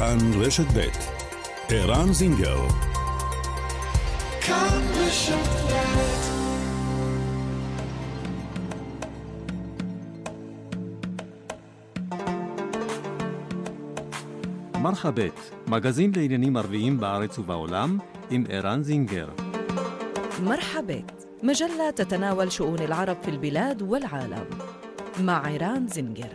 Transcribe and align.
כאן 0.00 0.18
רשת 0.40 0.66
ב' 0.76 0.88
ערן 1.68 2.12
זינגר 2.12 2.58
כאן 4.40 4.80
רשת 4.94 5.56
מרחבת, 14.86 15.50
מגזין 15.66 16.12
לעניינים 16.16 16.56
ערביים 16.56 17.00
בארץ 17.00 17.38
ובעולם, 17.38 17.98
עם 18.30 18.44
ערן 18.48 18.82
זינגר. 18.82 19.28
مرحبت 20.44 21.26
مجلة 21.42 21.90
تتناول 21.90 22.52
شؤون 22.52 22.78
العرب 22.78 23.16
في 23.22 23.30
البلاد 23.30 23.82
والعالم 23.82 24.46
مع 25.20 25.46
عيران 25.46 25.88
زنجر 25.88 26.32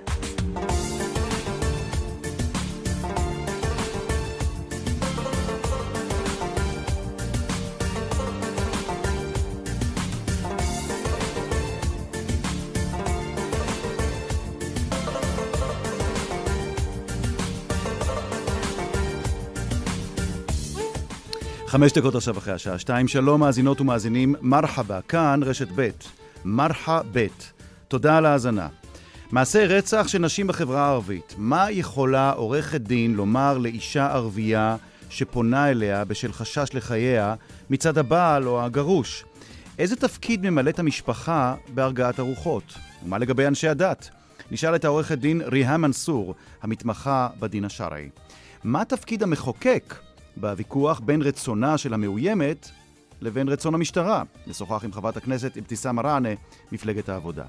חמש 21.77 21.93
דקות 21.93 22.15
עכשיו 22.15 22.39
אחרי 22.39 22.55
השעה 22.55 22.79
שתיים. 22.79 23.09
שלום 23.09 23.41
מאזינות 23.41 23.81
ומאזינים, 23.81 24.35
מרחבה, 24.41 25.01
כאן 25.09 25.41
רשת 25.43 25.69
ב', 25.75 25.89
מרחה 26.45 27.01
ב'. 27.13 27.27
תודה 27.89 28.17
על 28.17 28.27
ההאזנה. 28.27 28.69
מעשי 29.31 29.67
רצח 29.67 30.09
של 30.09 30.19
נשים 30.19 30.47
בחברה 30.47 30.87
הערבית. 30.87 31.35
מה 31.39 31.71
יכולה 31.71 32.31
עורכת 32.31 32.81
דין 32.81 33.15
לומר 33.15 33.59
לאישה 33.59 34.13
ערבייה 34.13 34.77
שפונה 35.11 35.71
אליה 35.71 36.05
בשל 36.05 36.33
חשש 36.33 36.69
לחייה 36.75 37.35
מצד 37.71 37.99
הבעל 37.99 38.49
או 38.49 38.65
הגרוש? 38.65 39.25
איזה 39.79 39.97
תפקיד 39.97 40.51
ממלאת 40.51 40.79
המשפחה 40.79 41.55
בהרגעת 41.75 42.19
הרוחות? 42.19 42.75
ומה 43.05 43.19
לגבי 43.19 43.47
אנשי 43.47 43.69
הדת? 43.69 44.11
נשאל 44.51 44.75
את 44.75 44.85
העורכת 44.85 45.19
דין 45.19 45.43
ריהאם 45.47 45.81
מנסור, 45.81 46.35
המתמחה 46.63 47.29
בדין 47.41 47.65
השרעי. 47.65 48.09
מה 48.65 48.85
תפקיד 48.85 49.23
המחוקק 49.23 49.95
בוויכוח 50.37 51.01
בין 51.01 51.23
רצונה 51.23 51.79
של 51.79 51.95
המאוימת 51.95 52.71
לבין 53.21 53.49
רצון 53.49 53.75
המשטרה. 53.75 54.23
נשוחח 54.47 54.85
עם 54.85 54.93
חברת 54.93 55.17
הכנסת 55.17 55.57
אבתיסאם 55.59 55.97
מראענה, 55.97 56.29
מפלגת 56.73 57.09
העבודה. 57.09 57.45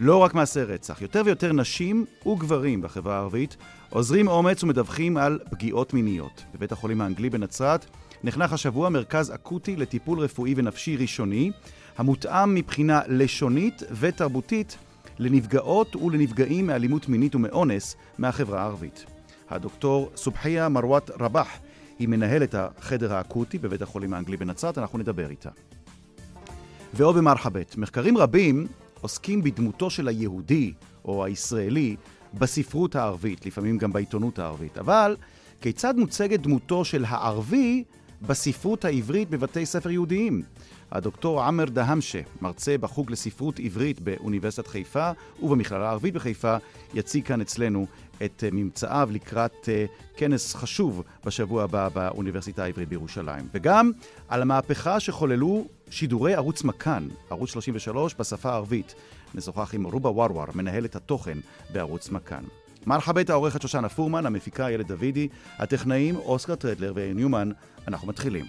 לא 0.00 0.16
רק 0.16 0.34
מעשי 0.34 0.62
רצח, 0.62 1.02
יותר 1.02 1.22
ויותר 1.24 1.52
נשים 1.52 2.04
וגברים 2.26 2.82
בחברה 2.82 3.16
הערבית 3.16 3.56
עוזרים 3.90 4.28
אומץ 4.28 4.62
ומדווחים 4.62 5.16
על 5.16 5.38
פגיעות 5.50 5.94
מיניות. 5.94 6.44
בבית 6.54 6.72
החולים 6.72 7.00
האנגלי 7.00 7.30
בנצרת 7.30 7.86
נחנך 8.24 8.52
השבוע 8.52 8.88
מרכז 8.88 9.34
אקוטי 9.34 9.76
לטיפול 9.76 10.18
רפואי 10.20 10.54
ונפשי 10.56 10.96
ראשוני, 10.96 11.50
המותאם 11.98 12.54
מבחינה 12.54 13.00
לשונית 13.08 13.82
ותרבותית 14.00 14.78
לנפגעות 15.18 15.96
ולנפגעים 15.96 16.66
מאלימות 16.66 17.08
מינית 17.08 17.34
ומאונס 17.34 17.96
מהחברה 18.18 18.62
הערבית. 18.62 19.04
הדוקטור 19.50 20.10
סובחיה 20.16 20.68
מרואת 20.68 21.10
רבח 21.20 21.48
היא 21.98 22.08
מנהלת 22.08 22.54
החדר 22.54 23.14
האקוטי 23.14 23.58
בבית 23.58 23.82
החולים 23.82 24.14
האנגלי 24.14 24.36
בנצרת, 24.36 24.78
אנחנו 24.78 24.98
נדבר 24.98 25.30
איתה. 25.30 25.50
ועוד 26.94 27.16
במרחבת, 27.16 27.76
מחקרים 27.76 28.18
רבים 28.18 28.66
עוסקים 29.00 29.42
בדמותו 29.42 29.90
של 29.90 30.08
היהודי 30.08 30.72
או 31.04 31.24
הישראלי 31.24 31.96
בספרות 32.34 32.96
הערבית, 32.96 33.46
לפעמים 33.46 33.78
גם 33.78 33.92
בעיתונות 33.92 34.38
הערבית. 34.38 34.78
אבל 34.78 35.16
כיצד 35.60 35.94
מוצגת 35.96 36.40
דמותו 36.40 36.84
של 36.84 37.04
הערבי 37.08 37.84
בספרות 38.22 38.84
העברית 38.84 39.30
בבתי 39.30 39.66
ספר 39.66 39.90
יהודיים? 39.90 40.42
הדוקטור 40.92 41.42
עמר 41.42 41.64
דהמשה, 41.64 42.20
מרצה 42.40 42.78
בחוג 42.78 43.10
לספרות 43.10 43.60
עברית 43.60 44.00
באוניברסיטת 44.00 44.66
חיפה 44.66 45.10
ובמכללה 45.42 45.88
הערבית 45.88 46.14
בחיפה, 46.14 46.56
יציג 46.94 47.24
כאן 47.26 47.40
אצלנו 47.40 47.86
את 48.24 48.44
ממצאיו 48.52 49.08
לקראת 49.12 49.68
כנס 50.16 50.54
חשוב 50.54 51.02
בשבוע 51.24 51.62
הבא 51.64 51.88
באוניברסיטה 51.88 52.64
העברית 52.64 52.88
בירושלים. 52.88 53.48
וגם 53.54 53.90
על 54.28 54.42
המהפכה 54.42 55.00
שחוללו 55.00 55.66
שידורי 55.90 56.34
ערוץ 56.34 56.64
מכאן, 56.64 57.08
ערוץ 57.30 57.50
33 57.50 58.14
בשפה 58.14 58.50
הערבית. 58.50 58.94
נשוחח 59.34 59.74
עם 59.74 59.86
רובה 59.86 60.10
ורוור, 60.10 60.44
מנהלת 60.54 60.96
התוכן 60.96 61.38
בערוץ 61.72 62.10
מכאן. 62.10 62.44
מרחבת 62.86 63.30
העורכת 63.30 63.62
שושנה 63.62 63.88
פורמן, 63.88 64.26
המפיקה 64.26 64.66
איילת 64.66 64.86
דוידי, 64.86 65.28
הטכנאים 65.58 66.16
אוסקר 66.16 66.54
טרדלר 66.54 66.92
וניומן. 66.96 67.50
אנחנו 67.88 68.08
מתחילים. 68.08 68.44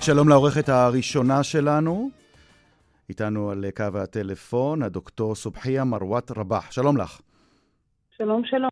שלום 0.00 0.28
לעורכת 0.28 0.68
הראשונה 0.68 1.42
שלנו, 1.42 2.10
איתנו 3.08 3.50
על 3.50 3.64
קו 3.76 3.84
הטלפון, 3.94 4.82
הדוקטור 4.82 5.34
סובחיה 5.34 5.84
מרואת 5.84 6.30
רבח. 6.30 6.72
שלום 6.72 6.96
לך. 6.96 7.20
שלום, 8.16 8.42
שלום. 8.44 8.71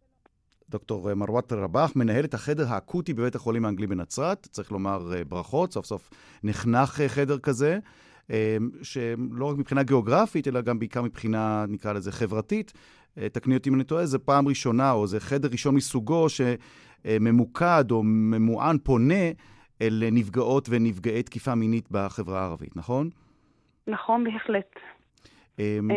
דוקטור 0.70 1.14
מרואת 1.14 1.53
רבח, 1.53 1.92
מנהלת 1.97 2.34
החדר 2.34 2.66
האקוטי 2.69 3.14
בבית 3.14 3.34
החולים 3.34 3.64
האנגלי 3.64 3.86
בנצרת. 3.86 4.48
צריך 4.50 4.72
לומר 4.72 5.12
ברכות, 5.28 5.72
סוף 5.72 5.86
סוף 5.86 6.10
נחנך 6.44 7.00
חדר 7.06 7.38
כזה, 7.38 7.78
שלא 8.82 9.44
רק 9.50 9.58
מבחינה 9.58 9.82
גיאוגרפית, 9.82 10.48
אלא 10.48 10.60
גם 10.60 10.78
בעיקר 10.78 11.03
מבחינה, 11.03 11.64
נקרא 11.69 11.92
לזה, 11.92 12.12
חברתית. 12.12 12.72
תקני 13.32 13.56
אותי 13.56 13.70
אם 13.70 13.75
אני 13.75 13.84
טועה, 13.84 14.06
זה 14.06 14.19
פעם 14.19 14.48
ראשונה, 14.48 14.92
או 14.92 15.06
זה 15.06 15.20
חדר 15.20 15.48
ראשון 15.53 15.75
מסוגו 15.75 16.26
שממוקד 16.28 17.84
או 17.91 18.02
ממוען, 18.04 18.78
פונה 18.78 19.25
אל 19.82 20.02
נפגעות 20.12 20.66
ונפגעי 20.70 21.22
תקיפה 21.22 21.54
מינית 21.54 21.88
בחברה 21.91 22.41
הערבית, 22.41 22.76
נכון? 22.76 23.10
נכון, 23.87 24.25
בהחלט. 24.25 24.75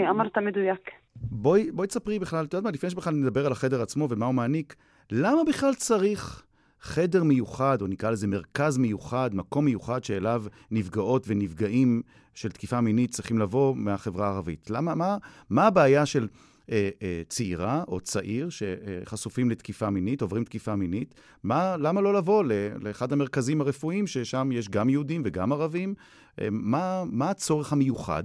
אמרת 0.09 0.38
מדויק. 0.38 0.90
בואי, 1.16 1.72
בואי 1.72 1.88
תספרי 1.88 2.19
בכלל, 2.19 2.46
את 2.46 2.53
יודעת 2.53 2.63
מה, 2.63 2.72
לפני 2.72 2.90
שבכלל 2.90 3.13
נדבר 3.13 3.46
על 3.46 3.51
החדר 3.51 3.81
עצמו 3.81 4.07
ומה 4.09 4.25
הוא 4.25 4.35
מעניק, 4.35 4.75
למה 5.12 5.44
בכלל 5.47 5.74
צריך 5.75 6.44
חדר 6.81 7.24
מיוחד, 7.24 7.81
או 7.81 7.88
נקרא 7.88 8.12
לזה 8.12 8.28
מרכז 8.28 8.78
מיוחד, 8.78 9.29
מקום 9.34 9.66
מיוחד 9.66 10.03
שאליו 10.03 10.44
נפגעות 10.72 11.23
ונפגעים 11.28 12.02
של 12.34 12.52
תקיפה 12.52 12.81
מינית 12.81 13.12
צריכים 13.12 13.40
לבוא 13.40 13.75
מהחברה 13.75 14.28
הערבית? 14.28 14.69
למה, 14.69 14.96
מה, 14.96 15.18
מה 15.50 15.68
הבעיה 15.68 16.06
של 16.06 16.28
אה, 16.72 16.90
אה, 17.02 17.22
צעירה 17.28 17.84
או 17.88 18.00
צעיר 18.00 18.50
שחשופים 18.50 19.50
לתקיפה 19.50 19.90
מינית, 19.90 20.22
עוברים 20.22 20.44
תקיפה 20.44 20.75
מינית, 20.75 21.16
מה, 21.44 21.78
למה 21.78 22.02
לא 22.02 22.13
לבוא 22.13 22.44
לאחד 22.81 23.13
המרכזים 23.13 23.62
הרפואיים 23.62 24.07
ששם 24.07 24.50
יש 24.53 24.69
גם 24.69 24.90
יהודים 24.90 25.22
וגם 25.25 25.52
ערבים? 25.52 25.94
אה, 26.41 26.47
מה, 26.52 27.03
מה 27.12 27.29
הצורך 27.29 27.73
המיוחד? 27.73 28.23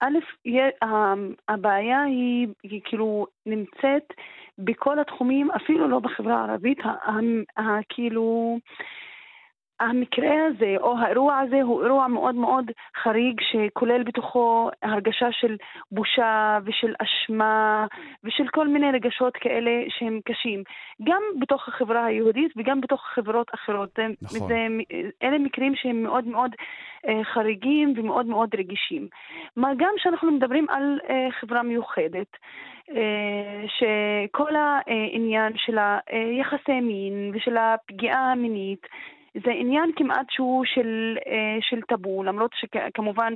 א', 0.00 0.18
הבעיה 1.48 2.02
היא, 2.02 2.48
היא 2.62 2.80
כאילו 2.84 3.26
נמצאת 3.46 4.12
בכל 4.58 4.98
התחומים, 4.98 5.50
אפילו 5.50 5.88
לא 5.88 5.98
בחברה 5.98 6.40
הערבית, 6.40 6.78
כאילו... 7.88 8.58
המקרה 9.80 10.46
הזה, 10.46 10.74
או 10.80 10.98
האירוע 10.98 11.38
הזה, 11.38 11.62
הוא 11.62 11.84
אירוע 11.84 12.08
מאוד 12.08 12.34
מאוד 12.34 12.70
חריג, 13.02 13.40
שכולל 13.40 14.02
בתוכו 14.02 14.70
הרגשה 14.82 15.26
של 15.32 15.56
בושה 15.92 16.58
ושל 16.64 16.94
אשמה 16.98 17.86
ושל 18.24 18.48
כל 18.48 18.68
מיני 18.68 18.90
רגשות 18.90 19.36
כאלה 19.36 19.70
שהם 19.88 20.20
קשים. 20.24 20.62
גם 21.04 21.22
בתוך 21.40 21.68
החברה 21.68 22.04
היהודית 22.04 22.52
וגם 22.56 22.80
בתוך 22.80 23.02
חברות 23.14 23.50
אחרות. 23.54 23.98
נכון. 24.22 24.48
זה, 24.48 24.66
אלה 25.22 25.38
מקרים 25.38 25.74
שהם 25.74 26.02
מאוד 26.02 26.26
מאוד 26.26 26.50
חריגים 27.32 27.94
ומאוד 27.96 28.26
מאוד 28.26 28.54
רגישים. 28.54 29.08
מה 29.56 29.70
גם 29.76 29.92
שאנחנו 29.96 30.30
מדברים 30.30 30.66
על 30.70 30.98
אה, 31.08 31.28
חברה 31.40 31.62
מיוחדת. 31.62 32.36
אה, 32.90 33.64
שכל 33.68 34.56
העניין 34.56 35.52
של 35.56 35.78
היחסי 36.08 36.80
מין 36.80 37.30
ושל 37.34 37.56
הפגיעה 37.56 38.32
המינית 38.32 38.86
זה 39.34 39.50
עניין 39.50 39.90
כמעט 39.96 40.26
שהוא 40.30 40.64
של, 40.64 41.18
אה, 41.26 41.58
של 41.60 41.80
טאבו, 41.88 42.22
למרות 42.22 42.50
שכמובן 42.54 43.34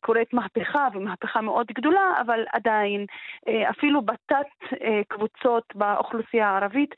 קורית 0.00 0.32
מהפכה, 0.32 0.88
ומהפכה 0.94 1.40
מאוד 1.40 1.66
גדולה, 1.66 2.14
אבל 2.20 2.44
עדיין, 2.52 3.06
אה, 3.48 3.70
אפילו 3.70 4.02
בתת 4.02 4.80
אה, 4.84 5.00
קבוצות 5.08 5.64
באוכלוסייה 5.74 6.48
הערבית, 6.48 6.94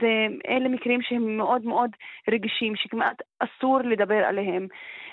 זה, 0.00 0.26
אלה 0.48 0.68
מקרים 0.68 1.02
שהם 1.02 1.36
מאוד 1.36 1.64
מאוד 1.64 1.90
רגישים, 2.30 2.76
שכמעט 2.76 3.22
אסור 3.44 3.78
לדבר 3.84 4.24
עליהם. 4.28 4.66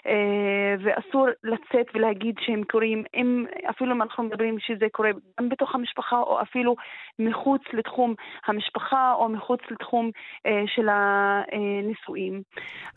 אה, 0.07 0.75
ואסור 0.83 1.27
לצאת 1.43 1.85
ולהגיד 1.95 2.35
שהם 2.39 2.63
קורים, 2.63 3.03
אם, 3.15 3.45
אפילו 3.69 3.95
אם 3.95 4.01
אנחנו 4.01 4.23
מדברים 4.23 4.59
שזה 4.59 4.85
קורה 4.91 5.09
גם 5.39 5.49
בתוך 5.49 5.75
המשפחה 5.75 6.19
או 6.19 6.41
אפילו 6.41 6.75
מחוץ 7.19 7.61
לתחום 7.73 8.13
המשפחה 8.47 9.13
או 9.13 9.29
מחוץ 9.29 9.59
לתחום 9.71 10.11
אה, 10.45 10.63
של 10.75 10.87
הנישואים. 10.89 12.41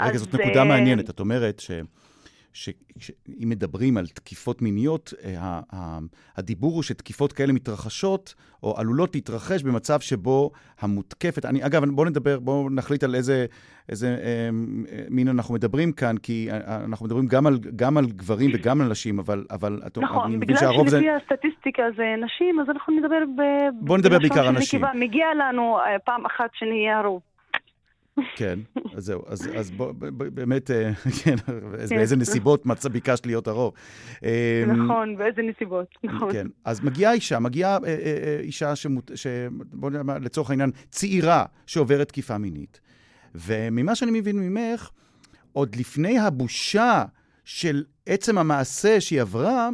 רגע, 0.03 0.17
זאת 0.19 0.35
נקודה 0.35 0.61
אה, 0.61 0.65
מעניינת. 0.65 1.11
את 1.11 1.21
אומרת 1.21 1.61
ש... 1.61 1.71
שאם 2.55 3.49
מדברים 3.49 3.97
על 3.97 4.06
תקיפות 4.06 4.62
מיניות, 4.62 5.12
אה, 5.25 5.61
הדיבור 6.37 6.75
הוא 6.75 6.83
שתקיפות 6.83 7.33
כאלה 7.33 7.53
מתרחשות 7.53 8.35
או 8.62 8.79
עלולות 8.79 9.15
להתרחש 9.15 9.62
במצב 9.62 10.01
שבו 10.01 10.51
המותקפת, 10.81 11.45
אני, 11.45 11.67
אגב, 11.67 11.85
בואו 11.85 12.09
נדבר, 12.09 12.41
בואו 12.41 12.71
נחליט 12.71 13.05
על 13.05 13.15
איזה, 13.15 13.47
איזה 13.89 14.06
אה, 14.09 14.49
מין 15.11 15.29
אנחנו 15.29 15.55
מדברים 15.55 15.93
כאן, 15.93 16.17
כי 16.17 16.49
אה, 16.51 16.85
אנחנו 16.85 17.06
מדברים 17.06 17.27
גם 17.27 17.47
על, 17.47 17.59
גם 17.77 17.97
על 17.97 18.06
גברים 18.06 18.51
וגם 18.55 18.81
על 18.81 18.89
נשים, 18.89 19.19
אבל, 19.19 19.45
אבל 19.51 19.81
נכון, 19.97 20.27
אני 20.27 20.37
מבין 20.37 20.56
שהרוב 20.56 20.89
זה... 20.89 20.97
נכון, 20.97 21.09
בגלל 21.09 21.19
שלפי 21.19 21.35
הסטטיסטיקה 21.35 21.83
זה 21.97 22.15
נשים, 22.25 22.61
אז 22.61 22.71
אנחנו 22.71 22.99
נדבר 22.99 23.25
ב... 23.37 23.43
בואו 23.81 23.99
נדבר 23.99 24.19
בעיקר 24.19 24.49
על 24.49 24.55
נשים. 24.55 24.83
מגיע 24.95 25.27
לנו 25.35 25.79
פעם 26.05 26.27
אחת 26.27 26.51
שנהיה 26.55 26.99
הרוב. 26.99 27.34
כן, 28.37 28.59
אז 28.95 29.05
זהו, 29.05 29.23
אז, 29.27 29.49
אז 29.57 29.71
בוא, 29.71 29.93
באמת, 30.35 30.71
אה, 30.71 30.95
כן, 31.23 31.35
באיזה 31.89 32.17
נסיבות 32.17 32.67
מצא, 32.67 32.89
ביקשת 32.89 33.27
להיות 33.27 33.49
הרוב. 33.49 33.73
אמ, 34.23 34.29
נכון, 34.67 35.17
באיזה 35.17 35.43
נסיבות, 35.43 35.87
נכון. 36.05 36.33
כן, 36.33 36.47
אז 36.65 36.81
מגיעה 36.81 37.13
אישה, 37.13 37.39
מגיעה 37.39 37.79
אה, 37.85 37.89
אה, 37.89 38.39
אישה, 38.41 38.77
שמות, 38.77 39.11
ש... 39.15 39.27
בוא 39.73 39.91
נאמר, 39.91 40.19
לצורך 40.19 40.51
העניין, 40.51 40.71
צעירה 40.91 41.45
שעוברת 41.67 42.09
תקיפה 42.09 42.39
מינית. 42.39 42.81
וממה 43.35 43.95
שאני 43.95 44.11
מבין 44.21 44.37
ממך, 44.37 44.91
עוד 45.53 45.77
לפני 45.77 46.19
הבושה 46.19 47.05
של 47.45 47.85
עצם 48.07 48.39
המעשה 48.39 49.01
שהיא 49.01 49.21
עברה, 49.21 49.69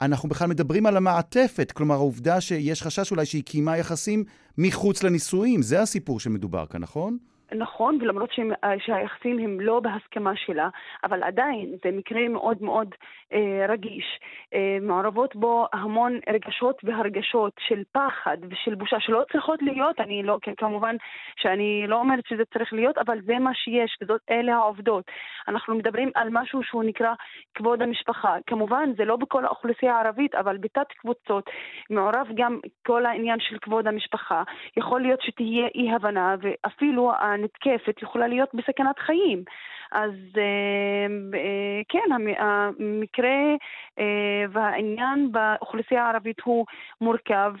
אנחנו 0.00 0.28
בכלל 0.28 0.48
מדברים 0.48 0.86
על 0.86 0.96
המעטפת, 0.96 1.72
כלומר 1.72 1.94
העובדה 1.94 2.40
שיש 2.40 2.82
חשש 2.82 3.10
אולי 3.10 3.26
שהיא 3.26 3.42
קיימה 3.42 3.76
יחסים 3.76 4.24
מחוץ 4.58 5.02
לנישואים, 5.02 5.62
זה 5.62 5.82
הסיפור 5.82 6.20
שמדובר 6.20 6.66
כאן, 6.66 6.80
נכון? 6.80 7.18
נכון, 7.54 7.98
ולמרות 8.00 8.30
אה, 8.64 8.74
שהיחסים 8.78 9.38
הם 9.38 9.60
לא 9.60 9.80
בהסכמה 9.80 10.36
שלה, 10.36 10.68
אבל 11.04 11.22
עדיין 11.22 11.76
זה 11.84 11.90
מקרה 11.92 12.28
מאוד 12.28 12.62
מאוד 12.62 12.94
אה, 13.32 13.66
רגיש. 13.68 14.20
אה, 14.54 14.78
מעורבות 14.80 15.36
בו 15.36 15.66
המון 15.72 16.18
רגשות 16.28 16.80
והרגשות 16.84 17.52
של 17.58 17.82
פחד 17.92 18.36
ושל 18.50 18.74
בושה 18.74 19.00
שלא 19.00 19.22
צריכות 19.32 19.62
להיות, 19.62 20.00
אני 20.00 20.22
לא, 20.22 20.38
כמובן 20.56 20.96
שאני 21.36 21.84
לא 21.88 21.96
אומרת 21.96 22.26
שזה 22.26 22.42
צריך 22.54 22.72
להיות, 22.72 22.98
אבל 22.98 23.20
זה 23.20 23.38
מה 23.38 23.54
שיש, 23.54 23.98
וזאת 24.02 24.20
אלה 24.30 24.54
העובדות. 24.54 25.04
אנחנו 25.48 25.74
מדברים 25.74 26.10
על 26.14 26.28
משהו 26.30 26.62
שהוא 26.62 26.84
נקרא 26.84 27.12
כבוד 27.54 27.82
המשפחה. 27.82 28.36
כמובן, 28.46 28.90
זה 28.96 29.04
לא 29.04 29.16
בכל 29.16 29.44
האוכלוסייה 29.44 29.96
הערבית, 29.96 30.34
אבל 30.34 30.56
בתת 30.56 30.92
קבוצות 31.00 31.50
מעורב 31.90 32.26
גם 32.34 32.58
כל 32.86 33.06
העניין 33.06 33.40
של 33.40 33.58
כבוד 33.58 33.86
המשפחה. 33.86 34.42
יכול 34.76 35.00
להיות 35.00 35.22
שתהיה 35.22 35.66
אי-הבנה, 35.74 36.36
ואפילו 36.40 37.12
נתקפת 37.42 38.02
יכולה 38.02 38.26
להיות 38.26 38.48
בסכנת 38.54 38.98
חיים. 38.98 39.44
אז 39.92 40.10
אה, 40.36 41.38
אה, 41.38 41.80
כן, 41.88 42.12
המקרה 42.38 43.56
אה, 43.98 44.44
והעניין 44.52 45.32
באוכלוסייה 45.32 46.04
הערבית 46.04 46.40
הוא 46.44 46.66
מורכב. 47.00 47.52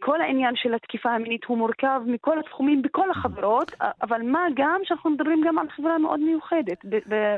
כל 0.00 0.20
העניין 0.20 0.54
של 0.56 0.74
התקיפה 0.74 1.10
המינית 1.10 1.44
הוא 1.44 1.58
מורכב 1.58 2.00
מכל 2.06 2.38
התחומים 2.38 2.82
בכל 2.82 3.10
החברות, 3.10 3.72
אבל 4.02 4.22
מה 4.22 4.40
גם 4.56 4.80
שאנחנו 4.84 5.10
מדברים 5.10 5.40
גם 5.46 5.58
על 5.58 5.66
חברה 5.76 5.98
מאוד 5.98 6.20
מיוחדת 6.20 6.78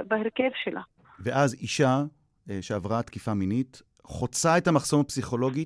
בהרכב 0.09 0.51
שלה. 0.65 0.81
ואז 1.19 1.55
אישה 1.55 2.03
שעברה 2.61 3.03
תקיפה 3.03 3.35
מינית 3.35 3.83
חוצה 4.05 4.59
את 4.59 4.67
המחסום 4.69 5.01
הפסיכולוגי 5.01 5.65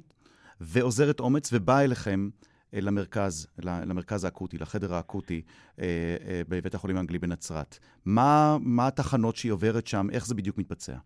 ואוזרת 0.61 1.21
אומץ 1.21 1.53
ובאה 1.53 1.85
אליכם 1.85 2.29
למרכז, 2.73 3.47
למרכז 3.59 4.25
האקוטי, 4.25 4.59
לחדר 4.59 4.95
האקוטי 4.95 5.43
אה, 5.81 5.85
אה, 6.29 6.43
בבית 6.49 6.75
החולים 6.75 6.97
האנגלי 6.97 7.19
בנצרת. 7.19 7.79
מה, 8.05 8.57
מה 8.61 8.87
התחנות 8.87 9.37
שהיא 9.37 9.53
עוברת 9.53 9.87
שם? 9.87 10.07
איך 10.13 10.27
זה 10.27 10.35
בדיוק 10.35 10.59
מתבצע? 10.59 10.97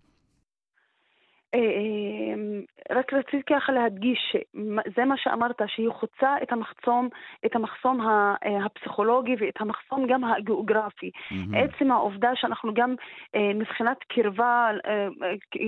אה, 1.55 1.61
אה, 1.61 2.97
רק 2.97 3.13
רציתי 3.13 3.43
ככה 3.43 3.73
להדגיש 3.73 4.19
שזה 4.33 5.05
מה 5.05 5.15
שאמרת, 5.17 5.61
שהיא 5.67 5.91
חוצה 5.91 6.37
את 6.43 6.53
המחסום, 6.53 7.09
את 7.47 7.57
המחסום 7.57 8.01
אה, 8.01 8.65
הפסיכולוגי 8.65 9.35
ואת 9.39 9.61
המחסום 9.61 10.07
גם 10.07 10.25
הגיאוגרפי. 10.25 11.11
Mm-hmm. 11.11 11.57
עצם 11.57 11.91
העובדה 11.93 12.31
שאנחנו 12.35 12.75
גם 12.75 12.95
מבחינת 13.37 13.97
קרבה, 14.09 14.71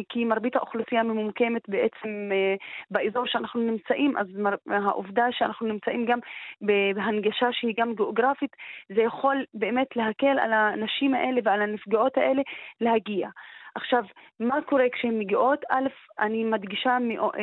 כי 0.08 0.24
מרבית 0.24 0.56
האוכלוסייה 0.56 1.02
ממוקמת 1.02 1.68
בעצם 1.68 2.30
באזור 2.90 3.26
שאנחנו 3.26 3.60
נמצאים, 3.60 4.16
אז 4.16 4.26
העובדה 4.66 5.24
שאנחנו 5.30 5.66
נמצאים 5.66 6.06
גם 6.06 6.18
בהנגשה 6.60 7.46
שהיא 7.52 7.74
גם 7.76 7.94
גיאוגרפית, 7.94 8.56
זה 8.88 9.02
יכול 9.02 9.44
באמת 9.54 9.96
להקל 9.96 10.38
על 10.38 10.52
הנשים 10.52 11.14
האלה 11.14 11.40
ועל 11.44 11.62
הנפגעות 11.62 12.16
האלה 12.16 12.42
להגיע. 12.80 13.28
עכשיו, 13.74 14.02
מה 14.40 14.62
קורה 14.62 14.84
כשהן 14.92 15.18
מגיעות? 15.18 15.64
א', 15.70 15.88
אני 16.20 16.44
מדגישה 16.44 16.90
אה, 16.90 17.40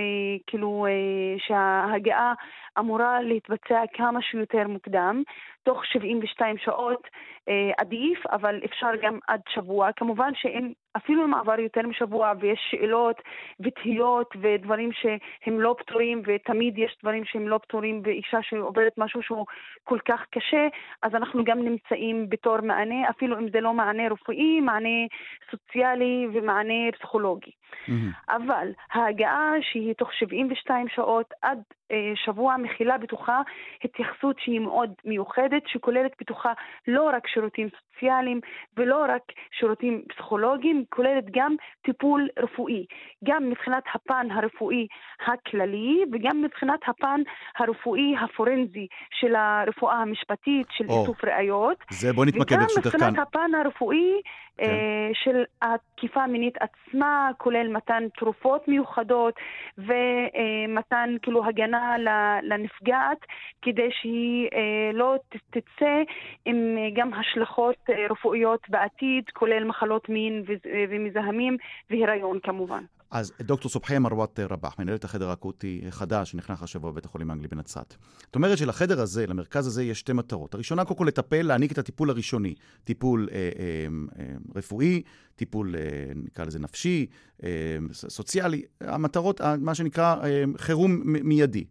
כאילו 0.48 0.86
אה, 0.90 1.40
שההגעה 1.48 2.34
אמורה 2.80 3.22
להתבצע 3.22 3.82
כמה 3.94 4.22
שיותר 4.22 4.68
מוקדם, 4.68 5.24
תוך 5.64 5.86
72 5.86 6.58
שעות 6.58 7.08
אה, 7.50 7.72
עדיף, 7.78 8.28
אבל 8.28 8.60
אפשר 8.66 8.90
גם 9.02 9.20
עד 9.28 9.42
שבוע. 9.50 9.90
כמובן 9.96 10.32
שאם 10.36 10.72
אפילו 10.98 11.26
אם 11.26 11.34
עבר 11.34 11.60
יותר 11.60 11.82
משבוע 11.82 12.34
ויש 12.40 12.60
שאלות 12.72 13.22
ותהיות 13.60 14.34
ודברים 14.42 14.90
שהם 14.92 15.62
לא 15.62 15.76
פתורים, 15.78 16.22
ותמיד 16.26 16.78
יש 16.78 16.98
דברים 17.04 17.26
שהם 17.26 17.48
לא 17.48 17.58
פתורים 17.58 18.02
באישה 18.02 18.38
שעוברת 18.42 18.94
משהו 18.98 19.24
שהוא 19.24 19.46
כל 19.84 20.00
כך 20.06 20.26
קשה, 20.32 20.68
אז 21.02 21.16
אנחנו 21.16 21.44
גם 21.44 21.60
נמצאים 21.60 22.30
בתור 22.30 22.62
מענה, 22.62 23.10
אפילו 23.10 23.40
אם 23.40 23.50
זה 23.50 23.62
לא 23.62 23.74
מענה 23.74 24.04
רפואי, 24.12 24.62
מענה 24.62 25.08
סוציאלי 25.52 26.28
ומענה 26.34 26.92
פסיכולוגי. 26.92 27.52
Mm-hmm. 27.72 28.36
אבל 28.36 28.68
ההגעה 28.92 29.52
שהיא 29.62 29.94
תוך 29.94 30.14
72 30.14 30.88
שעות 30.96 31.34
עד 31.42 31.62
אה, 31.92 32.12
שבוע 32.16 32.58
מכילה 32.58 32.98
בתוכה 32.98 33.42
התייחסות 33.84 34.36
שהיא 34.40 34.60
מאוד 34.60 34.94
מיוחדת, 35.06 35.62
שכוללת 35.68 36.12
בתוכה 36.22 36.54
לא 36.88 37.10
רק 37.14 37.28
שירותים 37.28 37.70
סוציאליים 37.70 38.40
ולא 38.78 39.06
רק 39.10 39.22
שירותים 39.52 40.02
פסיכולוגיים, 40.10 40.84
כוללת 40.90 41.24
גם 41.32 41.56
טיפול 41.82 42.28
רפואי, 42.40 42.86
גם 43.24 43.50
מבחינת 43.50 43.84
הפן 43.94 44.28
הרפואי 44.32 44.88
הכללי 45.28 46.04
וגם 46.12 46.42
מבחינת 46.42 46.80
הפן 46.88 47.22
הרפואי 47.58 48.16
הפורנזי 48.22 48.88
של 49.12 49.36
הרפואה 49.36 49.96
המשפטית, 49.96 50.68
של 50.70 50.86
oh, 50.86 50.92
איסוף 50.92 51.24
ראיות. 51.24 51.78
זה 51.90 52.14
בוא 52.14 52.26
נתמקד 52.26 52.56
ברשותך 52.56 52.90
כאן. 52.90 53.00
וגם 53.00 53.10
מבחינת 53.10 53.28
הפן 53.28 53.52
הרפואי 53.56 54.22
כן. 54.60 54.66
אה, 54.66 55.10
של 55.14 55.44
התקיפה 55.62 56.24
המינית 56.24 56.58
עצמה, 56.60 57.32
כולל 57.38 57.68
מתן 57.68 58.04
תרופות 58.18 58.68
מיוחדות 58.68 59.34
ומתן 59.78 61.16
כאילו 61.22 61.46
הגנה 61.46 61.96
לנפגעת, 62.44 63.26
כדי 63.62 63.90
שהיא 63.92 64.50
אה, 64.54 64.92
לא 64.94 65.16
תצא 65.50 66.04
עם 66.46 66.78
גם 66.96 67.14
השלכות 67.14 67.76
אה, 67.90 68.08
רפואיות 68.10 68.70
בעתיד, 68.70 69.24
כולל 69.34 69.64
מחלות 69.64 70.10
מין 70.10 70.44
ומזהמים 70.90 71.58
והיריון 71.90 72.40
כמובן. 72.40 72.84
אז 73.12 73.34
דוקטור 73.42 73.72
סובחיה 73.72 74.00
מרוות 74.00 74.40
רבח, 74.40 74.76
מנהלת 74.80 75.04
החדר 75.04 75.30
האקוטי 75.30 75.82
החדש 75.88 76.32
שנכנס 76.32 76.64
השבוע 76.64 76.92
בבית 76.92 77.06
החולים 77.06 77.30
האנגלי 77.30 77.48
בנצרת. 77.48 77.96
זאת 78.26 78.36
אומרת 78.36 78.58
שלחדר 78.58 79.02
הזה, 79.02 79.28
למרכז 79.28 79.68
הזה, 79.68 79.84
יש 79.84 80.00
שתי 80.00 80.14
מטרות. 80.14 80.54
הראשונה, 80.54 80.86
קודם 80.86 80.98
כל 80.98 81.06
לטפל, 81.06 81.42
להעניק 81.42 81.72
את 81.72 81.78
הטיפול 81.78 82.10
הראשוני. 82.10 82.56
טיפול 82.84 83.30
אה, 83.32 83.36
אה, 83.38 83.88
אה, 84.20 84.34
רפואי, 84.56 85.02
טיפול, 85.36 85.76
אה, 85.76 85.82
נקרא 86.16 86.46
לזה 86.46 86.60
נפשי, 86.60 87.06
אה, 87.44 87.78
סוציאלי, 87.94 88.62
המטרות, 88.82 89.42
מה 89.60 89.76
שנקרא 89.76 90.16
אה, 90.24 90.44
חירום 90.58 91.02
מיידי. 91.06 91.66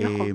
נכון. 0.00 0.20
אה, 0.20 0.30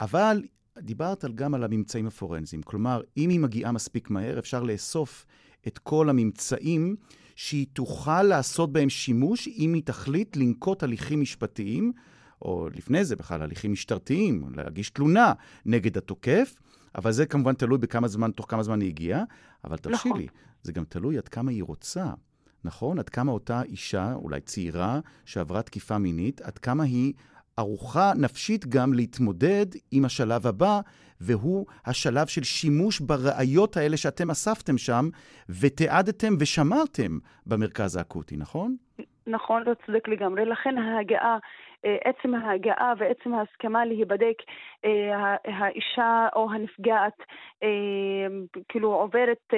אבל 0.00 0.42
דיברת 0.78 1.24
גם 1.34 1.54
על 1.54 1.64
הממצאים 1.64 2.06
הפורנזיים. 2.06 2.62
כלומר, 2.62 3.00
אם 3.16 3.30
היא 3.30 3.40
מגיעה 3.40 3.72
מספיק 3.72 4.10
מהר, 4.10 4.38
אפשר 4.38 4.62
לאסוף 4.62 5.26
את 5.66 5.78
כל 5.78 6.10
הממצאים 6.10 6.96
שהיא 7.40 7.66
תוכל 7.72 8.22
לעשות 8.22 8.72
בהם 8.72 8.88
שימוש 8.88 9.48
אם 9.48 9.74
היא 9.74 9.82
תחליט 9.84 10.36
לנקוט 10.36 10.82
הליכים 10.82 11.20
משפטיים, 11.20 11.92
או 12.42 12.68
לפני 12.74 13.04
זה 13.04 13.16
בכלל 13.16 13.42
הליכים 13.42 13.72
משטרתיים, 13.72 14.52
להגיש 14.56 14.90
תלונה 14.90 15.32
נגד 15.66 15.96
התוקף, 15.96 16.54
אבל 16.94 17.12
זה 17.12 17.26
כמובן 17.26 17.54
תלוי 17.54 17.78
בכמה 17.78 18.08
זמן, 18.08 18.30
תוך 18.30 18.46
כמה 18.48 18.62
זמן 18.62 18.80
היא 18.80 18.88
הגיעה, 18.88 19.22
אבל 19.64 19.76
תרשי 19.76 20.08
נכון. 20.08 20.20
לי, 20.20 20.26
זה 20.62 20.72
גם 20.72 20.84
תלוי 20.84 21.18
עד 21.18 21.28
כמה 21.28 21.50
היא 21.50 21.62
רוצה. 21.62 22.12
נכון? 22.64 22.98
עד 22.98 23.08
כמה 23.08 23.32
אותה 23.32 23.62
אישה, 23.62 24.12
אולי 24.14 24.40
צעירה, 24.40 25.00
שעברה 25.24 25.62
תקיפה 25.62 25.98
מינית, 25.98 26.40
עד 26.40 26.58
כמה 26.58 26.84
היא 26.84 27.12
ערוכה 27.56 28.12
נפשית 28.16 28.66
גם 28.66 28.92
להתמודד 28.92 29.66
עם 29.92 30.04
השלב 30.04 30.46
הבא, 30.46 30.80
והוא 31.20 31.66
השלב 31.86 32.26
של 32.26 32.42
שימוש 32.42 33.00
בראיות 33.00 33.76
האלה 33.76 33.96
שאתם 33.96 34.30
אספתם 34.30 34.78
שם, 34.78 35.04
ותיעדתם 35.60 36.34
ושמרתם 36.40 37.18
במרכז 37.46 37.96
האקוטי, 37.96 38.36
נכון? 38.36 38.76
נכון, 39.26 39.62
אתה 39.62 39.70
צודק 39.86 40.08
לגמרי. 40.08 40.44
לכן 40.44 40.78
ההגעה 40.78 41.38
אה, 41.84 41.96
עצם 42.04 42.34
ההגעה 42.34 42.92
ועצם 42.98 43.34
ההסכמה 43.34 43.84
להיבדק, 43.84 44.36
אה, 44.84 45.36
האישה 45.44 46.28
או 46.36 46.52
הנפגעת 46.52 47.16
אה, 47.62 47.68
כאילו 48.68 48.94
עוברת 48.94 49.52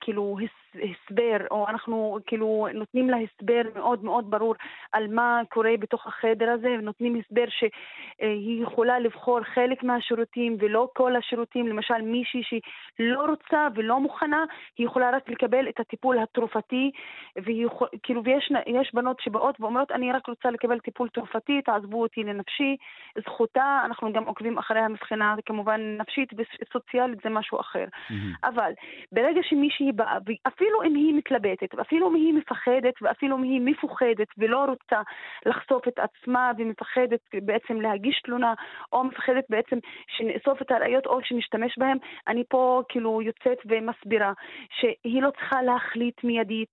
כאילו 0.00 0.36
הסבר, 0.82 1.36
או 1.50 1.68
אנחנו 1.68 2.18
כאילו 2.26 2.68
נותנים 2.74 3.10
לה 3.10 3.16
הסבר 3.16 3.62
מאוד 3.74 4.04
מאוד 4.04 4.30
ברור 4.30 4.54
על 4.92 5.06
מה 5.08 5.40
קורה 5.48 5.72
בתוך 5.80 6.06
החדר 6.06 6.50
הזה, 6.50 6.68
ונותנים 6.78 7.20
הסבר 7.20 7.44
שהיא 7.48 8.62
יכולה 8.62 8.98
לבחור 8.98 9.42
חלק 9.42 9.82
מהשירותים 9.82 10.56
ולא 10.60 10.88
כל 10.94 11.16
השירותים, 11.16 11.68
למשל 11.68 12.02
מישהי 12.02 12.42
שלא 12.42 13.24
רוצה 13.24 13.68
ולא 13.74 14.00
מוכנה, 14.00 14.44
היא 14.78 14.86
יכולה 14.86 15.10
רק 15.10 15.28
לקבל 15.28 15.68
את 15.68 15.80
הטיפול 15.80 16.18
התרופתי, 16.18 16.90
והיא 17.36 17.66
כאילו, 18.02 18.24
ויש 18.24 18.94
בנות 18.94 19.20
שבאות 19.20 19.60
ואומרות, 19.60 19.92
אני 19.92 20.12
רק 20.12 20.26
רוצה 20.26 20.50
לקבל 20.50 20.78
טיפול 20.80 21.08
תרופתי. 21.08 21.62
תעזבו 21.64 22.02
אותי 22.02 22.24
לנפשי, 22.24 22.76
זכותה, 23.18 23.80
אנחנו 23.84 24.12
גם 24.12 24.24
עוקבים 24.24 24.58
אחרי 24.58 24.80
המבחינה, 24.80 25.34
כמובן 25.46 25.80
נפשית 26.00 26.28
וסוציאלית 26.36 27.18
זה 27.24 27.30
משהו 27.30 27.60
אחר. 27.60 27.84
Mm-hmm. 27.84 28.14
אבל 28.44 28.72
ברגע 29.12 29.40
שמישהי 29.42 29.92
באה, 29.92 30.18
אפילו 30.66 30.82
אם 30.82 30.94
היא 30.94 31.14
מתלבטת, 31.14 31.74
ואפילו 31.74 32.08
אם 32.08 32.14
היא 32.14 32.34
מפחדת, 32.34 32.94
ואפילו 33.02 33.36
אם 33.36 33.42
היא 33.42 33.60
מפוחדת 33.60 34.26
ולא 34.38 34.64
רוצה 34.64 35.02
לחשוף 35.46 35.88
את 35.88 35.98
עצמה 35.98 36.52
ומפחדת 36.58 37.20
בעצם 37.42 37.80
להגיש 37.80 38.20
תלונה, 38.24 38.54
או 38.92 39.04
מפחדת 39.04 39.44
בעצם 39.50 39.78
שנאסוף 40.08 40.62
את 40.62 40.70
הראיות 40.70 41.06
או 41.06 41.18
שנשתמש 41.22 41.78
בהן, 41.78 41.98
אני 42.28 42.44
פה 42.48 42.82
כאילו 42.88 43.22
יוצאת 43.22 43.58
ומסבירה 43.66 44.32
שהיא 44.70 45.22
לא 45.22 45.30
צריכה 45.30 45.62
להחליט 45.62 46.24
מיידית, 46.24 46.72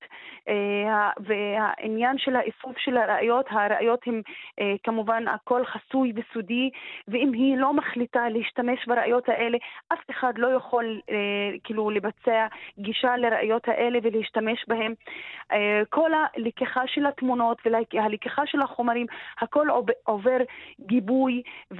אה, 0.50 1.10
והעניין 1.20 2.18
של 2.18 2.36
האיסוף 2.36 2.78
של 2.78 2.98
הראיות, 2.98 3.46
הראיות 3.50 4.00
הן 4.06 4.22
אה, 4.60 4.74
כמובן 4.84 5.28
הכל 5.28 5.66
חסוי 5.66 6.14
וסודי, 6.16 6.70
ואם 7.08 7.34
היא 7.34 7.58
לא 7.58 7.74
מחליטה 7.74 8.30
להשתמש 8.30 8.88
בראיות 8.88 9.30
האלה, 9.30 9.58
אף 9.94 10.10
אחד 10.10 10.34
לא 10.38 10.48
יכול 10.48 11.02
אה, 11.10 11.58
כאילו 11.64 11.90
לבצע 11.90 12.48
גישה 12.80 13.18
לראיות 13.18 13.68
האלה 13.68 13.83
ולהשתמש 14.04 14.66
בהן. 14.68 14.94
אה, 15.52 15.82
כל 15.90 16.12
הלקיחה 16.14 16.82
של 16.88 17.06
התמונות 17.06 17.58
והלקיחה 17.66 18.42
של 18.46 18.62
החומרים, 18.62 19.06
הכל 19.42 19.68
עובר 20.04 20.38
גיבוי, 20.80 21.42
אה, 21.72 21.78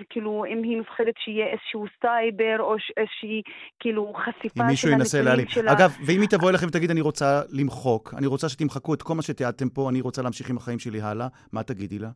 וכאילו 0.00 0.44
אם 0.44 0.62
היא 0.62 0.80
מפחדת 0.80 1.14
שיהיה 1.18 1.46
איזשהו 1.46 1.84
סייבר 2.00 2.56
או 2.60 2.76
איזושהי 2.96 3.42
כאילו 3.80 4.12
חשיפה 4.16 4.76
של 4.76 4.92
הנתונים 4.92 5.48
שלה. 5.48 5.72
אגב, 5.72 5.96
ואם 6.06 6.20
היא 6.20 6.28
תבוא 6.28 6.50
אליכם 6.50 6.66
ותגיד, 6.66 6.90
אני 6.90 7.00
רוצה 7.00 7.40
למחוק, 7.52 8.14
אני 8.18 8.26
רוצה 8.26 8.48
שתמחקו 8.48 8.94
את 8.94 9.02
כל 9.02 9.14
מה 9.14 9.22
שתיעדתם 9.22 9.68
פה, 9.68 9.90
אני 9.90 10.00
רוצה 10.00 10.22
להמשיך 10.22 10.50
עם 10.50 10.56
החיים 10.56 10.78
שלי 10.78 11.00
הלאה, 11.00 11.26
מה 11.52 11.62
תגידי 11.62 11.98
לה? 11.98 12.08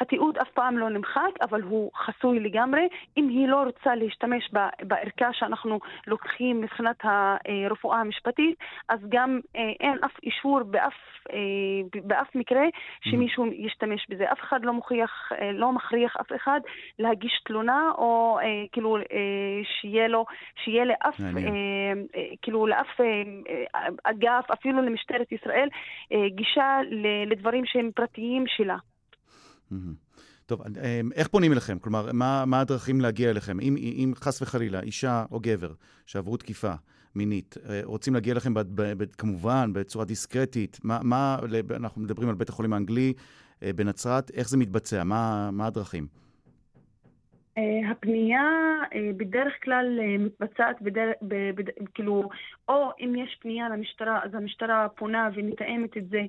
התיעוד 0.00 0.38
אף 0.38 0.48
פעם 0.50 0.78
לא 0.78 0.90
נמחק, 0.90 1.30
אבל 1.42 1.62
הוא 1.62 1.90
חסוי 1.94 2.40
לגמרי. 2.40 2.88
אם 3.16 3.28
היא 3.28 3.48
לא 3.48 3.62
רוצה 3.62 3.94
להשתמש 3.94 4.50
בערכה 4.82 5.32
שאנחנו 5.32 5.78
לוקחים 6.06 6.60
מבחינת 6.60 6.96
הרפואה 7.04 8.00
המשפטית, 8.00 8.58
אז 8.88 9.00
גם 9.08 9.40
אה, 9.56 9.70
אין 9.80 9.98
אף 10.04 10.18
אישור 10.22 10.62
באף, 10.62 10.94
אה, 11.32 12.00
באף 12.04 12.34
מקרה 12.34 12.62
שמישהו 13.00 13.46
ישתמש 13.46 14.06
בזה. 14.08 14.32
אף 14.32 14.40
אחד 14.40 14.64
לא 14.64 14.72
מוכיח, 14.72 15.32
אה, 15.40 15.52
לא 15.52 15.72
מכריח 15.72 16.16
אף 16.20 16.32
אחד 16.36 16.60
להגיש 16.98 17.42
תלונה, 17.44 17.90
או 17.98 18.38
כאילו 18.72 18.96
שיהיה 19.64 20.08
לו, 20.08 20.24
שיהיה 20.64 20.84
לאף, 20.84 21.20
כאילו 22.42 22.66
לאף 22.66 23.00
אגף, 24.04 24.50
אפילו 24.52 24.82
למשטרת 24.82 25.32
ישראל, 25.32 25.68
גישה 26.28 26.78
לדברים 27.26 27.66
שהם 27.66 27.90
פרטיים 27.94 28.44
שלה. 28.46 28.76
טוב, 30.46 30.62
אמ, 30.62 31.12
איך 31.14 31.28
פונים 31.28 31.52
אליכם? 31.52 31.78
כלומר, 31.78 32.12
מה, 32.12 32.44
מה 32.44 32.60
הדרכים 32.60 33.00
להגיע 33.00 33.30
אליכם? 33.30 33.60
אם, 33.60 33.76
אם 33.76 34.12
חס 34.16 34.42
וחלילה, 34.42 34.80
אישה 34.80 35.24
או 35.30 35.40
גבר 35.40 35.72
שעברו 36.06 36.36
תקיפה 36.36 36.72
מינית, 37.14 37.56
אה, 37.68 37.80
רוצים 37.84 38.14
להגיע 38.14 38.32
אליכם 38.32 38.54
ב, 38.54 38.60
ב, 38.60 38.92
ב, 39.02 39.04
כמובן 39.18 39.72
בצורה 39.72 40.04
דיסקרטית, 40.04 40.78
מה, 40.84 40.98
מה, 41.02 41.38
אנחנו 41.70 42.02
מדברים 42.02 42.28
על 42.28 42.34
בית 42.34 42.48
החולים 42.48 42.72
האנגלי 42.72 43.12
אה, 43.62 43.72
בנצרת, 43.72 44.30
איך 44.30 44.48
זה 44.48 44.56
מתבצע? 44.56 45.04
מה, 45.04 45.50
מה 45.50 45.66
הדרכים? 45.66 46.06
אה, 47.58 47.90
הפנייה 47.90 48.42
אה, 48.94 49.10
בדרך 49.16 49.52
כלל 49.64 49.98
אה, 50.00 50.18
מתבצעת, 50.18 50.82
בדר... 50.82 51.10
ב... 51.22 51.34
ב... 51.34 51.62
כאילו, 51.94 52.28
או 52.68 52.90
אם 53.00 53.14
יש 53.16 53.36
פנייה 53.40 53.68
למשטרה, 53.68 54.20
אז 54.24 54.34
המשטרה 54.34 54.88
פונה 54.88 55.28
ומתאמת 55.34 55.96
את 55.96 56.08
זה 56.08 56.22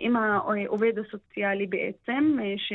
עם 0.00 0.16
העובד 0.16 0.98
הסוציאלי 0.98 1.66
בעצם, 1.66 2.38
ש... 2.56 2.72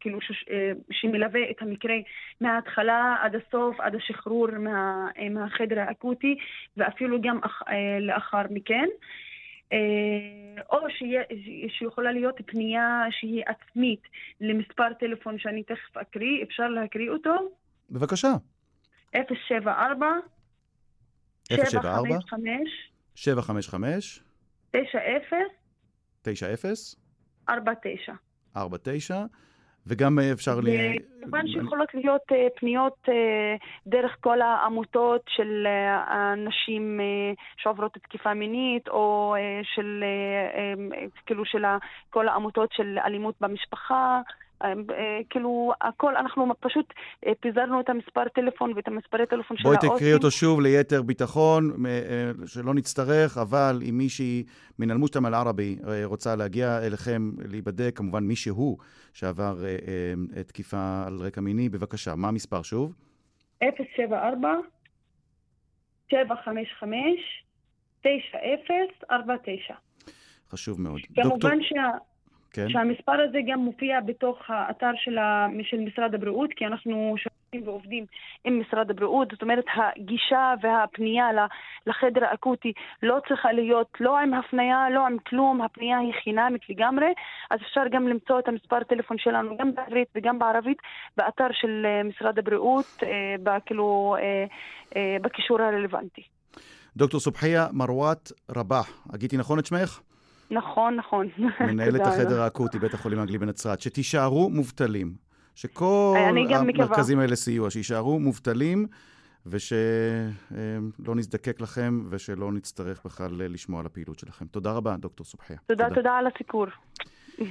כאילו, 0.00 0.20
ש... 0.20 0.44
שמלווה 0.90 1.50
את 1.50 1.62
המקרה 1.62 1.94
מההתחלה 2.40 3.16
עד 3.20 3.34
הסוף, 3.34 3.80
עד 3.80 3.94
השחרור 3.94 4.50
מה... 4.50 5.08
מהחדר 5.30 5.80
האקוטי, 5.80 6.36
ואפילו 6.76 7.20
גם 7.20 7.38
אח... 7.42 7.62
לאחר 8.00 8.42
מכן. 8.50 8.88
אה, 9.72 10.62
או 10.72 10.78
שיכולה 11.78 12.12
להיות 12.12 12.34
פנייה 12.46 13.02
שהיא 13.10 13.42
עצמית 13.46 14.02
למספר 14.40 14.92
טלפון 15.00 15.38
שאני 15.38 15.62
תכף 15.62 15.96
אקריא, 15.96 16.44
אפשר 16.44 16.68
להקריא 16.68 17.10
אותו? 17.10 17.34
בבקשה. 17.90 18.32
074 19.14 20.06
074 21.50 22.18
755 23.14 24.22
90 24.70 24.82
90 26.22 26.54
49 27.48 28.12
49 28.56 29.24
וגם 29.86 30.18
אה, 30.18 30.32
אפשר... 30.32 30.60
ל... 30.60 30.68
כמובן 31.20 31.46
שיכולות 31.46 31.94
להיות 31.94 32.22
אה, 32.32 32.46
פניות 32.56 32.96
אה, 33.08 33.56
דרך 33.86 34.16
כל 34.20 34.42
העמותות 34.42 35.22
של 35.28 35.66
הנשים 36.06 37.00
שעוברות 37.56 37.92
תקיפה 37.92 38.34
מינית, 38.34 38.88
או 38.88 39.34
של, 39.74 40.04
כאילו, 41.26 41.44
של 41.44 41.64
כל 42.10 42.28
העמותות 42.28 42.72
של 42.72 42.98
אלימות 43.04 43.34
במשפחה. 43.40 44.20
אה, 44.64 45.20
כאילו, 45.30 45.72
הכל, 45.80 46.16
אנחנו 46.16 46.52
פשוט 46.60 46.92
אה, 47.26 47.32
פיזרנו 47.40 47.80
את 47.80 47.88
המספר 47.88 48.28
טלפון 48.28 48.72
ואת 48.76 48.88
המספרי 48.88 49.26
טלפון 49.26 49.56
של 49.56 49.68
האוסים. 49.68 49.88
בואי 49.88 49.98
תקריא 49.98 50.14
אותו 50.14 50.30
שוב 50.30 50.60
ליתר 50.60 51.02
ביטחון, 51.02 51.86
אה, 51.86 52.46
שלא 52.46 52.74
נצטרך, 52.74 53.38
אבל 53.38 53.78
אם 53.88 53.98
מישהי 53.98 54.44
מן 54.78 54.90
אל-מושתמא 54.90 55.28
אל-ערבי 55.28 55.76
רוצה 56.04 56.36
להגיע 56.36 56.78
אליכם 56.86 57.30
להיבדק, 57.50 57.96
כמובן 57.96 58.24
מישהו 58.24 58.76
שעבר 59.12 59.56
תקיפה 60.46 61.02
על 61.06 61.18
רקע 61.20 61.40
מיני, 61.40 61.68
בבקשה, 61.68 62.14
מה 62.14 62.28
המספר 62.28 62.62
שוב? 62.62 62.94
074 63.62 64.48
755 66.10 67.44
9049 68.00 69.74
חשוב 70.50 70.80
מאוד. 70.80 71.00
כמובן 71.14 71.38
דוקטור... 71.38 71.50
שה... 71.62 72.13
כן. 72.54 72.68
שהמספר 72.68 73.20
הזה 73.28 73.38
גם 73.46 73.58
מופיע 73.58 74.00
בתוך 74.00 74.38
האתר 74.48 74.90
של, 74.96 75.18
ה, 75.18 75.46
של 75.62 75.80
משרד 75.80 76.14
הבריאות, 76.14 76.50
כי 76.56 76.66
אנחנו 76.66 77.14
שותפים 77.18 77.68
ועובדים 77.68 78.06
עם 78.44 78.60
משרד 78.60 78.90
הבריאות, 78.90 79.28
זאת 79.30 79.42
אומרת 79.42 79.64
הגישה 79.76 80.54
והפנייה 80.62 81.26
לחדר 81.86 82.24
האקוטי 82.24 82.72
לא 83.02 83.18
צריכה 83.28 83.52
להיות 83.52 83.88
לא 84.00 84.18
עם 84.18 84.34
הפנייה, 84.34 84.90
לא 84.90 85.06
עם 85.06 85.16
כלום, 85.28 85.62
הפנייה 85.62 85.98
היא 85.98 86.12
חינמית 86.24 86.62
לגמרי, 86.68 87.06
אז 87.50 87.60
אפשר 87.62 87.82
גם 87.92 88.08
למצוא 88.08 88.38
את 88.38 88.48
המספר 88.48 88.84
טלפון 88.84 89.18
שלנו 89.18 89.56
גם 89.56 89.74
בעברית 89.74 90.08
וגם 90.14 90.38
בערבית 90.38 90.78
באתר 91.16 91.48
של 91.52 91.86
אה, 91.86 92.02
משרד 92.02 92.38
הבריאות, 92.38 93.02
אה, 93.02 93.60
כאילו, 93.66 94.16
אה, 94.96 95.16
בקישור 95.22 95.62
הרלוונטי. 95.62 96.22
דוקטור 96.96 97.20
סובחיה 97.20 97.66
מרואת 97.72 98.32
רבח, 98.56 99.06
הגיתי 99.12 99.36
נכון 99.36 99.58
את 99.58 99.66
שמך? 99.66 100.00
נכון, 100.50 100.96
נכון. 100.96 101.28
מנהלת 101.70 102.00
החדר 102.00 102.42
האקוטי, 102.42 102.78
בית 102.78 102.94
החולים 102.94 103.18
האנגלי 103.18 103.38
בנצרת, 103.38 103.80
שתישארו 103.80 104.50
מובטלים. 104.50 105.14
שכל 105.54 106.16
המרכזים 106.54 107.18
האלה 107.18 107.36
סיוע, 107.36 107.70
שיישארו 107.70 108.20
מובטלים 108.20 108.86
ושלא 109.46 111.14
נזדקק 111.14 111.60
לכם 111.60 112.04
ושלא 112.10 112.52
נצטרך 112.52 113.00
בכלל 113.04 113.30
לשמוע 113.32 113.80
על 113.80 113.86
הפעילות 113.86 114.18
שלכם. 114.18 114.46
תודה 114.46 114.72
רבה, 114.72 114.96
דוקטור 114.96 115.26
סובחיה. 115.26 115.56
תודה, 115.66 115.84
תודה, 115.84 115.94
תודה 115.94 116.12
על 116.18 116.26
הסיקור. 116.26 116.66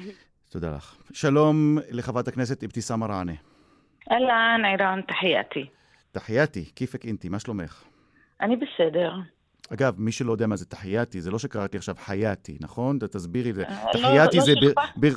תודה 0.53 0.75
לך. 0.75 0.97
שלום 1.13 1.77
לחברת 1.91 2.27
הכנסת 2.27 2.63
אבתיסאם 2.63 2.99
מראענה. 2.99 3.33
אהלן, 4.11 4.65
עירן, 4.65 5.01
תחייתי. 5.01 5.69
תחייתי, 6.11 6.71
כיפק 6.75 7.05
אינתי, 7.05 7.29
מה 7.29 7.39
שלומך? 7.39 7.83
אני 8.41 8.55
בסדר. 8.55 9.13
אגב, 9.73 9.93
מי 9.97 10.11
שלא 10.11 10.31
יודע 10.31 10.47
מה 10.47 10.55
זה 10.55 10.65
תחייתי, 10.65 11.21
זה 11.21 11.31
לא 11.31 11.39
שקראתי 11.39 11.77
עכשיו 11.77 11.95
חייתי, 12.05 12.57
נכון? 12.61 12.99
תסבירי 12.99 13.49
את 13.49 13.55
זה. 13.55 13.63
אה, 13.63 13.85
לא- 13.85 13.91
תחייתי 13.91 14.37
לא 14.37 14.43
זה 14.43 14.53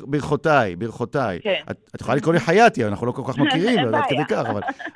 ברכותיי, 0.07 0.75
ברכותיי. 0.75 1.39
כן. 1.43 1.61
את 1.95 2.01
יכולה 2.01 2.17
לקרוא 2.17 2.33
לי 2.33 2.39
חייתי, 2.39 2.85
אנחנו 2.85 3.05
לא 3.07 3.11
כל 3.11 3.21
כך 3.27 3.37
מכירים, 3.43 3.79
אין 3.79 3.95
עד 3.95 4.03
כדי. 4.09 4.25
כך, 4.29 4.43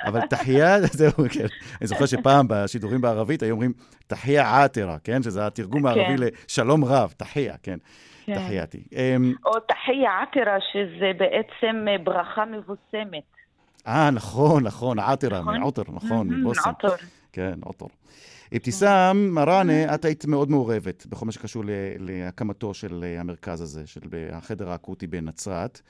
אבל- 0.05 0.21
תחייה, 0.29 0.81
זהו, 0.99 1.11
כן. 1.31 1.45
אני 1.81 1.87
זוכר 1.87 2.05
שפעם 2.05 2.45
בשידורים 2.49 3.01
בערבית 3.01 3.43
היו 3.43 3.51
אומרים 3.51 3.73
תחייה 4.07 4.63
עתרה, 4.63 4.97
כן? 5.03 5.23
שזה 5.23 5.47
התרגום 5.47 5.85
הערבי 5.85 6.17
כן. 6.17 6.23
לשלום 6.47 6.85
רב, 6.85 7.13
תחייה, 7.17 7.55
כן. 7.63 7.77
כן. 8.25 8.35
תחייתי. 8.35 8.83
אמ, 8.91 9.33
או 9.45 9.51
תחיה 9.59 10.11
עתירה, 10.21 10.57
שזה 10.73 11.11
בעצם 11.17 11.85
אה, 11.87 11.97
ברכה 12.03 12.45
מבוסמת. 12.45 13.23
אה, 13.87 14.09
נכון, 14.11 14.63
נכון, 14.63 14.97
נכון? 14.99 15.59
מעוטר, 15.59 15.81
נכון, 15.93 16.27
מהמם, 16.27 16.39
מבוסם. 16.41 16.69
עטר. 16.69 16.95
כן, 17.33 17.53
עוטר. 17.63 17.85
אבתיסאם 18.55 19.35
מראנה, 19.35 19.95
את 19.95 20.05
היית 20.05 20.25
מאוד 20.25 20.49
מעורבת 20.49 21.05
בכל 21.05 21.25
מה 21.25 21.31
שקשור 21.31 21.63
להקמתו 21.99 22.73
של 22.73 23.03
אה, 23.03 23.19
המרכז 23.19 23.61
הזה, 23.61 23.87
של 23.87 23.99
החדר 24.31 24.69
האקוטי 24.69 25.07
בנצרת. 25.07 25.81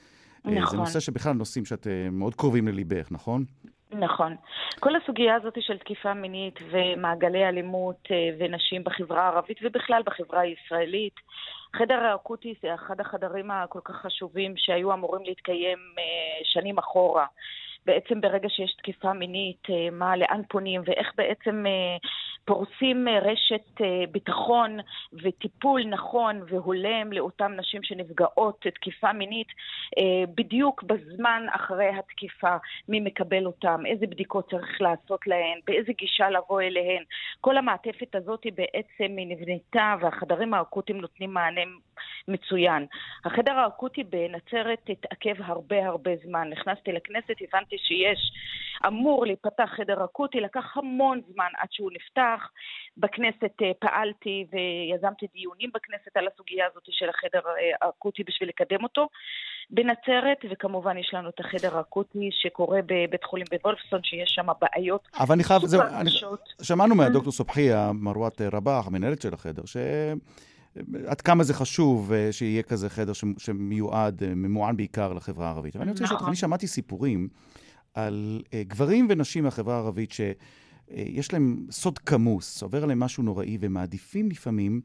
אה, 0.46 0.52
זה 0.52 0.60
נכון. 0.60 0.80
נושא 0.80 1.00
שבכלל 1.00 1.34
נושאים 1.34 1.66
שאת 1.66 1.88
אה, 1.88 2.08
מאוד 2.12 2.36
קרובים 2.36 2.68
לליבך, 2.68 3.08
נכון? 3.12 3.44
נכון. 3.92 4.36
כל 4.80 4.96
הסוגיה 4.96 5.36
הזאת 5.36 5.54
של 5.60 5.78
תקיפה 5.78 6.14
מינית 6.14 6.60
ומעגלי 6.72 7.46
אלימות 7.46 8.08
ונשים 8.40 8.84
בחברה 8.84 9.24
הערבית 9.24 9.58
ובכלל 9.64 10.02
בחברה 10.06 10.40
הישראלית, 10.40 11.14
החדר 11.74 12.04
האקוטי 12.04 12.54
זה 12.62 12.74
אחד 12.74 13.00
החדרים 13.00 13.52
הכל 13.52 13.80
כך 13.84 13.96
חשובים 13.96 14.54
שהיו 14.58 14.94
אמורים 14.94 15.26
להתקיים 15.26 15.78
שנים 16.44 16.78
אחורה. 16.78 17.26
בעצם 17.86 18.22
ברגע 18.22 18.50
שיש 18.50 18.74
תקיפה 18.74 19.14
מינית, 19.14 19.64
אה, 19.70 19.90
מה, 19.92 20.18
לאן 20.18 20.42
פונים 20.50 20.82
ואיך 20.86 21.12
בעצם 21.18 21.66
אה, 21.66 21.98
פורסים 22.46 23.08
אה, 23.08 23.20
רשת 23.20 23.82
ביטחון 24.12 24.80
וטיפול 25.24 25.84
נכון 25.84 26.42
והולם 26.50 27.14
לאותן 27.14 27.60
נשים 27.60 27.84
שנפגעות 27.84 28.66
תקיפה 28.76 29.14
מינית 29.14 29.48
בדיוק 30.36 30.84
בזמן 30.84 31.46
אחרי 31.56 31.90
התקיפה, 32.00 32.56
מי 32.88 33.00
מקבל 33.00 33.46
אותם, 33.46 33.86
איזה 33.86 34.08
בדיקות 34.08 34.50
צריך 34.50 34.82
לעשות 34.82 35.28
להן, 35.28 35.60
באיזה 35.68 35.94
גישה 35.94 36.30
לבוא 36.30 36.62
אליהן. 36.62 37.04
כל 37.42 37.58
המעטפת 37.58 38.16
הזאת 38.16 38.46
בעצם 38.56 39.14
נבנתה 39.16 39.96
והחדרים 40.02 40.54
האקוטיים 40.54 41.02
נותנים 41.02 41.34
מענה 41.34 41.62
מצוין. 42.28 42.86
החדר 43.26 43.52
האקוטי 43.52 44.04
בנצרת 44.04 44.90
התעכב 44.90 45.42
הרבה 45.44 45.86
הרבה 45.88 46.12
זמן. 46.26 46.50
נכנסתי 46.50 46.92
לכנסת, 46.92 47.36
הבנתי 47.42 47.78
שיש, 47.78 48.32
אמור 48.88 49.26
להיפתח 49.26 49.70
חדר 49.78 50.06
אקוטי, 50.06 50.40
לקח 50.40 50.78
המון 50.78 51.22
זמן 51.34 51.50
עד 51.58 51.68
שהוא 51.72 51.92
נפתח. 51.94 52.50
בכנסת 52.98 53.62
אה, 53.62 53.72
פעלתי 53.80 54.46
ויזמתי 54.52 55.26
דיונים 55.34 55.70
בכנסת 55.74 56.18
על 56.18 56.28
הסוגיה 56.34 56.66
הזאת 56.72 56.84
של 56.86 57.10
החדר 57.10 57.40
אה, 57.40 57.88
האקוטי 57.88 58.24
בשביל 58.24 58.50
לקדם 58.50 58.84
אותו 58.84 59.08
בנצרת, 59.70 60.38
וכמובן 60.52 60.98
יש 60.98 61.14
לנו 61.14 61.30
את 61.30 61.40
החדר 61.40 61.78
האקוטי 61.78 62.30
שקורה 62.32 62.80
בבית 62.86 63.24
חולים 63.24 63.46
בוולפסון, 63.52 64.00
שיש 64.04 64.30
שם 64.30 64.48
בעיות 64.62 65.08
אבל 65.20 65.36
אני 65.36 65.44
חייב, 65.44 65.66
זהו. 65.66 65.82
שמענו 66.62 66.96
מהדוקטור 66.96 67.32
סובחיה, 67.32 67.92
מרואת 67.94 68.42
רבח, 68.42 68.88
המנהלת 68.88 69.22
של 69.22 69.34
החדר, 69.34 69.66
ש... 69.66 69.78
עד 71.08 71.22
כמה 71.22 71.44
זה 71.44 71.54
חשוב 71.54 72.14
אה, 72.14 72.32
שיהיה 72.32 72.64
כזה 72.64 72.90
חדר 72.90 73.14
שמיועד, 73.38 74.24
אה, 74.24 74.36
ממוען 74.36 74.78
בעיקר 74.78 75.14
לחברה 75.14 75.48
הערבית. 75.48 75.76
אבל 75.76 75.84
אני 75.84 75.92
רוצה 75.92 76.04
לשאול 76.04 76.16
אותך, 76.16 76.22
נכון. 76.22 76.30
אני 76.30 76.36
שמעתי 76.36 76.68
סיפורים 76.68 77.28
על 77.94 78.42
אה, 78.54 78.64
גברים 78.68 79.08
ונשים 79.10 79.44
מהחברה 79.44 79.76
הערבית 79.76 80.12
שיש 80.12 81.34
להם 81.34 81.68
סוד 81.72 82.00
כמוס, 82.00 82.64
עובר 82.64 82.84
עליהם 82.84 83.00
משהו 83.00 83.24
נוראי, 83.24 83.58
ומעדיפים 83.62 84.30
לפעמים 84.30 84.82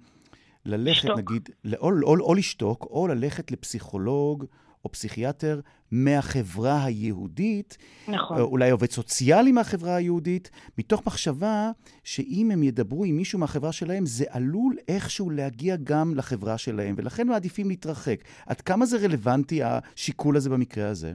ללכת, 0.65 1.05
לשתוק. 1.05 1.19
נגיד, 1.19 1.49
או, 1.79 1.91
או, 2.03 2.17
או 2.21 2.35
לשתוק, 2.35 2.87
או 2.91 3.09
ללכת 3.09 3.51
לפסיכולוג 3.51 4.45
או 4.87 4.93
פסיכיאטר 4.93 5.61
מהחברה 5.93 6.85
היהודית, 6.85 7.79
נכון. 8.09 8.37
אה, 8.37 8.43
אולי 8.43 8.71
עובד 8.71 8.91
סוציאלי 8.91 9.53
מהחברה 9.53 9.97
היהודית, 9.97 10.51
מתוך 10.79 11.07
מחשבה 11.07 11.71
שאם 12.05 12.51
הם 12.53 12.63
ידברו 12.63 13.05
עם 13.05 13.17
מישהו 13.17 13.39
מהחברה 13.39 13.73
שלהם, 13.73 14.07
זה 14.07 14.25
עלול 14.31 14.77
איכשהו 14.89 15.31
להגיע 15.31 15.77
גם 15.85 16.13
לחברה 16.17 16.59
שלהם, 16.59 16.95
ולכן 16.99 17.27
מעדיפים 17.27 17.69
להתרחק. 17.69 18.19
עד 18.47 18.61
כמה 18.61 18.87
זה 18.87 18.97
רלוונטי, 19.07 19.61
השיקול 19.63 20.37
הזה 20.37 20.51
במקרה 20.51 20.89
הזה? 20.89 21.13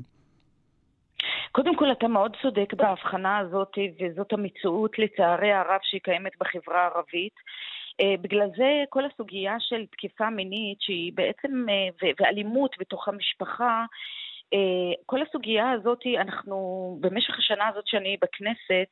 קודם 1.52 1.76
כל, 1.76 1.92
אתה 1.92 2.08
מאוד 2.08 2.36
צודק 2.42 2.74
בהבחנה 2.74 3.38
הזאת, 3.38 3.78
וזאת 4.02 4.34
המציאות, 4.34 5.00
לצערי 5.00 5.52
הרב, 5.52 5.80
שהיא 5.84 6.02
קיימת 6.04 6.32
בחברה 6.40 6.82
הערבית. 6.82 7.36
אה, 8.02 8.16
בגלל 8.22 8.50
זה 8.58 8.84
כל 8.90 9.04
הסוגיה 9.06 9.56
של 9.60 9.86
תקיפה 9.86 10.30
מינית, 10.30 10.82
שהיא 10.82 11.12
בעצם, 11.16 11.66
אה, 11.70 12.08
ואלימות 12.20 12.76
בתוך 12.80 13.08
המשפחה, 13.08 13.86
אה, 14.54 14.94
כל 15.06 15.22
הסוגיה 15.22 15.72
הזאת, 15.72 16.00
אנחנו, 16.22 16.98
במשך 17.02 17.40
השנה 17.40 17.68
הזאת 17.68 17.88
שאני 17.88 18.18
בכנסת, 18.22 18.90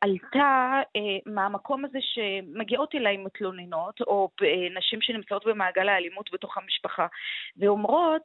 עלתה 0.00 0.80
אה, 0.96 1.00
מהמקום 1.26 1.84
הזה 1.84 1.98
שמגיעות 2.00 2.94
אליי 2.94 3.16
מתלוננות, 3.16 4.00
או 4.00 4.28
אה, 4.42 4.78
נשים 4.78 5.00
שנמצאות 5.02 5.46
במעגל 5.46 5.88
האלימות 5.88 6.30
בתוך 6.32 6.58
המשפחה, 6.58 7.06
ואומרות, 7.56 8.22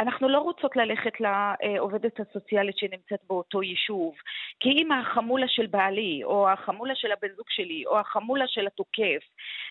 אנחנו 0.00 0.28
לא 0.28 0.38
רוצות 0.38 0.76
ללכת 0.76 1.12
לעובדת 1.20 2.20
הסוציאלית 2.20 2.78
שנמצאת 2.78 3.20
באותו 3.28 3.62
יישוב, 3.62 4.14
כי 4.60 4.68
אם 4.68 4.92
החמולה 4.92 5.48
של 5.48 5.66
בעלי, 5.66 6.20
או 6.24 6.48
החמולה 6.50 6.94
של 6.96 7.12
הבן 7.12 7.28
זוג 7.36 7.46
שלי, 7.48 7.86
או 7.86 7.98
החמולה 7.98 8.44
של 8.48 8.66
התוקף, 8.66 9.22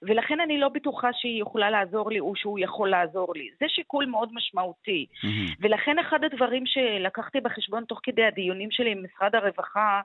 ולכן 0.01 0.39
אני 0.39 0.57
לא 0.57 0.69
בטוחה 0.69 1.09
שהיא 1.13 1.41
יכולה 1.41 1.69
לעזור 1.69 2.11
לי, 2.11 2.19
או 2.19 2.35
שהוא 2.35 2.59
יכול 2.59 2.89
לעזור 2.89 3.33
לי. 3.35 3.49
זה 3.59 3.65
שיקול 3.69 4.05
מאוד 4.05 4.29
משמעותי. 4.33 5.05
ולכן 5.59 5.99
אחד 5.99 6.23
הדברים 6.23 6.63
שלקחתי 6.65 7.41
בחשבון 7.41 7.85
תוך 7.85 7.99
כדי 8.03 8.23
הדיונים 8.25 8.71
שלי 8.71 8.91
עם 8.91 9.03
משרד 9.03 9.35
הרווחה, 9.35 10.01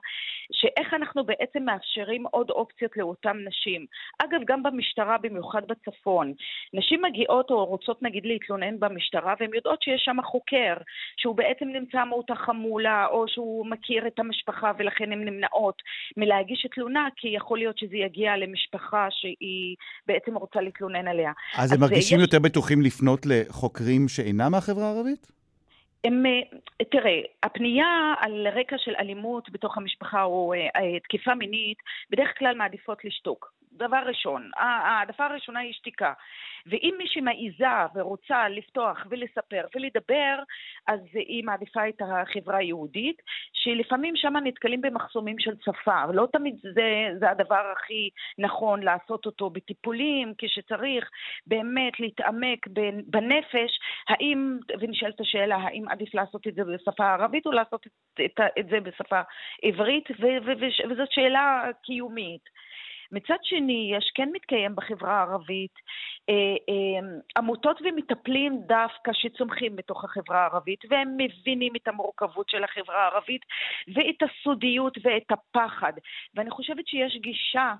שאיך 0.51 0.93
אנחנו 1.03 1.23
בעצם 1.23 1.63
מאפשרים 1.63 2.23
עוד 2.31 2.49
אופציות 2.49 2.97
לאותן 2.97 3.37
נשים. 3.47 3.85
אגב, 4.23 4.39
גם 4.47 4.63
במשטרה, 4.63 5.17
במיוחד 5.21 5.61
בצפון. 5.67 6.33
נשים 6.73 7.01
מגיעות 7.01 7.49
או 7.49 7.65
רוצות 7.65 8.03
נגיד 8.03 8.25
להתלונן 8.25 8.79
במשטרה, 8.79 9.33
והן 9.39 9.53
יודעות 9.53 9.81
שיש 9.81 10.01
שם 10.05 10.17
חוקר, 10.25 10.73
שהוא 11.17 11.35
בעצם 11.35 11.65
נמצא 11.67 12.05
מאותה 12.05 12.35
חמולה, 12.35 13.05
או 13.05 13.25
שהוא 13.27 13.65
מכיר 13.67 14.07
את 14.07 14.19
המשפחה, 14.19 14.71
ולכן 14.77 15.11
הן 15.11 15.23
נמנעות 15.29 15.81
מלהגיש 16.17 16.65
תלונה, 16.75 17.07
כי 17.15 17.27
יכול 17.27 17.57
להיות 17.57 17.77
שזה 17.77 17.97
יגיע 17.97 18.37
למשפחה 18.37 19.07
שהיא 19.11 19.75
בעצם 20.07 20.35
רוצה 20.37 20.61
להתלונן 20.61 21.07
עליה. 21.07 21.31
אז 21.57 21.71
הם 21.71 21.77
אז 21.83 21.89
מרגישים 21.89 22.17
יש- 22.17 22.23
יותר 22.23 22.39
בטוחים 22.39 22.81
לפנות 22.81 23.25
לחוקרים 23.25 24.07
שאינם 24.07 24.51
מהחברה 24.51 24.85
הערבית? 24.85 25.42
הם, 26.03 26.25
אה, 26.25 26.85
תראה, 26.91 27.21
הפנייה 27.43 28.13
על 28.19 28.47
רקע 28.47 28.75
של 28.77 28.95
אלימות 28.99 29.49
בתוך 29.51 29.77
המשפחה 29.77 30.23
או 30.23 30.53
אה, 30.53 30.67
אה, 30.81 30.99
תקיפה 30.99 31.35
מינית, 31.35 31.77
בדרך 32.09 32.39
כלל 32.39 32.55
מעדיפות 32.57 33.05
לשתוק. 33.05 33.53
דבר 33.77 34.03
ראשון, 34.05 34.49
ה- 34.57 34.63
העדפה 34.63 35.25
הראשונה 35.25 35.59
היא 35.59 35.73
שתיקה. 35.73 36.13
ואם 36.65 36.95
מישהי 36.97 37.21
מעיזה 37.21 37.65
ורוצה 37.95 38.49
לפתוח 38.49 39.07
ולספר 39.09 39.65
ולדבר, 39.75 40.35
אז 40.87 40.99
היא 41.13 41.43
מעדיפה 41.43 41.89
את 41.89 42.01
החברה 42.01 42.57
היהודית, 42.57 43.21
שלפעמים 43.53 44.15
שם 44.15 44.33
נתקלים 44.43 44.81
במחסומים 44.81 45.39
של 45.39 45.51
שפה, 45.65 46.03
ולא 46.09 46.27
תמיד 46.31 46.55
זה, 46.73 47.09
זה 47.19 47.29
הדבר 47.29 47.73
הכי 47.77 48.09
נכון 48.37 48.83
לעשות 48.83 49.25
אותו 49.25 49.49
בטיפולים, 49.49 50.33
כשצריך 50.37 51.09
באמת 51.47 51.99
להתעמק 51.99 52.67
בנ- 52.67 53.03
בנפש, 53.07 53.79
האם, 54.07 54.57
ונשאלת 54.79 55.19
השאלה, 55.19 55.55
האם 55.55 55.89
עדיף 55.89 56.13
לעשות 56.13 56.47
את 56.47 56.55
זה 56.55 56.61
בשפה 56.63 57.05
הערבית 57.05 57.45
או 57.45 57.51
לעשות 57.51 57.87
את, 57.87 57.91
את, 58.25 58.39
את 58.59 58.67
זה 58.69 58.79
בשפה 58.79 59.21
עברית, 59.63 60.11
ו, 60.11 60.25
ו, 60.45 60.51
ו, 60.59 60.89
וזאת 60.89 61.11
שאלה 61.11 61.63
קיומית. 61.83 62.49
מצד 63.13 63.37
שני, 63.43 63.91
יש 63.97 64.11
כן 64.15 64.29
מתקיים 64.33 64.75
בחברה 64.75 65.17
הערבית 65.19 65.73
אה, 66.29 66.33
אה, 66.69 67.07
עמותות 67.37 67.81
ומטפלים 67.81 68.61
דווקא 68.67 69.11
שצומחים 69.13 69.75
בתוך 69.75 70.03
החברה 70.03 70.41
הערבית, 70.41 70.79
והם 70.89 71.17
מבינים 71.17 71.73
את 71.75 71.87
המורכבות 71.87 72.49
של 72.49 72.63
החברה 72.63 73.03
הערבית 73.03 73.41
ואת 73.95 74.29
הסודיות 74.29 74.97
ואת 75.03 75.31
הפחד. 75.31 75.93
ואני 76.35 76.51
חושבת 76.51 76.87
שיש 76.87 77.17
גישה 77.21 77.73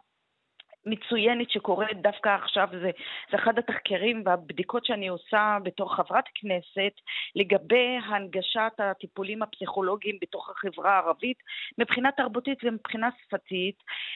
מצוינת 0.85 1.49
שקורית 1.49 2.01
דווקא 2.01 2.29
עכשיו, 2.29 2.67
זה, 2.71 2.91
זה 3.31 3.37
אחד 3.37 3.59
התחקרים 3.59 4.23
והבדיקות 4.25 4.85
שאני 4.85 5.07
עושה 5.07 5.57
בתור 5.63 5.95
חברת 5.95 6.23
כנסת 6.35 6.93
לגבי 7.35 7.97
הנגשת 8.05 8.71
הטיפולים 8.79 9.43
הפסיכולוגיים 9.43 10.17
בתוך 10.21 10.49
החברה 10.49 10.93
הערבית 10.93 11.37
מבחינה 11.77 12.11
תרבותית 12.11 12.59
ומבחינה 12.63 13.09
שפתית, 13.21 13.75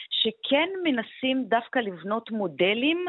שכן 0.10 0.70
מנסים 0.84 1.44
דווקא 1.48 1.80
לבנות 1.80 2.32
מודלים 2.32 3.06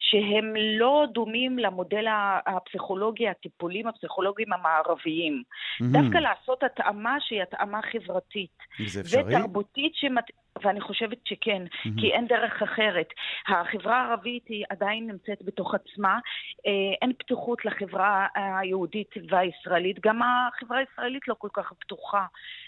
שהם 0.00 0.54
לא 0.56 1.04
דומים 1.12 1.58
למודל 1.58 2.04
הפסיכולוגי, 2.46 3.28
הטיפולים 3.28 3.86
הפסיכולוגיים 3.86 4.52
המערביים. 4.52 5.42
מהמם. 5.80 5.92
דווקא 5.92 6.18
לעשות 6.18 6.62
התאמה 6.62 7.16
שהיא 7.20 7.42
התאמה 7.42 7.80
חברתית. 7.82 8.58
זה 8.86 9.00
אפשרי? 9.00 9.22
ותרבותית, 9.22 9.94
שמת... 9.94 10.24
ואני 10.62 10.80
חושבת 10.80 11.18
שכן, 11.24 11.62
מהמם. 11.84 12.00
כי 12.00 12.12
אין 12.12 12.26
דרך 12.26 12.62
אחרת. 12.62 13.08
החברה 13.48 14.00
הערבית 14.02 14.48
היא 14.48 14.64
עדיין 14.68 15.06
נמצאת 15.06 15.42
בתוך 15.44 15.74
עצמה, 15.74 16.18
אה, 16.66 16.72
אין 17.02 17.12
פתיחות 17.18 17.64
לחברה 17.64 18.26
היהודית 18.34 19.14
והישראלית, 19.30 20.00
גם 20.00 20.20
החברה 20.22 20.78
הישראלית 20.78 21.28
לא 21.28 21.34
כל 21.38 21.48
כך 21.52 21.72
פתוחה 21.78 22.26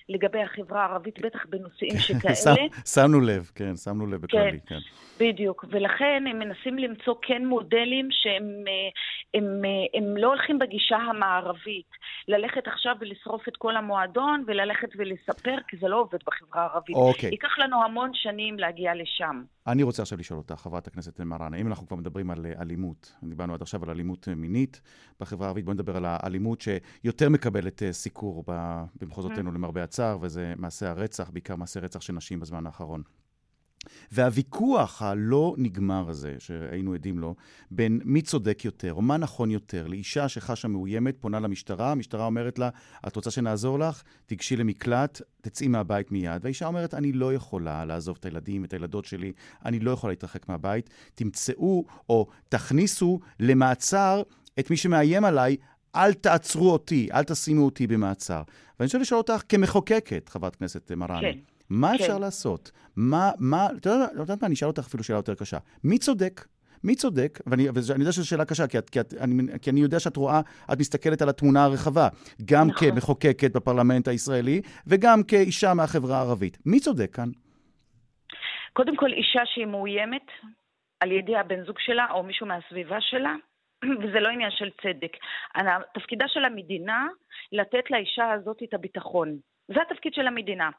לגבי 0.08 0.42
החברה 0.42 0.82
הערבית, 0.84 1.18
בטח 1.20 1.46
בנושאים 1.48 1.98
שכאלה. 2.06 2.54
שמנו 2.94 3.20
לב, 3.20 3.50
כן, 3.54 3.76
שמנו 3.76 4.06
לב 4.06 4.20
בכללי, 4.20 4.58
כן. 4.66 4.78
בדיוק, 5.20 5.64
ולכן 5.70 6.24
הם 6.30 6.38
מנסים 6.38 6.78
למצוא 6.78 7.14
כן 7.22 7.46
מודלים 7.46 8.08
שהם 8.10 8.64
אה, 8.68 8.88
הם, 9.34 9.62
אה, 9.64 9.98
הם 9.98 10.16
לא 10.16 10.28
הולכים 10.28 10.58
בגישה 10.58 10.96
המערבית. 10.96 11.90
ללכת 12.28 12.66
עכשיו 12.66 12.94
ולשרוף 13.00 13.48
את 13.48 13.56
כל 13.56 13.76
המועדון 13.76 14.44
וללכת 14.46 14.88
ולספר, 14.96 15.56
כי 15.68 15.76
זה 15.80 15.88
לא 15.88 16.00
עובד 16.00 16.18
בחברה 16.26 16.62
הערבית. 16.62 16.96
אוקיי. 16.96 17.30
ייקח 17.30 17.58
לנו 17.58 17.84
המון 17.84 18.10
שנים 18.14 18.58
להגיע 18.58 18.94
לשם. 18.94 19.42
אני 19.66 19.82
רוצה 19.82 20.02
עכשיו 20.02 20.18
לשאול 20.18 20.38
אותך, 20.38 20.54
חברת 20.54 20.86
הכנסת 20.86 21.20
מראענה, 21.20 21.56
אם 21.56 21.66
אנחנו 21.66 21.86
כבר 21.86 21.96
מדברים 21.96 22.30
על 22.30 22.46
אה, 22.46 22.62
אלימות, 22.62 23.12
דיברנו 23.22 23.54
עד 23.54 23.62
עכשיו 23.62 23.84
על 23.84 23.90
אלימות 23.90 24.28
אה, 24.28 24.34
מינית 24.34 24.80
בחברה 25.20 25.46
הערבית, 25.46 25.64
בואי 25.64 25.74
נדבר 25.74 25.96
על 25.96 26.04
האלימות 26.08 26.60
שיותר 26.60 27.28
מקבלת 27.28 27.82
סיקור 27.90 28.44
במחוזותינו 29.00 29.52
למרבה 29.52 29.82
הצער, 29.82 30.18
וזה 30.20 30.52
מעשי 30.56 30.86
הרצח, 30.86 31.30
בעיקר 31.30 31.56
מעשי 31.56 31.80
רצח 31.80 32.00
של 32.00 32.12
נשים 32.12 32.40
בזמן 32.40 32.66
האחרון. 32.66 33.02
והוויכוח 34.12 35.02
הלא 35.02 35.54
נגמר 35.58 36.08
הזה, 36.08 36.34
שהיינו 36.38 36.94
עדים 36.94 37.18
לו, 37.18 37.34
בין 37.70 38.00
מי 38.04 38.22
צודק 38.22 38.64
יותר, 38.64 38.94
או 38.94 39.02
מה 39.02 39.16
נכון 39.16 39.50
יותר, 39.50 39.86
לאישה 39.86 40.28
שחשה 40.28 40.68
מאוימת, 40.68 41.16
פונה 41.20 41.40
למשטרה, 41.40 41.92
המשטרה 41.92 42.26
אומרת 42.26 42.58
לה, 42.58 42.68
את 43.06 43.16
רוצה 43.16 43.30
שנעזור 43.30 43.78
לך? 43.78 44.02
תיגשי 44.26 44.56
למקלט, 44.56 45.20
תצאי 45.40 45.68
מהבית 45.68 46.12
מיד. 46.12 46.40
והאישה 46.42 46.66
אומרת, 46.66 46.94
אני 46.94 47.12
לא 47.12 47.34
יכולה 47.34 47.84
לעזוב 47.84 48.16
את 48.20 48.24
הילדים, 48.24 48.64
את 48.64 48.72
הילדות 48.72 49.04
שלי, 49.04 49.32
אני 49.64 49.80
לא 49.80 49.90
יכולה 49.90 50.12
להתרחק 50.12 50.48
מהבית. 50.48 50.90
תמצאו 51.14 51.84
או 52.08 52.26
תכניסו 52.48 53.20
למעצר 53.40 54.22
את 54.58 54.70
מי 54.70 54.76
שמאיים 54.76 55.24
עליי, 55.24 55.56
אל 55.94 56.12
תעצרו 56.12 56.70
אותי, 56.72 57.08
אל 57.12 57.24
תשימו 57.24 57.64
אותי 57.64 57.86
במעצר. 57.86 58.42
ואני 58.78 58.86
רוצה 58.86 58.98
לשאול 58.98 59.18
אותך, 59.18 59.42
כמחוקקת, 59.48 60.28
חברת 60.28 60.56
כנסת 60.56 60.92
מראענה, 60.92 61.20
כן. 61.20 61.38
מה 61.70 61.88
כן. 61.88 61.94
אפשר 61.94 62.18
לעשות? 62.18 62.70
מה, 62.96 63.30
מה, 63.38 63.66
את 63.76 63.86
יודעת 64.16 64.42
מה, 64.42 64.46
אני 64.46 64.54
אשאל 64.54 64.68
אותך 64.68 64.86
אפילו 64.86 65.04
שאלה 65.04 65.18
יותר 65.18 65.34
קשה. 65.34 65.58
מי 65.84 65.98
צודק? 65.98 66.44
מי 66.84 66.94
צודק? 66.94 67.38
ואני, 67.46 67.68
ואני 67.74 68.00
יודע 68.00 68.12
שזו 68.12 68.28
שאלה 68.28 68.44
קשה, 68.44 68.66
כי, 68.66 68.78
את, 68.78 68.90
כי, 68.90 69.00
את, 69.00 69.14
אני, 69.20 69.58
כי 69.62 69.70
אני 69.70 69.80
יודע 69.80 70.00
שאת 70.00 70.16
רואה, 70.16 70.40
את 70.72 70.78
מסתכלת 70.78 71.22
על 71.22 71.28
התמונה 71.28 71.64
הרחבה, 71.64 72.08
גם 72.44 72.66
נכון. 72.68 72.90
כמחוקקת 72.90 73.56
בפרלמנט 73.56 74.08
הישראלי, 74.08 74.60
וגם 74.86 75.22
כאישה 75.28 75.74
מהחברה 75.74 76.16
הערבית. 76.18 76.58
מי 76.66 76.80
צודק 76.80 77.10
כאן? 77.12 77.28
קודם 78.72 78.96
כל, 78.96 79.12
אישה 79.12 79.42
שהיא 79.44 79.66
מאוימת 79.66 80.26
על 81.00 81.12
ידי 81.12 81.36
הבן 81.36 81.64
זוג 81.64 81.76
שלה 81.78 82.06
או 82.10 82.22
מישהו 82.22 82.46
מהסביבה 82.46 83.00
שלה, 83.00 83.34
וזה 84.00 84.20
לא 84.20 84.28
עניין 84.28 84.50
של 84.50 84.70
צדק. 84.82 85.12
תפקידה 85.94 86.24
של 86.28 86.44
המדינה 86.44 87.06
לתת 87.52 87.90
לאישה 87.90 88.32
הזאת 88.32 88.56
את 88.62 88.74
הביטחון. 88.74 89.38
זה 89.68 89.80
התפקיד 89.82 90.14
של 90.14 90.26
המדינה. 90.26 90.70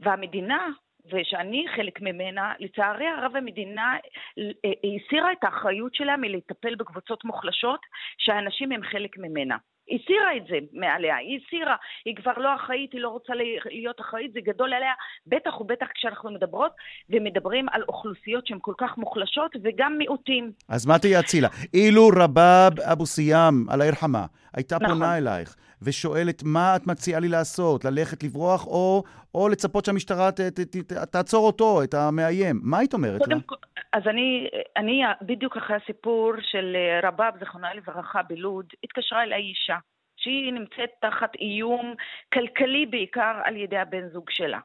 והמדינה, 0.00 0.66
ושאני 1.12 1.64
חלק 1.76 2.00
ממנה, 2.00 2.52
לצערי 2.58 3.06
הרב 3.06 3.36
המדינה 3.36 3.96
אה, 4.38 4.70
הסירה 4.96 5.32
את 5.32 5.44
האחריות 5.44 5.94
שלה 5.94 6.16
מלטפל 6.16 6.74
בקבוצות 6.74 7.24
מוחלשות 7.24 7.80
שהאנשים 8.18 8.72
הם 8.72 8.82
חלק 8.82 9.18
ממנה. 9.18 9.56
הסירה 9.94 10.36
את 10.36 10.42
זה 10.48 10.58
מעליה, 10.72 11.16
היא 11.16 11.40
הסירה, 11.46 11.76
היא 12.04 12.16
כבר 12.16 12.32
לא 12.36 12.54
אחראית, 12.54 12.92
היא 12.92 13.00
לא 13.00 13.08
רוצה 13.08 13.32
להיות 13.70 14.00
אחראית, 14.00 14.32
זה 14.32 14.40
גדול 14.40 14.72
עליה, 14.72 14.92
בטח 15.26 15.60
ובטח 15.60 15.86
כשאנחנו 15.94 16.30
מדברות 16.30 16.72
ומדברים 17.10 17.66
על 17.68 17.82
אוכלוסיות 17.88 18.46
שהן 18.46 18.58
כל 18.60 18.74
כך 18.78 18.98
מוחלשות 18.98 19.56
וגם 19.62 19.98
מיעוטים. 19.98 20.52
אז 20.68 20.86
מה 20.86 20.98
תייעצי 20.98 21.40
לה? 21.40 21.48
אילו 21.74 22.08
רבאב 22.16 22.80
אבו 22.80 23.06
סיאם, 23.06 23.70
אללה 23.70 23.84
ירחמה, 23.84 24.26
הייתה 24.54 24.76
נכון. 24.76 24.88
פונה 24.88 25.18
אלייך 25.18 25.56
ושואלת 25.82 26.42
מה 26.44 26.76
את 26.76 26.86
מציעה 26.86 27.20
לי 27.20 27.28
לעשות, 27.28 27.84
ללכת 27.84 28.22
לברוח 28.22 28.66
או, 28.66 29.02
או 29.34 29.48
לצפות 29.48 29.84
שהמשטרה 29.84 30.32
ת, 30.32 30.40
ת, 30.40 30.60
ת, 30.60 30.76
ת, 30.76 30.92
תעצור 30.92 31.46
אותו, 31.46 31.82
את 31.82 31.94
המאיים, 31.94 32.60
מה 32.62 32.78
היית 32.78 32.94
אומרת 32.94 33.20
לה? 33.28 33.36
כל, 33.46 33.54
אז 33.92 34.02
אני, 34.06 34.48
אני 34.76 35.02
בדיוק 35.22 35.56
אחרי 35.56 35.76
הסיפור 35.76 36.32
של 36.40 36.76
רבאב, 37.02 37.34
זכרונה 37.40 37.74
לברכה, 37.74 38.22
בלוד, 38.22 38.66
התקשרה 38.84 39.22
אליי 39.22 39.42
אישה. 39.42 39.76
שהיא 40.20 40.52
נמצאת 40.52 40.90
תחת 41.00 41.34
איום 41.34 41.94
כלכלי 42.34 42.86
בעיקר 42.86 43.40
על 43.44 43.56
ידי 43.56 43.78
הבן 43.78 44.08
זוג 44.08 44.30
שלה. 44.30 44.58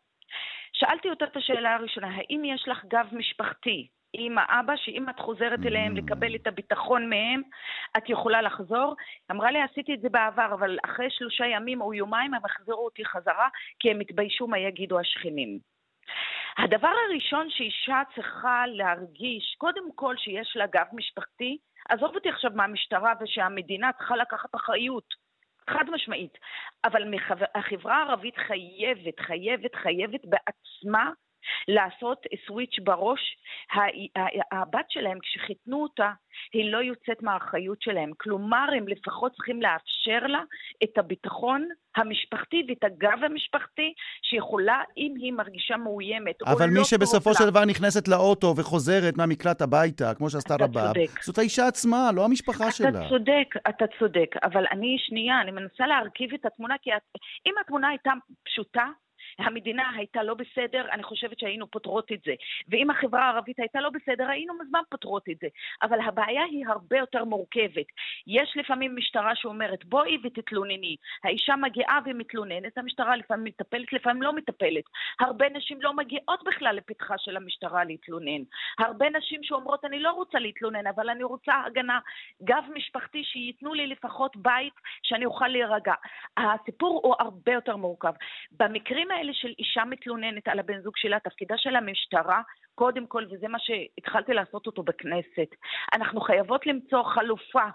שאלתי 0.73 1.09
אותה 1.09 1.25
את 1.25 1.37
השאלה 1.37 1.75
הראשונה, 1.75 2.07
האם 2.07 2.41
יש 2.45 2.67
לך 2.67 2.85
גב 2.85 3.07
משפחתי? 3.11 3.87
עם 4.17 4.37
האבא, 4.37 4.75
שאם 4.75 5.09
את 5.09 5.19
חוזרת 5.19 5.59
אליהם 5.65 5.95
לקבל 5.95 6.35
את 6.35 6.47
הביטחון 6.47 7.09
מהם, 7.09 7.41
את 7.97 8.09
יכולה 8.09 8.41
לחזור. 8.41 8.95
אמרה 9.31 9.51
לי, 9.51 9.61
עשיתי 9.61 9.93
את 9.93 10.01
זה 10.01 10.09
בעבר, 10.09 10.53
אבל 10.53 10.77
אחרי 10.85 11.07
שלושה 11.09 11.45
ימים 11.45 11.81
או 11.81 11.93
יומיים 11.93 12.33
הם 12.33 12.41
יחזרו 12.45 12.85
אותי 12.85 13.05
חזרה, 13.05 13.47
כי 13.79 13.91
הם 13.91 13.99
התביישו 13.99 14.47
מה 14.47 14.59
יגידו 14.59 14.99
השכנים. 14.99 15.59
הדבר 16.57 16.93
הראשון 17.07 17.49
שאישה 17.49 18.01
צריכה 18.15 18.63
להרגיש, 18.67 19.55
קודם 19.57 19.91
כל 19.95 20.15
שיש 20.17 20.53
לה 20.55 20.67
גב 20.67 20.85
משפחתי, 20.93 21.57
עזוב 21.89 22.15
אותי 22.15 22.29
עכשיו 22.29 22.51
מהמשטרה 22.55 23.13
ושהמדינה 23.21 23.93
צריכה 23.93 24.15
לקחת 24.15 24.55
אחריות. 24.55 25.25
חד 25.69 25.85
משמעית. 25.91 26.37
אבל 26.83 27.13
החברה 27.55 27.97
הערבית 27.97 28.37
חייבת, 28.37 29.19
חייבת, 29.19 29.75
חייבת 29.75 30.21
בעצמה 30.25 31.09
לעשות 31.67 32.25
סוויץ' 32.47 32.75
בראש. 32.83 33.37
הבת 34.51 34.85
שלהם, 34.89 35.19
כשחיתנו 35.19 35.83
אותה, 35.83 36.11
היא 36.53 36.71
לא 36.71 36.77
יוצאת 36.77 37.23
מהאחריות 37.23 37.81
שלהם. 37.81 38.11
כלומר, 38.17 38.65
הם 38.77 38.87
לפחות 38.87 39.31
צריכים 39.31 39.61
לאפשר 39.61 40.27
לה 40.27 40.41
את 40.83 40.97
הביטחון 40.97 41.67
המשפחתי 41.95 42.63
ואת 42.67 42.83
הגב 42.83 43.23
המשפחתי, 43.23 43.93
שיכולה, 44.21 44.81
אם 44.97 45.13
היא 45.17 45.33
מרגישה 45.33 45.77
מאוימת 45.77 46.41
או 46.41 46.45
לא 46.47 46.51
אבל 46.51 46.69
מי 46.69 46.83
שבסופו 46.83 47.33
של 47.33 47.49
דבר 47.49 47.65
נכנסת 47.65 48.07
לאוטו 48.07 48.53
וחוזרת 48.57 49.17
מהמקלט 49.17 49.61
הביתה, 49.61 50.13
כמו 50.13 50.29
שעשתה 50.29 50.55
רבאב, 50.59 50.93
זאת 51.21 51.37
האישה 51.37 51.67
עצמה, 51.67 52.11
לא 52.13 52.25
המשפחה 52.25 52.63
אתה 52.63 52.71
שלה. 52.71 52.89
אתה 52.89 53.09
צודק, 53.09 53.47
אתה 53.69 53.85
צודק. 53.99 54.35
אבל 54.43 54.65
אני, 54.71 54.95
שנייה, 54.99 55.41
אני 55.41 55.51
מנסה 55.51 55.87
להרכיב 55.87 56.29
את 56.33 56.45
התמונה, 56.45 56.75
כי 56.81 56.89
את, 56.93 57.01
אם 57.47 57.53
התמונה 57.61 57.87
הייתה 57.89 58.11
פשוטה, 58.45 58.85
המדינה 59.39 59.89
הייתה 59.95 60.23
לא 60.23 60.33
בסדר, 60.33 60.85
אני 60.91 61.03
חושבת 61.03 61.39
שהיינו 61.39 61.71
פותרות 61.71 62.11
את 62.11 62.19
זה. 62.25 62.33
ואם 62.67 62.89
החברה 62.89 63.25
הערבית 63.25 63.59
הייתה 63.59 63.81
לא 63.81 63.89
בסדר, 63.89 64.29
היינו 64.29 64.53
מזמן 64.63 64.79
פותרות 64.89 65.29
את 65.31 65.37
זה. 65.41 65.47
אבל 65.81 65.99
הבעיה 66.01 66.43
היא 66.43 66.65
הרבה 66.67 66.97
יותר 66.97 67.23
מורכבת. 67.23 67.85
יש 68.27 68.53
לפעמים 68.55 68.95
משטרה 68.95 69.35
שאומרת, 69.35 69.85
בואי 69.85 70.17
ותתלונני. 70.23 70.95
האישה 71.23 71.55
מגיעה 71.55 71.99
ומתלוננת, 72.05 72.77
המשטרה 72.77 73.15
לפעמים 73.15 73.45
מטפלת, 73.45 73.93
לפעמים 73.93 74.21
לא 74.21 74.33
מטפלת. 74.33 74.83
הרבה 75.19 75.49
נשים 75.49 75.81
לא 75.81 75.93
מגיעות 75.93 76.43
בכלל 76.45 76.75
לפתחה 76.75 77.15
של 77.17 77.37
המשטרה 77.37 77.83
להתלונן. 77.83 78.43
הרבה 78.79 79.09
נשים 79.09 79.43
שאומרות, 79.43 79.85
אני 79.85 79.99
לא 79.99 80.11
רוצה 80.11 80.39
להתלונן, 80.39 80.87
אבל 80.87 81.09
אני 81.09 81.23
רוצה 81.23 81.53
הגנה, 81.65 81.99
גב 82.43 82.63
משפחתי, 82.75 83.23
שייתנו 83.23 83.73
לי 83.73 83.87
לפחות 83.87 84.37
בית 84.37 84.73
שאני 85.03 85.25
אוכל 85.25 85.47
להירגע. 85.47 85.93
הסיפור 86.37 86.99
הוא 87.03 87.15
הרבה 87.19 87.51
יותר 87.51 87.75
מורכב. 87.75 88.13
במקרים 88.51 89.11
האלה 89.11 89.24
של 89.33 89.53
אישה 89.59 89.85
מתלוננת 89.85 90.47
על 90.47 90.59
הבן 90.59 90.81
זוג 90.81 90.93
שלה, 90.97 91.19
תפקידה 91.19 91.55
של 91.57 91.75
המשטרה, 91.75 92.41
קודם 92.75 93.07
כל, 93.07 93.25
וזה 93.31 93.47
מה 93.47 93.57
שהתחלתי 93.59 94.33
לעשות 94.33 94.67
אותו 94.67 94.83
בכנסת, 94.83 95.49
אנחנו 95.93 96.21
חייבות 96.21 96.67
למצוא 96.67 97.03
חלופה 97.03 97.65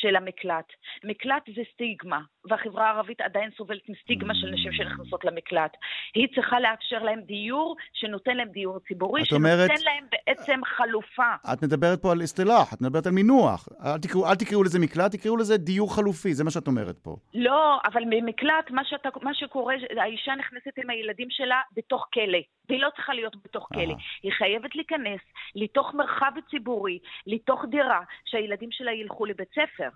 של 0.00 0.16
המקלט. 0.16 0.72
מקלט 1.04 1.42
זה 1.56 1.62
סטיגמה, 1.72 2.20
והחברה 2.44 2.86
הערבית 2.86 3.20
עדיין 3.20 3.50
סובלת 3.56 3.88
מסטיגמה 3.88 4.34
של 4.34 4.50
נשים 4.50 4.72
שנכנסות 4.72 5.24
למקלט. 5.24 5.76
היא 6.14 6.28
צריכה 6.34 6.60
לאפשר 6.60 6.98
להם 6.98 7.20
דיור 7.20 7.76
שנותן 7.92 8.36
להם 8.36 8.48
דיור 8.48 8.78
ציבורי, 8.88 9.24
שנותן 9.24 9.44
אומרת... 9.44 9.70
להם 9.70 10.04
בעצם 10.12 10.60
חלופה. 10.64 11.34
את 11.52 11.62
מדברת 11.62 12.02
פה 12.02 12.12
על 12.12 12.24
אסטלח, 12.24 12.74
את 12.74 12.80
מדברת 12.80 13.06
על 13.06 13.12
מינוח. 13.12 13.68
אל 13.84 13.98
תקראו, 13.98 14.30
אל 14.30 14.34
תקראו 14.34 14.62
לזה 14.62 14.78
מקלט, 14.78 15.12
תקראו 15.12 15.36
לזה 15.36 15.56
דיור 15.56 15.94
חלופי, 15.96 16.34
זה 16.34 16.44
מה 16.44 16.50
שאת 16.50 16.66
אומרת 16.66 16.98
פה. 16.98 17.16
לא, 17.34 17.78
אבל 17.84 18.02
במקלט, 18.10 18.70
מה, 18.70 18.82
שאתה, 18.84 19.08
מה 19.22 19.34
שקורה, 19.34 19.74
האישה 19.96 20.34
נכנסת 20.34 20.78
עם 20.78 20.90
הילדים 20.90 21.28
שלה 21.30 21.60
בתוך 21.76 22.06
כלא. 22.14 22.38
והיא 22.68 22.80
לא 22.80 22.88
צריכה 22.96 23.14
להיות 23.14 23.36
בתוך 23.44 23.68
כלא. 23.74 23.94
היא 24.22 24.32
חייבת 24.32 24.76
להיכנס 24.76 25.20
לתוך 25.54 25.94
מרחב 25.94 26.32
ציבורי, 26.50 26.98
לתוך 27.26 27.64
דירה, 27.70 28.00
שהילדים 28.24 28.68
שלה 28.72 28.92
ילכו 28.92 29.24
לבית 29.24 29.48
ספר. 29.50 29.87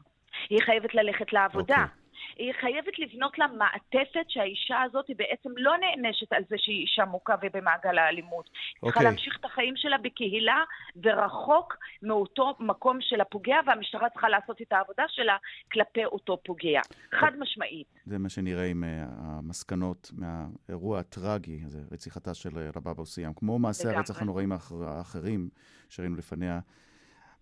היא 0.50 0.58
חייבת 0.64 0.94
ללכת 0.94 1.32
לעבודה. 1.32 1.76
Okay. 1.76 2.02
היא 2.36 2.52
חייבת 2.60 2.98
לבנות 2.98 3.38
לה 3.38 3.46
מעטפת 3.46 4.24
שהאישה 4.28 4.82
הזאת 4.82 5.08
היא 5.08 5.16
בעצם 5.16 5.50
לא 5.56 5.72
נענשת 5.76 6.32
על 6.32 6.42
זה 6.48 6.56
שהיא 6.58 6.80
אישה 6.80 7.04
מוכה 7.04 7.34
ובמעגל 7.42 7.98
האלימות. 7.98 8.46
היא 8.46 8.80
צריכה 8.80 8.86
אוקיי. 9.00 9.04
להמשיך 9.04 9.36
את 9.40 9.44
החיים 9.44 9.74
שלה 9.76 9.98
בקהילה 9.98 10.56
ורחוק 11.02 11.76
מאותו 12.02 12.54
מקום 12.60 12.98
של 13.00 13.20
הפוגע, 13.20 13.56
והמשטרה 13.66 14.10
צריכה 14.10 14.28
לעשות 14.28 14.62
את 14.62 14.72
העבודה 14.72 15.02
שלה 15.08 15.36
כלפי 15.72 16.04
אותו 16.04 16.38
פוגע. 16.44 16.80
חד 17.14 17.32
משמעית. 17.38 17.86
זה 18.06 18.18
מה 18.18 18.28
שנראה 18.28 18.64
עם 18.66 18.84
אה, 18.84 19.04
המסקנות 19.20 20.10
מהאירוע 20.12 20.98
הטרגי 21.00 21.60
הזה, 21.66 21.80
רציחתה 21.92 22.34
של 22.34 22.50
רבאב 22.76 22.98
אוסיאם. 22.98 23.32
כמו 23.36 23.58
מעשי. 23.58 23.88
הרצח 23.88 24.22
הנוראים 24.22 24.52
האחר- 24.52 24.84
האחרים 24.88 25.48
שראינו 25.88 26.16
לפניה. 26.16 26.60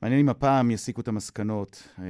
מעניין 0.02 0.20
אם 0.20 0.28
הפעם 0.28 0.70
יסיקו 0.70 1.00
את 1.00 1.08
המסקנות. 1.08 1.88
אה, 1.98 2.04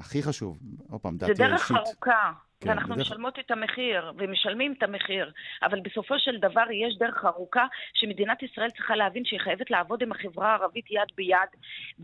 הכי 0.00 0.22
חשוב, 0.22 0.58
עוד 0.90 1.00
פעם, 1.00 1.18
זה 1.18 1.26
דעתי 1.26 1.34
דרך 1.34 1.70
האישית. 1.70 1.76
ארוכה, 1.76 2.32
כן, 2.64 2.70
ואנחנו 2.70 2.94
זה 2.94 3.02
דרך- 3.02 3.06
משלמות 3.10 3.38
את 3.38 3.50
המחיר, 3.50 4.12
ומשלמים 4.18 4.74
את 4.78 4.82
המחיר, 4.82 5.32
אבל 5.62 5.80
בסופו 5.80 6.14
של 6.18 6.36
דבר 6.38 6.64
יש 6.86 6.98
דרך 6.98 7.24
ארוכה 7.24 7.66
שמדינת 7.94 8.42
ישראל 8.42 8.70
צריכה 8.70 8.96
להבין 8.96 9.22
שהיא 9.24 9.40
חייבת 9.40 9.70
לעבוד 9.70 10.02
עם 10.02 10.12
החברה 10.12 10.50
הערבית 10.52 10.84
יד 10.90 11.08
ביד, 11.16 11.50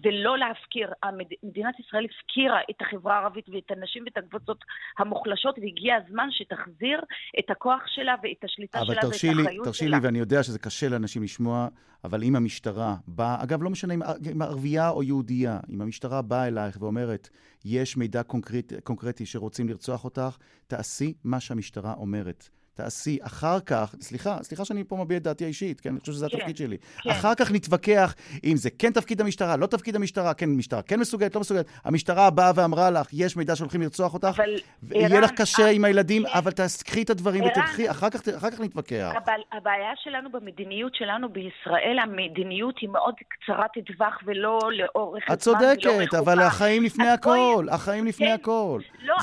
ולא 0.05 0.39
להפקיר. 0.39 0.93
המד- 1.03 1.35
מדינת 1.43 1.81
ישראל 1.81 2.05
הפקירה 2.05 2.61
את 2.71 2.83
החברה 2.83 3.19
הערבית 3.19 3.49
ואת 3.49 3.71
הנשים 3.71 4.05
ואת 4.05 4.17
הקבוצות 4.17 4.65
המוחלשות, 4.99 5.59
והגיע 5.59 5.97
הזמן 6.07 6.29
שתחזיר 6.31 7.01
את 7.39 7.51
הכוח 7.51 7.83
שלה 7.87 8.15
ואת 8.23 8.45
השליטה 8.45 8.79
אבל 8.79 8.87
שלה 8.87 8.95
ואת 8.95 9.11
תרשי 9.13 9.27
לי, 9.35 9.43
האחריות 9.43 9.65
תרשי 9.65 9.85
שלה. 9.87 9.97
לי, 9.99 10.07
ואני 10.07 10.19
יודע 10.19 10.43
שזה 10.43 10.59
קשה 10.59 10.89
לאנשים 10.89 11.23
לשמוע, 11.23 11.69
אבל 12.05 12.23
אם 12.23 12.37
המשטרה 12.37 12.95
באה, 13.09 13.43
אגב, 13.43 13.63
לא 13.63 13.71
משנה 13.71 13.95
אם 13.95 14.43
ערבייה 14.43 14.91
או 14.91 15.03
יהודייה, 15.03 15.59
אם 15.71 15.81
המשטרה 15.83 16.23
באה 16.23 16.49
אלייך 16.49 16.77
ואומרת, 16.81 17.29
יש 17.65 17.97
מידע 17.97 18.23
קונקרט, 18.23 18.73
קונקרטי 18.85 19.27
שרוצים 19.27 19.69
לרצוח 19.69 20.05
אותך, 20.05 20.37
תעשי 20.67 21.15
מה 21.25 21.41
שהמשטרה 21.41 21.95
אומרת. 21.95 22.49
תעשי. 22.81 23.19
אחר 23.23 23.61
כך, 23.61 23.95
סליחה, 24.01 24.37
סליחה 24.43 24.65
שאני 24.65 24.85
פה 24.85 24.97
מביע 24.97 25.17
את 25.17 25.23
דעתי 25.23 25.45
האישית, 25.45 25.81
כן? 25.81 25.91
אני 25.91 26.01
חושב 26.01 26.13
שזה 26.13 26.27
כן, 26.31 26.37
התפקיד 26.37 26.57
שלי. 26.57 26.77
כן. 27.03 27.11
אחר 27.11 27.35
כך 27.35 27.53
נתווכח 27.53 28.15
אם 28.45 28.57
זה 28.57 28.71
כן 28.79 28.93
תפקיד 28.93 29.21
המשטרה, 29.21 29.57
לא 29.57 29.67
תפקיד 29.67 29.97
המשטרה, 29.97 30.35
כן, 30.35 30.51
משטרה 30.51 30.83
כן 30.83 31.01
מסוגלת, 31.01 31.35
לא 31.35 31.41
מסוגלת. 31.41 31.67
המשטרה 31.85 32.31
באה 32.31 32.53
ואמרה 32.55 32.91
לך, 32.91 33.09
יש 33.13 33.37
מידע 33.37 33.57
שהולכים 33.57 33.83
לרצוח 33.83 34.15
אותך, 34.15 34.27
אבל, 34.37 34.55
ויהיה 34.83 35.09
ערן, 35.09 35.23
לך 35.23 35.31
קשה 35.31 35.67
עם 35.69 35.85
הילדים, 35.85 36.23
כן. 36.23 36.39
אבל 36.39 36.51
תקחי 36.51 37.03
את 37.03 37.11
הדברים 37.11 37.43
ערן. 37.43 37.51
ותלכי, 37.51 37.91
אחר 37.91 38.11
כך, 38.11 38.29
אחר 38.29 38.51
כך 38.51 38.61
נתווכח. 38.61 39.13
אבל 39.25 39.41
הבעיה 39.53 39.93
שלנו 39.97 40.33
במדיניות 40.33 40.95
שלנו 40.95 41.29
בישראל, 41.29 41.99
המדיניות 42.03 42.75
היא 42.81 42.89
מאוד 42.89 43.15
קצרת 43.29 43.71
טווח 43.87 44.19
ולא 44.27 44.59
לאורך 44.73 45.25
את 45.33 45.41
זמן 45.41 45.55
ולא 45.55 45.75
צודקת, 45.75 46.15
אבל. 46.15 46.41
החיים 46.41 46.83
לפני 46.83 47.09
הכל, 47.09 47.67
החיים 47.71 48.07
לפני 48.07 48.27
כן. 48.27 48.33
הכל. 48.33 48.81
לא, 49.03 49.15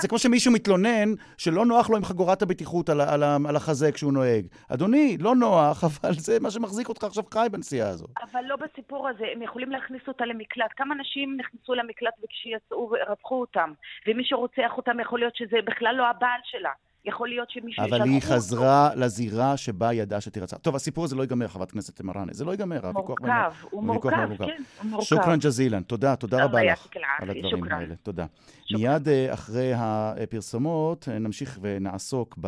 זה 0.00 0.08
כמו 0.08 0.18
שמישהו 0.18 0.52
מתלונן 0.52 1.14
שלא 1.38 1.66
נוח 1.66 1.90
לו 1.90 1.96
עם 1.96 2.04
חגורת 2.08 2.42
הבטיחות 2.42 2.88
על, 2.88 3.00
על, 3.00 3.22
על 3.48 3.56
החזה 3.56 3.92
כשהוא 3.92 4.12
נוהג. 4.12 4.46
אדוני, 4.68 5.16
לא 5.20 5.34
נוח, 5.34 5.84
אבל 5.88 6.12
זה 6.12 6.40
מה 6.40 6.50
שמחזיק 6.50 6.88
אותך 6.88 7.04
עכשיו 7.04 7.24
חי 7.34 7.46
בנסיעה 7.52 7.88
הזו. 7.88 8.06
אבל 8.22 8.40
לא 8.44 8.56
בסיפור 8.56 9.08
הזה, 9.08 9.24
הם 9.32 9.42
יכולים 9.42 9.70
להכניס 9.70 10.02
אותה 10.08 10.24
למקלט. 10.24 10.70
כמה 10.76 10.94
נשים 10.94 11.36
נכנסו 11.36 11.74
למקלט 11.74 12.14
וכשיצאו 12.24 12.92
רצחו 13.08 13.40
אותם? 13.40 13.72
ומי 14.06 14.24
שרוצח 14.24 14.72
אותם 14.76 15.00
יכול 15.00 15.18
להיות 15.18 15.36
שזה 15.36 15.56
בכלל 15.64 15.94
לא 15.94 16.06
הבעל 16.10 16.40
שלה. 16.44 16.72
יכול 17.08 17.28
להיות 17.28 17.50
שמישהו... 17.50 17.84
אבל 17.84 18.02
היא 18.02 18.14
אותו. 18.14 18.26
חזרה 18.26 18.90
לזירה 18.96 19.56
שבה 19.56 19.88
היא 19.88 20.02
ידעה 20.02 20.20
שתירצח. 20.20 20.56
טוב, 20.56 20.76
הסיפור 20.76 21.04
הזה 21.04 21.16
לא 21.16 21.22
ייגמר, 21.22 21.48
חברת 21.48 21.68
הכנסת 21.68 22.00
מראנה. 22.00 22.32
זה 22.32 22.44
לא 22.44 22.50
ייגמר, 22.50 22.86
הוויכוח 22.86 23.18
בינינו. 23.20 23.40
מורכב, 23.40 23.66
הוא 23.70 23.82
מורכב. 23.82 24.10
כן, 24.10 24.62
הוא 24.82 24.90
מורכב. 24.90 25.06
שוכרן 25.06 25.38
ג'זילן, 25.38 25.82
תודה, 25.82 26.16
תודה 26.16 26.44
רבה 26.44 26.64
לך 26.64 26.86
על 27.18 27.30
הדברים 27.30 27.50
שוכרן. 27.50 27.72
האלה, 27.72 27.94
תודה. 28.02 28.26
שוכרן. 28.64 28.92
מיד 28.92 29.08
אה, 29.08 29.34
אחרי 29.34 29.72
הפרסומות 29.74 31.08
אה, 31.08 31.18
נמשיך 31.18 31.58
ונעסוק 31.62 32.38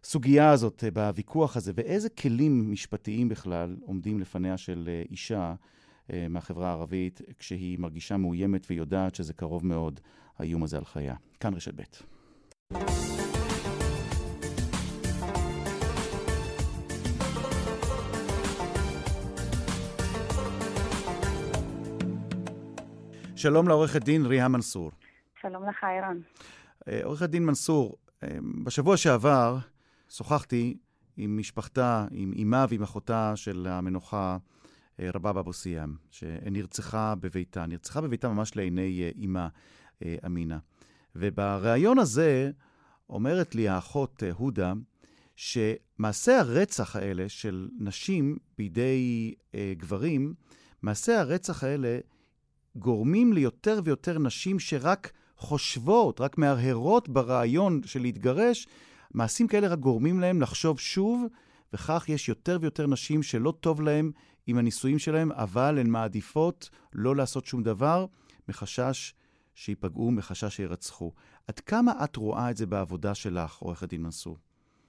בסוגיה 0.00 0.50
הזאת, 0.50 0.84
אה, 0.84 0.90
בוויכוח 0.90 1.56
הזה, 1.56 1.72
ואיזה 1.74 2.08
כלים 2.08 2.72
משפטיים 2.72 3.28
בכלל 3.28 3.76
עומדים 3.86 4.20
לפניה 4.20 4.56
של 4.56 4.88
אישה 5.10 5.54
מהחברה 6.28 6.68
הערבית, 6.68 7.20
כשהיא 7.38 7.78
מרגישה 7.78 8.16
מאוימת 8.16 8.66
ויודעת 8.70 9.14
שזה 9.14 9.32
קרוב 9.32 9.66
מאוד, 9.66 10.00
האיום 10.38 10.62
הזה 10.62 10.76
על 10.78 10.84
חייה. 10.84 11.14
כאן 11.40 11.54
רשת 11.54 11.74
ב'. 11.74 13.27
שלום 23.38 23.68
לעורכת 23.68 24.04
דין 24.04 24.26
ריהה 24.26 24.48
מנסור. 24.48 24.90
שלום 25.40 25.68
לך, 25.68 25.84
ערן. 25.84 26.18
אה, 26.88 27.00
עורכת 27.04 27.30
דין 27.30 27.44
מנסור, 27.44 27.96
אה, 28.22 28.38
בשבוע 28.64 28.96
שעבר 28.96 29.58
שוחחתי 30.10 30.78
עם 31.16 31.38
משפחתה, 31.38 32.06
עם 32.10 32.32
אמה 32.42 32.66
ועם 32.68 32.82
אחותה 32.82 33.32
של 33.36 33.66
המנוחה 33.70 34.36
אה, 35.00 35.10
רבאב 35.14 35.38
אבו 35.38 35.52
סיאם, 35.52 35.94
שנרצחה 36.10 37.14
בביתה. 37.20 37.66
נרצחה 37.66 38.00
בביתה 38.00 38.28
ממש 38.28 38.56
לעיני 38.56 39.10
אמה 39.24 39.48
אמינה. 40.26 40.58
ובריאיון 41.16 41.98
הזה 41.98 42.50
אומרת 43.10 43.54
לי 43.54 43.68
האחות 43.68 44.22
הודה, 44.32 44.72
שמעשי 45.36 46.32
הרצח 46.32 46.96
האלה 46.96 47.28
של 47.28 47.68
נשים 47.78 48.36
בידי 48.58 49.34
אה, 49.54 49.72
גברים, 49.76 50.34
מעשי 50.82 51.12
הרצח 51.12 51.64
האלה 51.64 51.98
גורמים 52.76 53.32
ליותר 53.32 53.80
ויותר 53.84 54.18
נשים 54.18 54.58
שרק 54.58 55.12
חושבות, 55.36 56.20
רק 56.20 56.38
מהרהרות 56.38 57.08
ברעיון 57.08 57.80
של 57.84 58.00
להתגרש, 58.00 58.66
מעשים 59.14 59.48
כאלה 59.48 59.68
רק 59.68 59.78
גורמים 59.78 60.20
להם 60.20 60.40
לחשוב 60.40 60.80
שוב, 60.80 61.26
וכך 61.72 62.08
יש 62.08 62.28
יותר 62.28 62.58
ויותר 62.60 62.86
נשים 62.86 63.22
שלא 63.22 63.52
טוב 63.60 63.82
להם 63.82 64.10
עם 64.46 64.58
הנישואים 64.58 64.98
שלהם, 64.98 65.32
אבל 65.32 65.78
הן 65.78 65.90
מעדיפות 65.90 66.70
לא 66.92 67.16
לעשות 67.16 67.46
שום 67.46 67.62
דבר, 67.62 68.06
מחשש 68.48 69.14
שייפגעו, 69.54 70.10
מחשש 70.10 70.56
שירצחו. 70.56 71.12
עד 71.48 71.60
כמה 71.60 71.92
את 72.04 72.16
רואה 72.16 72.50
את 72.50 72.56
זה 72.56 72.66
בעבודה 72.66 73.14
שלך, 73.14 73.58
עורכת 73.58 73.88
דין 73.88 74.02
מנסור? 74.02 74.36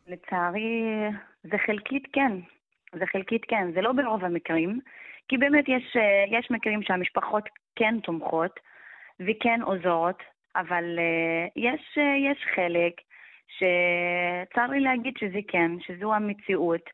לצערי, 0.07 0.83
זה 1.43 1.57
חלקית 1.65 2.03
כן. 2.13 2.31
זה 2.99 3.05
חלקית 3.11 3.41
כן. 3.47 3.71
זה 3.73 3.81
לא 3.81 3.91
ברוב 3.91 4.25
המקרים, 4.25 4.79
כי 5.29 5.37
באמת 5.37 5.69
יש, 5.69 5.97
אה, 5.97 6.39
יש 6.39 6.51
מקרים 6.51 6.81
שהמשפחות 6.81 7.49
כן 7.75 7.99
תומכות 8.03 8.59
וכן 9.19 9.61
עוזרות, 9.61 10.23
אבל 10.55 10.99
אה, 10.99 11.47
יש, 11.55 11.97
אה, 11.97 12.31
יש 12.31 12.45
חלק 12.55 12.93
שצר 13.47 14.65
לי 14.65 14.79
להגיד 14.79 15.13
שזה 15.17 15.39
כן, 15.47 15.71
שזו 15.79 16.13
המציאות. 16.13 16.89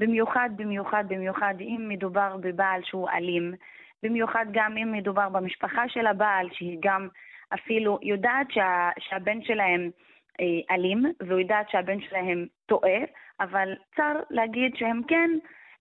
במיוחד, 0.00 0.50
במיוחד, 0.56 1.04
במיוחד 1.08 1.54
אם 1.60 1.86
מדובר 1.88 2.36
בבעל 2.40 2.80
שהוא 2.84 3.08
אלים, 3.10 3.54
במיוחד 4.02 4.46
גם 4.52 4.76
אם 4.76 4.92
מדובר 4.92 5.28
במשפחה 5.28 5.88
של 5.88 6.06
הבעל, 6.06 6.48
שהיא 6.52 6.78
גם 6.80 7.08
אפילו 7.54 7.98
יודעת 8.02 8.50
שה, 8.50 8.90
שהבן 8.98 9.42
שלהם 9.42 9.90
אלים, 10.70 11.04
ויודעת 11.22 11.70
שהבן 11.70 12.00
שלהם 12.00 12.46
טועה, 12.66 12.98
אבל 13.40 13.74
צר 13.96 14.14
להגיד 14.30 14.76
שהם 14.76 15.00
כן 15.08 15.30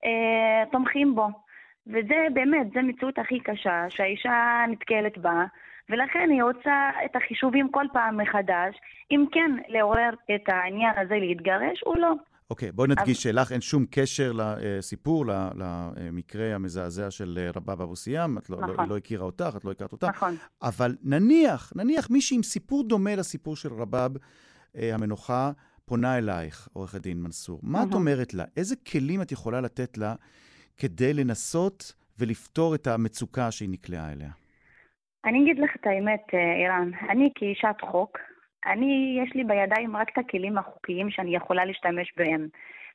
אה, 0.06 0.64
תומכים 0.72 1.16
בו. 1.16 1.45
וזה 1.88 2.28
באמת, 2.34 2.68
זו 2.74 2.80
מציאות 2.84 3.20
הכי 3.20 3.40
קשה 3.40 3.86
שהאישה 3.90 4.66
נתקלת 4.72 5.18
בה, 5.18 5.46
ולכן 5.90 6.30
היא 6.32 6.44
עושה 6.44 6.90
את 7.06 7.16
החישובים 7.16 7.72
כל 7.72 7.86
פעם 7.94 8.18
מחדש, 8.18 8.76
אם 9.12 9.26
כן 9.32 9.52
לעורר 9.68 10.10
את 10.36 10.44
העניין 10.48 10.94
הזה 10.98 11.16
להתגרש 11.16 11.84
או 11.86 11.96
לא. 11.96 12.14
אוקיי, 12.50 12.72
בואי 12.72 12.90
נדגיש 12.90 13.24
שלך 13.24 13.52
אין 13.52 13.62
שום 13.62 13.86
קשר 13.92 14.32
לסיפור, 14.36 15.26
למקרה 15.56 16.56
המזעזע 16.56 17.12
של 17.12 17.50
רבאב 17.56 17.82
אבו 17.82 17.96
סיאם, 17.96 18.38
את 18.38 18.50
לא, 18.50 18.58
לא, 18.62 18.68
נכון. 18.68 18.80
היא 18.80 18.90
לא 18.90 18.98
הכירה 18.98 19.26
אותך, 19.26 19.54
את 19.58 19.66
לא 19.66 19.72
הכרת 19.72 19.92
אותה. 19.92 20.10
נכון. 20.10 20.36
אבל 20.62 20.96
נניח, 21.04 21.74
נניח 21.76 22.10
מישהי 22.10 22.38
עם 22.38 22.44
סיפור 22.44 22.84
דומה 22.84 23.16
לסיפור 23.16 23.56
של 23.56 23.74
רבאב 23.74 24.12
אה, 24.76 24.94
המנוחה, 24.94 25.52
פונה 25.86 26.18
אלייך, 26.18 26.68
עורכת 26.74 27.02
דין 27.02 27.22
מנסור. 27.22 27.60
מה 27.64 27.84
את 27.84 27.88
אהה. 27.88 27.96
אומרת 27.96 28.34
לה? 28.34 28.44
איזה 28.58 28.76
כלים 28.76 29.22
את 29.22 29.32
יכולה 29.32 29.62
לתת 29.62 29.98
לה 29.98 30.16
כדי 30.78 31.14
לנסות 31.14 31.94
ולפתור 32.20 32.76
את 32.76 32.88
המצוקה 32.88 33.52
שהיא 33.52 33.70
נקלעה 33.72 34.12
אליה? 34.12 34.30
אני 35.26 35.44
אגיד 35.44 35.60
לך 35.60 35.76
את 35.76 35.88
האמת, 35.88 36.24
אה, 36.34 36.66
ערן. 36.66 36.92
אני 37.10 37.30
כאישת 37.36 37.82
חוק, 37.82 38.18
אני, 38.66 39.20
יש 39.24 39.36
לי 39.36 39.44
בידיים 39.44 39.96
רק 39.96 40.10
את 40.14 40.18
הכלים 40.18 40.58
החוקיים 40.58 41.10
שאני 41.10 41.36
יכולה 41.36 41.66
להשתמש 41.66 42.14
בהם. 42.18 42.48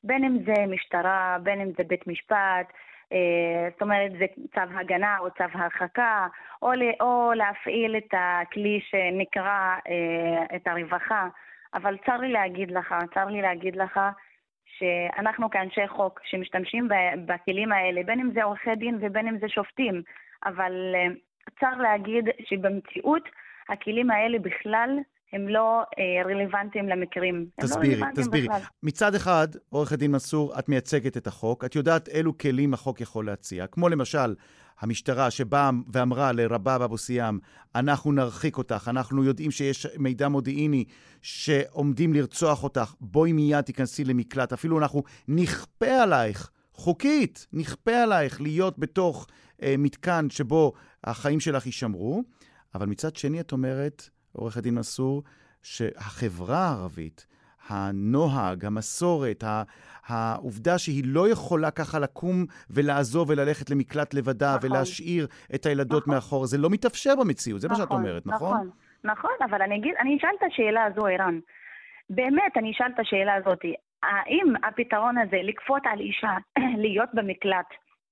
בין 0.05 0.25
אם 0.25 0.38
זה 0.45 0.66
משטרה, 0.66 1.37
בין 1.43 1.61
אם 1.61 1.71
זה 1.79 1.85
בית 1.85 2.07
משפט, 2.07 2.73
אה, 3.12 3.69
זאת 3.73 3.83
אומרת, 3.83 4.12
זה 4.19 4.27
צו 4.55 4.79
הגנה 4.79 5.19
או 5.19 5.31
צו 5.31 5.45
הרחקה, 5.59 6.27
או, 6.62 6.73
ל- 6.73 7.01
או 7.01 7.33
להפעיל 7.35 7.97
את 7.97 8.14
הכלי 8.16 8.81
שנקרא 8.90 9.77
אה, 9.88 10.57
את 10.57 10.66
הרווחה. 10.66 11.29
אבל 11.75 11.97
צר 12.07 12.16
לי 12.16 12.33
להגיד 12.33 12.71
לך, 12.71 12.95
צר 13.14 13.25
לי 13.25 13.43
להגיד 13.43 13.77
לך, 13.77 14.01
שאנחנו 14.81 15.51
כאנשי 15.51 15.88
חוק 15.88 16.21
שמשתמשים 16.25 16.88
בכלים 17.27 17.73
האלה, 17.73 18.01
בין 18.07 18.21
אם 18.21 18.31
זה 18.35 18.43
עורכי 18.43 18.75
דין 18.75 18.99
ובין 19.01 19.29
אם 19.29 19.38
זה 19.40 19.49
שופטים, 19.49 20.03
אבל 20.45 20.73
אה, 20.95 21.14
צר 21.61 21.77
להגיד 21.83 22.25
שבמציאות 22.49 23.23
הכלים 23.69 24.11
האלה 24.11 24.38
בכלל 24.38 24.99
הם 25.33 25.49
לא 25.49 25.83
אה, 25.99 26.23
רלוונטיים 26.25 26.88
למקרים. 26.88 27.47
לא 27.59 27.66
תסבירי, 27.66 27.95
רלוונטיים 27.95 28.27
תסבירי. 28.27 28.49
בכלל. 28.49 28.61
מצד 28.83 29.14
אחד, 29.14 29.49
עורכת 29.69 29.99
דין 29.99 30.11
מסור, 30.12 30.59
את 30.59 30.69
מייצגת 30.69 31.16
את 31.16 31.27
החוק, 31.27 31.64
את 31.64 31.75
יודעת 31.75 32.09
אילו 32.09 32.38
כלים 32.38 32.75
החוק 32.75 33.01
יכול 33.01 33.27
להציע, 33.27 33.66
כמו 33.66 33.88
למשל 33.88 34.35
המשטרה 34.81 35.31
שבאה 35.31 35.71
ואמרה 35.93 36.33
לרבב 36.33 36.83
אבו 36.85 36.99
סיאם, 36.99 37.38
אנחנו 37.75 38.12
נרחיק 38.12 38.59
אותך, 38.59 38.88
אנחנו 38.88 39.25
יודעים 39.25 39.51
שיש 39.51 39.87
מידע 39.99 40.29
מודיעיני 40.29 40.85
שעומדים 41.23 42.14
לרצוח 42.14 42.62
אותך, 42.62 42.95
בואי 43.01 43.33
מיד 43.33 43.61
תיכנסי 43.61 44.05
למקלט, 44.05 44.53
אפילו 44.53 44.79
אנחנו 44.79 45.03
נכפה 45.29 46.03
עלייך, 46.03 46.51
חוקית, 46.75 47.47
נכפה 47.53 48.03
עלייך 48.03 48.40
להיות 48.40 48.79
בתוך 48.79 49.27
אה, 49.62 49.75
מתקן 49.79 50.31
שבו 50.31 50.73
החיים 51.05 51.40
שלך 51.40 51.66
יישמרו, 51.66 52.23
אבל 52.75 52.87
מצד 52.87 53.16
שני 53.16 53.40
את 53.40 53.53
אומרת, 53.53 54.09
עורכת 54.33 54.62
דין 54.62 54.75
מסור, 54.75 55.23
שהחברה 55.62 56.59
הערבית, 56.59 57.27
הנוהג, 57.68 58.64
המסורת, 58.64 59.44
העובדה 60.07 60.79
שהיא 60.79 61.05
לא 61.07 61.29
יכולה 61.29 61.70
ככה 61.70 61.99
לקום 61.99 62.44
ולעזוב 62.70 63.31
וללכת 63.31 63.70
למקלט 63.70 64.14
לבדה 64.14 64.57
נכון. 64.57 64.70
ולהשאיר 64.73 65.27
את 65.55 65.66
הילדות 65.66 66.03
נכון. 66.03 66.14
מאחור, 66.14 66.46
זה 66.46 66.59
לא 66.59 66.68
מתאפשר 66.70 67.16
במציאות, 67.20 67.61
זה 67.61 67.68
מה 67.68 67.75
שאת 67.75 67.85
נכון, 67.85 67.96
אומרת, 67.96 68.27
נכון? 68.27 68.55
נכון, 68.55 68.70
נכון, 69.05 69.31
אבל 69.51 69.62
אני 69.62 69.77
אגיד, 69.77 69.94
אני 70.01 70.16
אשאל 70.16 70.31
את 70.38 70.53
השאלה 70.53 70.85
הזו, 70.85 71.07
ערן. 71.07 71.38
באמת, 72.11 72.57
אני 72.57 72.70
אשאל 72.70 72.90
את 72.94 72.99
השאלה 73.01 73.35
הזאת. 73.35 73.59
האם 74.03 74.53
הפתרון 74.68 75.18
הזה, 75.18 75.37
לכפות 75.42 75.83
על 75.85 76.01
אישה 76.01 76.37
להיות 76.83 77.09
במקלט, 77.14 77.66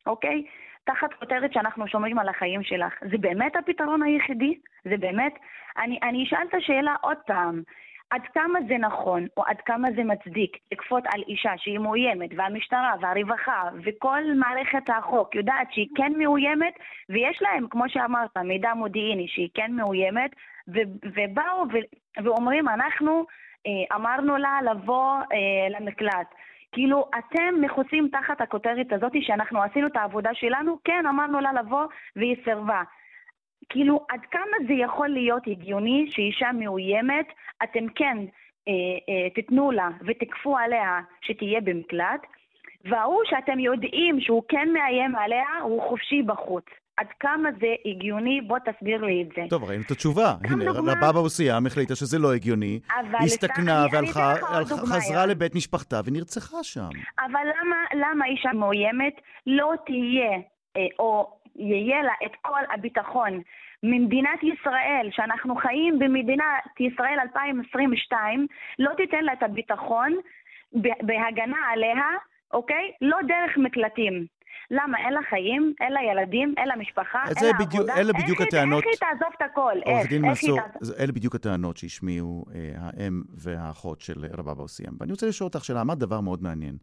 אוקיי? 0.06 0.44
תחת 0.84 1.14
כותרת 1.18 1.52
שאנחנו 1.52 1.88
שומרים 1.88 2.18
על 2.18 2.28
החיים 2.28 2.62
שלך, 2.62 2.92
זה 3.10 3.18
באמת 3.18 3.56
הפתרון 3.56 4.02
היחידי? 4.02 4.58
זה 4.84 4.96
באמת? 4.96 5.32
אני, 5.78 5.98
אני 6.02 6.24
אשאל 6.24 6.46
את 6.48 6.54
השאלה 6.54 6.94
עוד 7.00 7.16
פעם. 7.26 7.62
עד 8.10 8.22
כמה 8.34 8.58
זה 8.68 8.78
נכון, 8.78 9.26
או 9.36 9.44
עד 9.46 9.60
כמה 9.60 9.88
זה 9.96 10.04
מצדיק 10.04 10.56
לכפות 10.72 11.04
על 11.06 11.22
אישה 11.28 11.52
שהיא 11.56 11.78
מאוימת, 11.78 12.30
והמשטרה 12.36 12.94
והרווחה 13.00 13.62
וכל 13.84 14.22
מערכת 14.36 14.90
החוק 14.98 15.34
יודעת 15.34 15.72
שהיא 15.72 15.88
כן 15.94 16.12
מאוימת, 16.18 16.74
ויש 17.08 17.42
להם, 17.42 17.66
כמו 17.70 17.84
שאמרת, 17.88 18.36
מידע 18.36 18.74
מודיעיני 18.74 19.28
שהיא 19.28 19.48
כן 19.54 19.72
מאוימת, 19.72 20.30
ובאו 21.14 21.64
ואומרים, 22.24 22.68
אנחנו 22.68 23.24
אה, 23.66 23.96
אמרנו 23.96 24.36
לה 24.36 24.58
לבוא 24.70 25.14
אה, 25.16 25.80
למקלט. 25.80 26.34
כאילו, 26.72 27.08
אתם 27.18 27.54
מחוצים 27.60 28.08
תחת 28.12 28.40
הכותרת 28.40 28.92
הזאת 28.92 29.12
שאנחנו 29.20 29.62
עשינו 29.62 29.86
את 29.86 29.96
העבודה 29.96 30.30
שלנו, 30.34 30.78
כן, 30.84 31.06
אמרנו 31.06 31.40
לה 31.40 31.52
לבוא, 31.52 31.84
והיא 32.16 32.36
סירבה. 32.44 32.82
כאילו, 33.68 34.06
עד 34.10 34.20
כמה 34.30 34.56
זה 34.68 34.74
יכול 34.74 35.08
להיות 35.08 35.42
הגיוני 35.46 36.06
שאישה 36.10 36.48
מאוימת, 36.54 37.26
אתם 37.62 37.86
כן 37.94 38.16
אה, 38.68 38.72
אה, 39.08 39.30
תיתנו 39.34 39.70
לה 39.72 39.88
ותכפו 40.06 40.58
עליה 40.58 41.00
שתהיה 41.22 41.60
במקלט, 41.60 42.20
וההוא 42.84 43.20
שאתם 43.24 43.58
יודעים 43.58 44.20
שהוא 44.20 44.42
כן 44.48 44.68
מאיים 44.72 45.16
עליה, 45.16 45.46
הוא 45.62 45.82
חופשי 45.88 46.22
בחוץ. 46.22 46.64
עד 46.96 47.06
כמה 47.20 47.48
זה 47.60 47.66
הגיוני? 47.86 48.40
בוא 48.40 48.58
תסביר 48.58 49.04
לי 49.04 49.22
את 49.22 49.28
זה. 49.36 49.42
טוב, 49.50 49.64
ראינו 49.64 49.82
את 49.86 49.90
התשובה. 49.90 50.34
הנה, 50.50 50.64
דוגמה- 50.64 50.92
רבב 50.92 51.16
אבו 51.16 51.28
סיאם 51.28 51.66
החליטה 51.66 51.94
שזה 51.94 52.18
לא 52.18 52.34
הגיוני, 52.34 52.80
הסתכנה 53.20 53.72
אני- 53.84 53.88
אני 53.90 53.96
והלכה, 53.96 54.32
אתן 54.32 54.40
לך 54.40 54.48
עוד 54.48 54.56
הלכה- 54.56 54.74
דוגמה, 54.76 54.86
חזרה 54.94 55.16
יאיר. 55.18 55.30
לבית 55.30 55.54
משפחתה 55.54 56.00
ונרצחה 56.04 56.56
שם. 56.62 56.88
אבל 57.18 57.40
למה, 57.60 57.76
למה 57.94 58.26
אישה 58.26 58.48
מאוימת 58.54 59.14
לא 59.46 59.72
תהיה, 59.86 60.30
אה, 60.76 60.86
או 60.98 61.37
יהיה 61.58 62.02
לה 62.02 62.12
את 62.26 62.32
כל 62.42 62.60
הביטחון 62.74 63.40
ממדינת 63.82 64.42
ישראל, 64.42 65.08
שאנחנו 65.10 65.56
חיים 65.56 65.98
במדינת 65.98 66.44
ישראל 66.80 67.16
2022, 67.22 68.46
לא 68.78 68.90
תיתן 68.96 69.24
לה 69.24 69.32
את 69.32 69.42
הביטחון 69.42 70.12
בהגנה 71.02 71.56
עליה, 71.72 72.04
אוקיי? 72.52 72.92
לא 73.00 73.16
דרך 73.28 73.56
מקלטים. 73.58 74.26
למה? 74.70 74.98
אין 74.98 75.12
לה 75.12 75.20
חיים, 75.30 75.74
אין 75.80 75.92
לה 75.92 76.00
ילדים, 76.02 76.54
אין 76.56 76.68
לה 76.68 76.76
משפחה, 76.76 77.18
אין 77.28 77.46
לה 77.46 77.52
בדיוק- 77.52 77.74
עבודה. 77.74 77.96
אלה 77.96 78.12
בדיוק 78.12 78.40
איך 78.40 78.48
הטענות- 78.48 78.84
איך 78.84 79.02
היא 79.02 79.08
תעזוב 79.10 79.32
את 79.36 79.42
הכל? 79.42 79.72
עורך 79.86 79.98
איך? 80.00 80.10
דין? 80.10 80.22
זה- 80.80 80.94
אלה 81.04 81.12
בדיוק 81.12 81.34
הטענות 81.34 81.76
שהשמיעו 81.76 82.44
אה, 82.54 82.70
האם 82.80 83.22
והאחות 83.34 84.00
של 84.00 84.24
רבב 84.38 84.48
אבו 84.48 84.68
סיאם. 84.68 84.92
ואני 85.00 85.12
רוצה 85.12 85.26
לשאול 85.26 85.46
אותך 85.54 85.64
שאלה, 85.64 85.80
אמרת 85.80 85.98
דבר 85.98 86.20
מאוד 86.20 86.42
מעניין. 86.42 86.76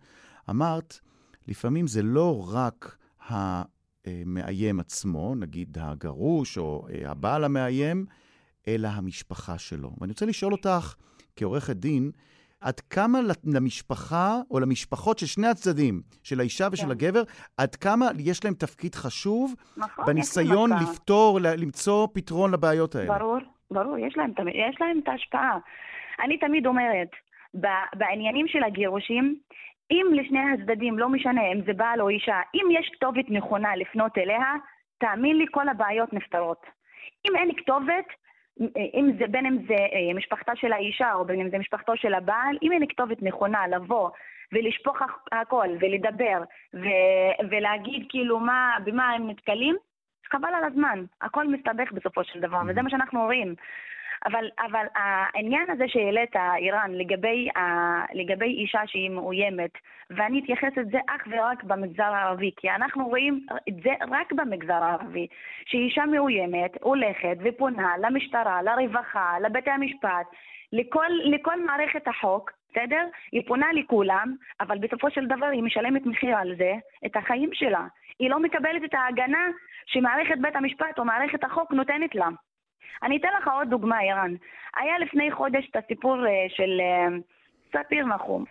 אמרת, 0.49 0.99
לפעמים 1.47 1.87
זה 1.87 2.01
לא 2.03 2.43
רק 2.53 2.97
המאיים 4.05 4.79
עצמו, 4.79 5.35
נגיד 5.35 5.77
הגרוש 5.81 6.57
או 6.57 6.87
אה, 6.89 7.11
הבעל 7.11 7.43
המאיים, 7.43 8.05
אלא 8.67 8.87
המשפחה 8.87 9.57
שלו. 9.57 9.91
ואני 9.99 10.11
רוצה 10.11 10.25
לשאול 10.25 10.51
אותך, 10.51 10.95
כעורכת 11.35 11.75
דין, 11.75 12.11
עד 12.61 12.79
כמה 12.79 13.19
למשפחה, 13.43 14.39
או 14.51 14.59
למשפחות 14.59 15.19
של 15.19 15.25
שני 15.25 15.47
הצדדים, 15.47 16.01
של 16.23 16.39
האישה 16.39 16.67
ושל 16.71 16.85
כן. 16.85 16.91
הגבר, 16.91 17.23
עד 17.57 17.75
כמה 17.75 18.05
יש 18.19 18.45
להם 18.45 18.53
תפקיד 18.53 18.95
חשוב 18.95 19.53
נכון, 19.77 20.05
בניסיון. 20.05 20.69
לפתור, 20.81 21.39
למצוא 21.41 22.07
פתרון 22.13 22.51
לבעיות 22.51 22.95
האלה? 22.95 23.17
ברור, 23.17 23.37
ברור, 23.71 23.97
יש 23.97 24.17
להם, 24.17 24.31
יש 24.47 24.75
להם 24.81 24.99
את 25.03 25.07
ההשפעה. 25.07 25.57
אני 26.25 26.37
תמיד 26.37 26.65
אומרת, 26.65 27.09
בעניינים 27.95 28.47
של 28.47 28.63
הגירושים, 28.63 29.39
אם 29.91 30.05
לשני 30.13 30.39
הצדדים, 30.53 30.99
לא 30.99 31.09
משנה 31.09 31.41
אם 31.51 31.61
זה 31.65 31.73
בעל 31.73 32.01
או 32.01 32.09
אישה, 32.09 32.41
אם 32.55 32.65
יש 32.71 32.89
כתובת 32.93 33.29
נכונה 33.29 33.75
לפנות 33.75 34.17
אליה, 34.17 34.53
תאמין 34.97 35.37
לי, 35.37 35.45
כל 35.51 35.69
הבעיות 35.69 36.13
נפתרות. 36.13 36.65
אם 37.29 37.35
אין 37.35 37.55
כתובת, 37.57 38.05
אם 38.93 39.09
זה, 39.19 39.27
בין 39.27 39.45
אם 39.45 39.57
זה 39.67 39.75
אה, 39.75 40.13
משפחתה 40.15 40.55
של 40.55 40.73
האישה 40.73 41.13
או 41.13 41.25
בין 41.25 41.39
אם 41.39 41.49
זה 41.49 41.57
משפחתו 41.57 41.97
של 41.97 42.13
הבעל, 42.13 42.57
אם 42.61 42.71
אין 42.71 42.87
כתובת 42.87 43.21
נכונה 43.21 43.67
לבוא 43.67 44.09
ולשפוך 44.53 45.01
הכ- 45.01 45.29
הכל 45.31 45.67
ולדבר 45.79 46.43
ו- 46.73 47.47
ולהגיד 47.49 48.05
כאילו 48.09 48.39
מה, 48.39 48.77
במה 48.83 49.09
הם 49.09 49.29
נתקלים, 49.29 49.75
חבל 50.31 50.49
על 50.57 50.63
הזמן, 50.63 51.03
הכל 51.21 51.47
מסתבך 51.47 51.91
בסופו 51.91 52.23
של 52.23 52.39
דבר, 52.39 52.61
וזה 52.67 52.81
מה 52.81 52.89
שאנחנו 52.89 53.23
רואים. 53.23 53.55
אבל, 54.25 54.49
אבל 54.59 54.85
העניין 54.95 55.65
הזה 55.69 55.83
שהעלית, 55.87 56.35
איראן, 56.35 56.91
לגבי, 56.91 57.49
ה, 57.55 57.59
לגבי 58.13 58.45
אישה 58.45 58.81
שהיא 58.85 59.09
מאוימת, 59.09 59.71
ואני 60.09 60.39
אתייחס 60.39 60.77
את 60.79 60.87
זה 60.91 60.99
אך 61.07 61.27
ורק 61.31 61.63
במגזר 61.63 62.03
הערבי, 62.03 62.51
כי 62.57 62.69
אנחנו 62.69 63.07
רואים 63.07 63.45
את 63.69 63.75
זה 63.83 63.93
רק 64.11 64.33
במגזר 64.33 64.83
הערבי, 64.83 65.27
שאישה 65.65 66.05
מאוימת 66.05 66.71
הולכת 66.81 67.37
ופונה 67.43 67.97
למשטרה, 67.97 68.61
לרווחה, 68.61 69.35
לבתי 69.41 69.69
המשפט, 69.69 70.25
לכל, 70.73 71.07
לכל 71.23 71.65
מערכת 71.65 72.07
החוק, 72.07 72.51
בסדר? 72.71 73.07
היא 73.31 73.47
פונה 73.47 73.73
לכולם, 73.73 74.35
אבל 74.61 74.77
בסופו 74.77 75.11
של 75.11 75.25
דבר 75.27 75.45
היא 75.45 75.63
משלמת 75.63 76.05
מחיר 76.05 76.37
על 76.37 76.55
זה, 76.57 76.73
את 77.05 77.15
החיים 77.15 77.49
שלה. 77.53 77.87
היא 78.19 78.29
לא 78.29 78.39
מקבלת 78.39 78.83
את 78.83 78.93
ההגנה 78.93 79.47
שמערכת 79.85 80.37
בית 80.41 80.55
המשפט 80.55 80.99
או 80.99 81.05
מערכת 81.05 81.43
החוק 81.43 81.71
נותנת 81.71 82.15
לה. 82.15 82.29
אני 83.03 83.17
אתן 83.17 83.29
לך 83.37 83.47
עוד 83.47 83.69
דוגמה, 83.69 83.97
ערן. 83.99 84.33
היה 84.75 84.99
לפני 84.99 85.31
חודש 85.31 85.69
את 85.71 85.75
הסיפור 85.75 86.27
אה, 86.27 86.45
של 86.49 86.81
אה, 86.81 87.07
ספיר 87.73 88.05
נחום. 88.05 88.45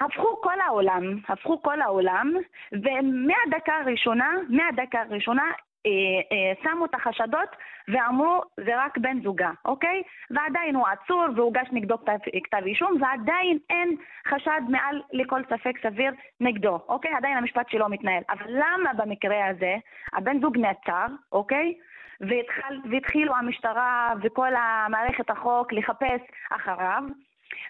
הפכו 0.00 0.40
כל 0.40 0.60
העולם, 0.60 1.18
הפכו 1.28 1.62
כל 1.62 1.80
העולם, 1.80 2.32
ומהדקה 2.72 3.74
הראשונה, 3.84 4.30
מהדקה 4.48 5.00
הראשונה, 5.00 5.42
אה, 5.86 5.90
אה, 6.32 6.52
שמו 6.62 6.84
את 6.84 6.94
החשדות 6.94 7.48
ואמרו 7.88 8.40
זה 8.56 8.84
רק 8.84 8.98
בן 8.98 9.22
זוגה, 9.22 9.50
אוקיי? 9.64 10.02
ועדיין 10.30 10.74
הוא 10.74 10.86
עצור 10.86 11.24
והוגש 11.36 11.68
נגדו 11.72 11.98
כתב, 11.98 12.18
כתב 12.44 12.62
אישום 12.66 13.02
ועדיין 13.02 13.58
אין 13.70 13.96
חשד 14.28 14.60
מעל 14.68 15.02
לכל 15.12 15.42
ספק 15.44 15.78
סביר 15.82 16.12
נגדו, 16.40 16.78
אוקיי? 16.88 17.14
עדיין 17.14 17.36
המשפט 17.36 17.70
שלו 17.70 17.88
מתנהל. 17.88 18.22
אבל 18.30 18.46
למה 18.48 18.92
במקרה 18.96 19.46
הזה 19.46 19.76
הבן 20.12 20.40
זוג 20.40 20.58
נעצר, 20.58 21.06
אוקיי? 21.32 21.74
והתחל, 22.20 22.74
והתחילו 22.90 23.36
המשטרה 23.36 24.12
וכל 24.22 24.52
המערכת 24.56 25.30
החוק 25.30 25.72
לחפש 25.72 26.20
אחריו, 26.50 27.02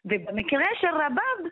ובמקרה 0.04 0.66
של 0.80 0.94
רבב, 0.94 1.48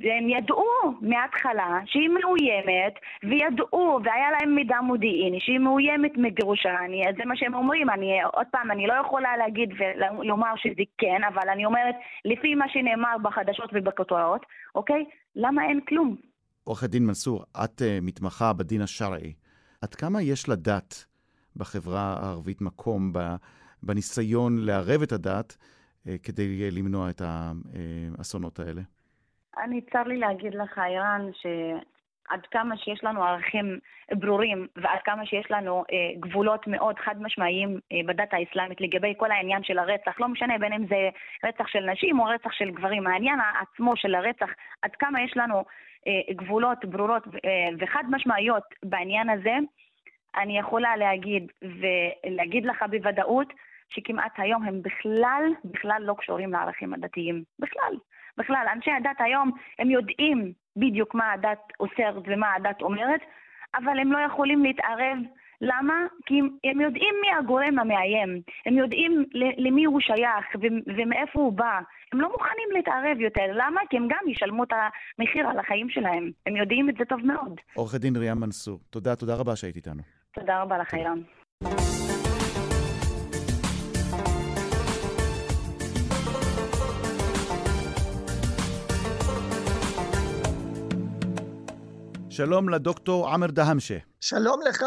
הם 0.00 0.28
ידעו 0.28 0.64
מההתחלה 1.00 1.80
שהיא 1.86 2.08
מאוימת, 2.08 2.94
וידעו, 3.22 3.98
והיה 4.04 4.30
להם 4.30 4.54
מידע 4.54 4.80
מודיעיני 4.80 5.40
שהיא 5.40 5.58
מאוימת 5.58 6.12
מגירושה. 6.16 6.84
אני, 6.84 7.02
זה 7.16 7.24
מה 7.24 7.36
שהם 7.36 7.54
אומרים, 7.54 7.90
אני, 7.90 8.22
עוד 8.22 8.46
פעם, 8.52 8.70
אני 8.70 8.86
לא 8.86 8.94
יכולה 9.06 9.36
להגיד 9.36 9.70
ולומר 9.78 10.52
שזה 10.56 10.82
כן, 10.98 11.20
אבל 11.28 11.48
אני 11.48 11.64
אומרת, 11.64 11.94
לפי 12.24 12.54
מה 12.54 12.68
שנאמר 12.68 13.16
בחדשות 13.22 13.70
ובכותרות, 13.72 14.46
אוקיי? 14.74 15.04
למה 15.36 15.64
אין 15.68 15.80
כלום? 15.88 16.16
עורכת 16.64 16.90
דין 16.90 17.06
מנסור, 17.06 17.44
את 17.64 17.80
uh, 17.80 17.84
מתמחה 18.02 18.52
בדין 18.52 18.82
השרעי. 18.82 19.32
עד 19.82 19.94
כמה 19.94 20.22
יש 20.22 20.48
לדת 20.48 21.04
בחברה 21.56 22.16
הערבית 22.22 22.60
מקום 22.60 23.12
בניסיון 23.82 24.58
לערב 24.58 25.02
את 25.02 25.12
הדת 25.12 25.56
uh, 25.56 26.10
כדי 26.22 26.70
למנוע 26.70 27.10
את 27.10 27.22
האסונות 28.18 28.60
האלה? 28.60 28.82
אני, 29.58 29.80
צר 29.80 30.02
לי 30.02 30.16
להגיד 30.16 30.54
לך, 30.54 30.78
אירן, 30.78 31.30
עד 32.28 32.40
כמה 32.50 32.76
שיש 32.76 33.04
לנו 33.04 33.24
ערכים 33.24 33.78
ברורים 34.12 34.66
ועד 34.76 34.98
כמה 35.04 35.26
שיש 35.26 35.50
לנו 35.50 35.84
אה, 35.92 36.20
גבולות 36.20 36.66
מאוד 36.66 36.98
חד 36.98 37.22
משמעיים 37.22 37.80
אה, 37.92 37.98
בדת 38.06 38.28
האסלאמית 38.32 38.80
לגבי 38.80 39.14
כל 39.16 39.30
העניין 39.30 39.64
של 39.64 39.78
הרצח, 39.78 40.20
לא 40.20 40.28
משנה 40.28 40.58
בין 40.58 40.72
אם 40.72 40.86
זה 40.86 41.08
רצח 41.44 41.66
של 41.66 41.90
נשים 41.90 42.20
או 42.20 42.24
רצח 42.24 42.52
של 42.52 42.70
גברים, 42.70 43.06
העניין 43.06 43.38
עצמו 43.62 43.96
של 43.96 44.14
הרצח, 44.14 44.48
עד 44.82 44.90
כמה 44.98 45.22
יש 45.22 45.32
לנו 45.36 45.64
אה, 46.06 46.34
גבולות 46.34 46.84
ברורות 46.84 47.26
אה, 47.26 47.68
וחד 47.78 48.04
משמעיות 48.10 48.64
בעניין 48.82 49.28
הזה, 49.30 49.56
אני 50.36 50.58
יכולה 50.58 50.96
להגיד 50.96 51.52
ולהגיד 51.62 52.66
לך 52.66 52.84
בוודאות 52.90 53.52
שכמעט 53.88 54.32
היום 54.38 54.62
הם 54.62 54.82
בכלל, 54.82 55.42
בכלל 55.64 56.02
לא 56.02 56.14
קשורים 56.18 56.52
לערכים 56.52 56.94
הדתיים. 56.94 57.42
בכלל. 57.58 57.94
בכלל, 58.38 58.66
אנשי 58.72 58.90
הדת 58.90 59.16
היום, 59.18 59.50
הם 59.78 59.90
יודעים 59.90 60.52
בדיוק 60.76 61.14
מה 61.14 61.32
הדת 61.32 61.58
אוסרת 61.80 62.22
ומה 62.26 62.54
הדת 62.54 62.82
אומרת, 62.82 63.20
אבל 63.74 63.98
הם 63.98 64.12
לא 64.12 64.18
יכולים 64.18 64.62
להתערב. 64.62 65.18
למה? 65.60 65.94
כי 66.26 66.38
הם 66.64 66.80
יודעים 66.80 67.14
מי 67.20 67.28
הגורם 67.38 67.78
המאיים, 67.78 68.40
הם 68.66 68.74
יודעים 68.78 69.24
למי 69.56 69.84
הוא 69.84 70.00
שייך 70.00 70.46
ומאיפה 70.96 71.40
הוא 71.40 71.52
בא. 71.52 71.80
הם 72.12 72.20
לא 72.20 72.32
מוכנים 72.32 72.68
להתערב 72.72 73.20
יותר. 73.20 73.46
למה? 73.52 73.80
כי 73.90 73.96
הם 73.96 74.08
גם 74.08 74.28
ישלמו 74.28 74.64
את 74.64 74.72
המחיר 74.72 75.48
על 75.48 75.58
החיים 75.58 75.90
שלהם. 75.90 76.30
הם 76.46 76.56
יודעים 76.56 76.88
את 76.88 76.94
זה 76.98 77.04
טוב 77.04 77.26
מאוד. 77.26 77.60
עורכת 77.74 78.00
דין 78.00 78.16
ריאם 78.16 78.40
מנסור, 78.40 78.78
תודה, 78.90 79.16
תודה 79.16 79.34
רבה 79.34 79.56
שהיית 79.56 79.76
איתנו. 79.76 80.02
תודה 80.40 80.62
רבה 80.62 80.78
לך, 80.78 80.94
אילן. 80.94 81.20
שלום 92.30 92.68
לדוקטור 92.68 93.28
עמר 93.28 93.46
דהמשה. 93.46 93.98
שלום 94.20 94.60
לך 94.68 94.82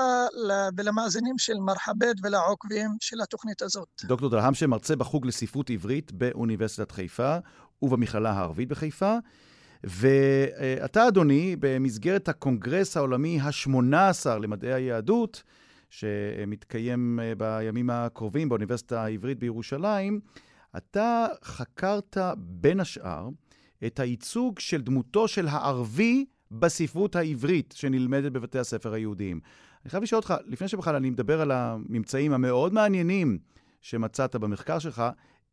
ולמאזינים 0.78 1.38
של 1.38 1.54
מרחבת 1.66 2.16
ולעוקבים 2.24 2.90
של 3.02 3.22
התוכנית 3.22 3.62
הזאת. 3.62 3.88
דוקטור 4.04 4.30
דהמשה 4.30 4.68
מרצה 4.68 4.96
בחוג 4.96 5.26
לספרות 5.26 5.70
עברית 5.70 6.12
באוניברסיטת 6.12 6.92
חיפה 6.92 7.38
ובמכללה 7.82 8.32
הערבית 8.32 8.70
בחיפה. 8.70 9.18
ואתה, 9.84 11.08
אדוני, 11.08 11.56
במסגרת 11.60 12.30
הקונגרס 12.30 12.98
העולמי 12.98 13.40
ה-18 13.40 14.30
למדעי 14.42 14.74
היהדות, 14.74 15.44
שמתקיים 15.90 17.20
אה, 17.20 17.34
בימים 17.38 17.90
הקרובים 17.90 18.50
באוניברסיטה 18.50 19.04
העברית 19.04 19.40
בירושלים, 19.40 20.20
אתה 20.78 21.28
חקרת 21.44 22.18
בין 22.38 22.80
השאר 22.80 23.30
את 23.86 24.00
הייצוג 24.00 24.60
של 24.60 24.82
דמותו 24.82 25.28
של 25.28 25.48
הערבי 25.48 26.26
בספרות 26.52 27.16
העברית 27.16 27.74
שנלמדת 27.78 28.32
בבתי 28.32 28.60
הספר 28.60 28.94
היהודיים. 28.94 29.40
אני 29.84 29.90
חייב 29.90 30.04
לשאול 30.04 30.18
אותך, 30.18 30.34
לפני 30.46 30.68
שבכלל 30.68 30.96
אני 30.96 31.10
מדבר 31.10 31.42
על 31.42 31.52
הממצאים 31.52 32.34
המאוד 32.34 32.74
מעניינים 32.74 33.38
שמצאת 33.82 34.36
במחקר 34.36 34.80
שלך, 34.80 35.04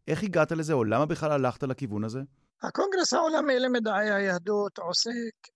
איך 0.08 0.22
הגעת 0.22 0.52
לזה, 0.52 0.72
או 0.72 0.84
למה 0.84 1.06
בכלל 1.06 1.32
הלכת 1.32 1.62
לכיוון 1.62 2.04
הזה? 2.04 2.22
הקונגרס 2.62 3.12
העולמי 3.12 3.58
למדעי 3.58 4.10
היהדות 4.10 4.78
עוסק 4.78 5.12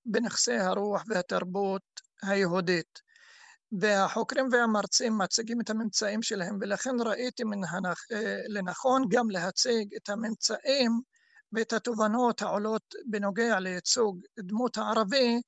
בנכסי 0.07 0.57
הרוח 0.57 1.05
והתרבות 1.09 1.83
היהודית. 2.23 3.11
והחוקרים 3.81 4.49
והמרצים 4.53 5.19
מציגים 5.19 5.61
את 5.61 5.71
הממצאים 5.71 6.23
שלהם, 6.23 6.59
ולכן 6.61 6.91
ראיתי 7.05 7.45
מן 7.45 7.65
הנח... 7.65 7.99
לנכון 8.49 9.05
גם 9.11 9.31
להציג 9.31 9.95
את 9.95 10.09
הממצאים 10.09 11.01
ואת 11.53 11.73
התובנות 11.73 12.43
העולות 12.43 12.95
בנוגע 13.07 13.61
לייצוג 13.61 14.21
דמות 14.41 14.77
הערבי 14.79 15.41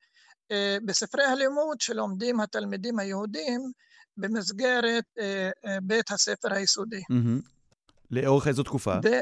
אה, 0.51 0.77
בספרי 0.85 1.25
הלימוד 1.25 1.81
שלומדים 1.81 2.41
התלמידים 2.41 2.99
היהודים 2.99 3.61
במסגרת 4.17 5.05
אה, 5.19 5.51
אה, 5.67 5.79
בית 5.83 6.11
הספר 6.11 6.53
היסודי. 6.53 7.01
Mm-hmm. 7.01 7.49
לאורך 8.11 8.49
איזו 8.49 8.63
תקופה? 8.63 8.95
ב... 9.03 9.21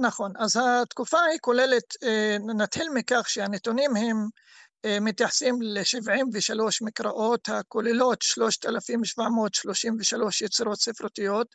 נכון, 0.00 0.32
אז 0.38 0.58
התקופה 0.62 1.20
היא 1.20 1.38
כוללת, 1.40 1.94
נתחיל 2.56 2.88
מכך 2.94 3.24
שהנתונים 3.28 3.96
הם 3.96 4.28
מתייחסים 5.00 5.62
ל-73 5.62 6.60
מקראות 6.80 7.48
הכוללות 7.48 8.22
3,733 8.22 10.42
יצירות 10.42 10.80
ספרותיות, 10.80 11.46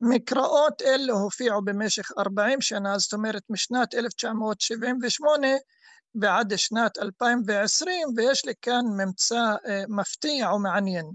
מקראות 0.00 0.82
אלה 0.82 1.12
הופיעו 1.12 1.64
במשך 1.64 2.10
40 2.18 2.60
שנה, 2.60 2.98
זאת 2.98 3.12
אומרת 3.12 3.42
משנת 3.50 3.94
1978 3.94 5.48
ועד 6.14 6.56
שנת 6.56 6.98
2020, 6.98 8.08
ויש 8.16 8.44
לי 8.44 8.52
כאן 8.62 8.84
ממצא 8.96 9.54
אה, 9.66 9.84
מפתיע 9.88 10.52
ומעניין. 10.52 11.10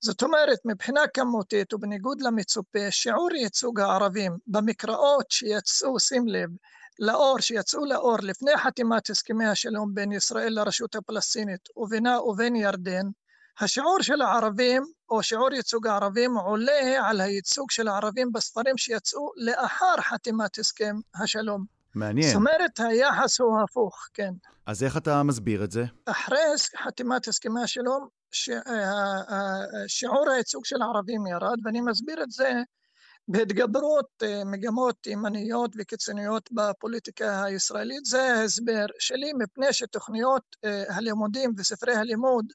זאת 0.00 0.22
אומרת, 0.22 0.58
מבחינה 0.64 1.00
כמותית 1.14 1.74
ובניגוד 1.74 2.20
למצופה, 2.20 2.90
שיעור 2.90 3.32
ייצוג 3.32 3.80
הערבים 3.80 4.38
במקראות 4.46 5.30
שיצאו, 5.30 6.00
שים 6.00 6.28
לב, 6.28 6.50
לאור, 6.98 7.40
שיצאו 7.40 7.84
לאור 7.84 8.16
לפני 8.22 8.56
חתימת 8.56 9.10
הסכמי 9.10 9.46
השלום 9.46 9.94
בין 9.94 10.12
ישראל 10.12 10.52
לרשות 10.52 10.94
הפלסטינית 10.94 11.68
ובינה 11.76 12.20
ובין 12.20 12.56
ירדן, 12.56 13.06
השיעור 13.60 14.02
של 14.02 14.22
הערבים, 14.22 14.82
או 15.10 15.22
שיעור 15.22 15.52
ייצוג 15.52 15.86
הערבים, 15.86 16.36
עולה 16.36 17.08
על 17.08 17.20
הייצוג 17.20 17.70
של 17.70 17.88
הערבים 17.88 18.32
בספרים 18.32 18.78
שיצאו 18.78 19.32
לאחר 19.36 19.94
חתימת 20.00 20.58
הסכם 20.58 20.96
השלום. 21.14 21.64
מעניין. 21.94 22.28
זאת 22.28 22.36
אומרת, 22.36 22.80
היחס 22.80 23.40
הוא 23.40 23.60
הפוך, 23.64 24.08
כן. 24.14 24.32
אז 24.66 24.82
איך 24.82 24.96
אתה 24.96 25.22
מסביר 25.22 25.64
את 25.64 25.70
זה? 25.70 25.84
אחרי 26.06 26.38
חתימת 26.84 27.28
הסכמי 27.28 27.62
השלום, 27.62 28.08
ש... 28.32 28.50
שיעור 29.86 30.30
הייצוג 30.30 30.64
של 30.64 30.82
הערבים 30.82 31.26
ירד, 31.26 31.58
ואני 31.64 31.80
מסביר 31.80 32.22
את 32.22 32.30
זה 32.30 32.52
בהתגברות 33.28 34.06
אה, 34.22 34.42
מגמות 34.44 35.06
ימניות 35.06 35.70
וקיצוניות 35.78 36.48
בפוליטיקה 36.52 37.44
הישראלית. 37.44 38.04
זה 38.04 38.22
ההסבר 38.22 38.86
שלי, 38.98 39.32
מפני 39.32 39.72
שתוכניות 39.72 40.42
אה, 40.64 40.84
הלימודים 40.88 41.52
וספרי 41.56 41.94
הלימוד 41.94 42.52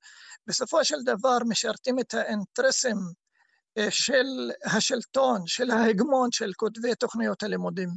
בסופו 0.48 0.86
של 0.86 1.04
דבר 1.04 1.38
משרתים 1.50 2.00
את 2.00 2.14
האינטרסים 2.14 2.98
אה, 3.78 3.92
של 3.92 4.52
השלטון, 4.66 5.48
של 5.48 5.72
ההגמון 5.72 6.32
של 6.32 6.52
כותבי 6.58 6.96
תוכניות 6.96 7.44
הלימודים. 7.44 7.90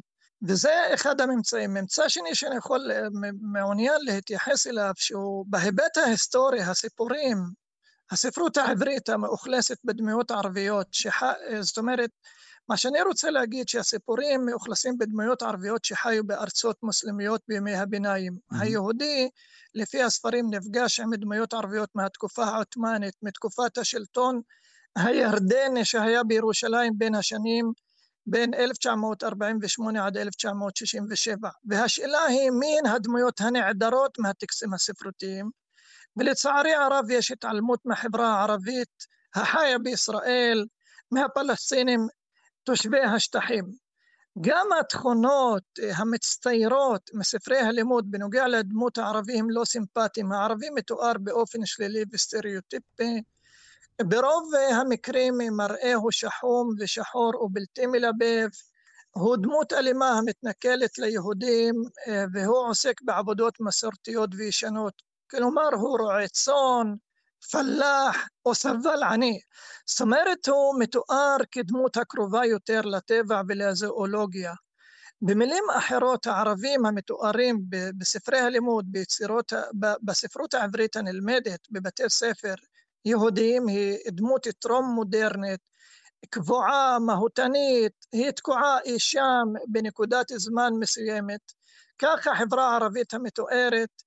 וזה 0.42 0.94
אחד 0.94 1.20
הממצאים. 1.20 1.74
ממצא 1.74 2.08
שני 2.08 2.34
שאני 2.34 2.56
יכול, 2.56 2.90
מעוניין 3.40 4.00
להתייחס 4.04 4.66
אליו, 4.66 4.92
שהוא 4.96 5.46
בהיבט 5.48 5.96
ההיסטורי, 5.96 6.62
הסיפורים, 6.62 7.36
הספרות 8.10 8.56
העברית 8.56 9.08
המאוכלסת 9.08 9.78
בדמויות 9.84 10.30
ערביות, 10.30 10.86
שח... 10.92 11.22
זאת 11.60 11.78
אומרת, 11.78 12.10
מה 12.68 12.76
שאני 12.76 13.02
רוצה 13.02 13.30
להגיד 13.30 13.68
שהסיפורים 13.68 14.46
מאוכלסים 14.46 14.98
בדמויות 14.98 15.42
ערביות 15.42 15.84
שחיו 15.84 16.26
בארצות 16.26 16.76
מוסלמיות 16.82 17.40
בימי 17.48 17.74
הביניים. 17.74 18.32
Mm-hmm. 18.32 18.56
היהודי, 18.60 19.28
לפי 19.74 20.02
הספרים, 20.02 20.46
נפגש 20.50 21.00
עם 21.00 21.14
דמויות 21.14 21.54
ערביות 21.54 21.90
מהתקופה 21.94 22.44
העות'מאנית, 22.44 23.14
מתקופת 23.22 23.78
השלטון 23.78 24.40
הירדני 24.96 25.84
שהיה 25.84 26.24
בירושלים 26.24 26.92
בין 26.98 27.14
השנים 27.14 27.72
בין 28.26 28.54
1948 28.54 30.06
עד 30.06 30.16
1967. 30.16 31.48
והשאלה 31.64 32.24
היא 32.24 32.50
מין 32.50 32.86
הדמויות 32.86 33.40
הנעדרות 33.40 34.18
מהטקסטים 34.18 34.74
הספרותיים, 34.74 35.50
ולצערי 36.16 36.74
הרב 36.74 37.10
יש 37.10 37.30
התעלמות 37.30 37.80
מהחברה 37.84 38.28
הערבית 38.28 39.06
החיה 39.34 39.78
בישראל, 39.78 40.66
מהפלסטינים 41.10 42.00
תושבי 42.64 43.00
השטחים. 43.00 43.64
גם 44.40 44.66
התכונות 44.80 45.62
אה, 45.82 45.90
המצטיירות 45.96 47.10
מספרי 47.14 47.58
הלימוד 47.58 48.10
בנוגע 48.10 48.48
לדמות 48.48 48.98
הערבי 48.98 49.38
הם 49.38 49.50
לא 49.50 49.64
סימפטיים. 49.64 50.32
הערבי 50.32 50.70
מתואר 50.74 51.12
באופן 51.20 51.66
שלילי 51.66 52.04
וסטריאוטיפי. 52.12 53.22
ברוב 54.02 54.54
אה, 54.54 54.76
המקרים 54.76 55.34
מראהו 55.56 56.12
שחום 56.12 56.74
ושחור 56.78 57.42
ובלתי 57.44 57.86
מלבב. 57.86 58.48
הוא 59.10 59.36
דמות 59.36 59.72
אלימה 59.72 60.08
המתנכלת 60.08 60.98
ליהודים 60.98 61.74
אה, 62.08 62.24
והוא 62.32 62.68
עוסק 62.68 63.02
בעבודות 63.02 63.60
מסורתיות 63.60 64.30
וישנות. 64.36 65.05
כלומר, 65.30 65.68
הוא 65.72 65.98
רועה 65.98 66.28
צאן, 66.28 66.94
פלאח 67.50 68.16
או 68.44 68.54
סבל 68.54 69.02
עני. 69.02 69.40
זאת 69.86 70.00
אומרת, 70.00 70.48
הוא 70.48 70.80
מתואר 70.80 71.36
כדמות 71.52 71.96
הקרובה 71.96 72.46
יותר 72.46 72.80
לטבע 72.80 73.42
ולזואולוגיה. 73.48 74.52
במילים 75.22 75.64
אחרות, 75.78 76.26
הערבים 76.26 76.86
המתוארים 76.86 77.60
בספרי 77.98 78.38
הלימוד, 78.38 78.84
ביצירות, 78.88 79.52
בספרות 80.02 80.54
העברית 80.54 80.96
הנלמדת 80.96 81.60
בבתי 81.70 82.02
ספר 82.08 82.54
יהודיים, 83.04 83.68
היא 83.68 83.98
דמות 84.08 84.46
טרום 84.58 84.84
מודרנית, 84.94 85.60
קבועה, 86.30 86.98
מהותנית, 86.98 87.92
היא 88.12 88.30
תקועה 88.30 88.78
אי 88.84 88.98
שם 88.98 89.44
בנקודת 89.68 90.26
זמן 90.36 90.70
מסוימת. 90.80 91.40
כך 91.98 92.26
החברה 92.26 92.70
הערבית 92.70 93.14
המתוארת 93.14 94.02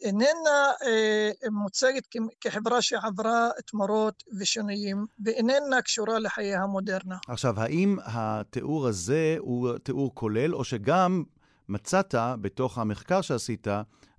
איננה 0.00 0.72
אה, 0.86 1.30
מוצגת 1.50 2.06
כחברה 2.40 2.82
שעברה 2.82 3.48
תמורות 3.66 4.22
ושינויים, 4.38 5.06
ואיננה 5.24 5.82
קשורה 5.84 6.18
לחיי 6.18 6.54
המודרנה. 6.54 7.16
עכשיו, 7.28 7.60
האם 7.60 7.96
התיאור 8.04 8.86
הזה 8.86 9.36
הוא 9.38 9.78
תיאור 9.78 10.14
כולל, 10.14 10.54
או 10.54 10.64
שגם 10.64 11.22
מצאת 11.68 12.14
בתוך 12.40 12.78
המחקר 12.78 13.20
שעשית, 13.20 13.66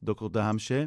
דוקטור 0.03 0.29
דהמשה, 0.29 0.85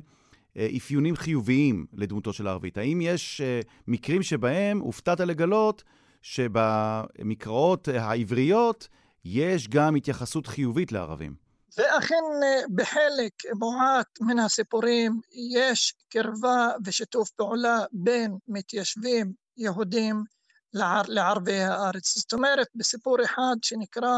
אפיונים 0.76 1.16
חיוביים 1.16 1.86
לדמותו 1.92 2.32
של 2.32 2.46
הערבית? 2.46 2.78
האם 2.78 3.00
יש 3.00 3.40
מקרים 3.88 4.22
שבהם 4.22 4.78
הופתעת 4.78 5.20
לגלות 5.20 5.84
שבמקראות 6.22 7.88
העבריות 7.88 8.88
יש 9.24 9.68
גם 9.68 9.94
התייחסות 9.94 10.46
חיובית 10.46 10.92
לערבים? 10.92 11.45
ואכן 11.76 12.22
אה, 12.44 12.62
בחלק 12.74 13.32
מועט 13.58 14.20
מן 14.20 14.38
הסיפורים 14.38 15.20
יש 15.62 15.94
קרבה 16.08 16.70
ושיתוף 16.84 17.30
פעולה 17.30 17.84
בין 17.92 18.36
מתיישבים 18.48 19.32
יהודים 19.56 20.24
לער, 20.72 21.02
לערבי 21.08 21.60
הארץ. 21.60 22.18
זאת 22.18 22.32
אומרת, 22.32 22.66
בסיפור 22.74 23.24
אחד 23.24 23.54
שנקרא 23.62 24.14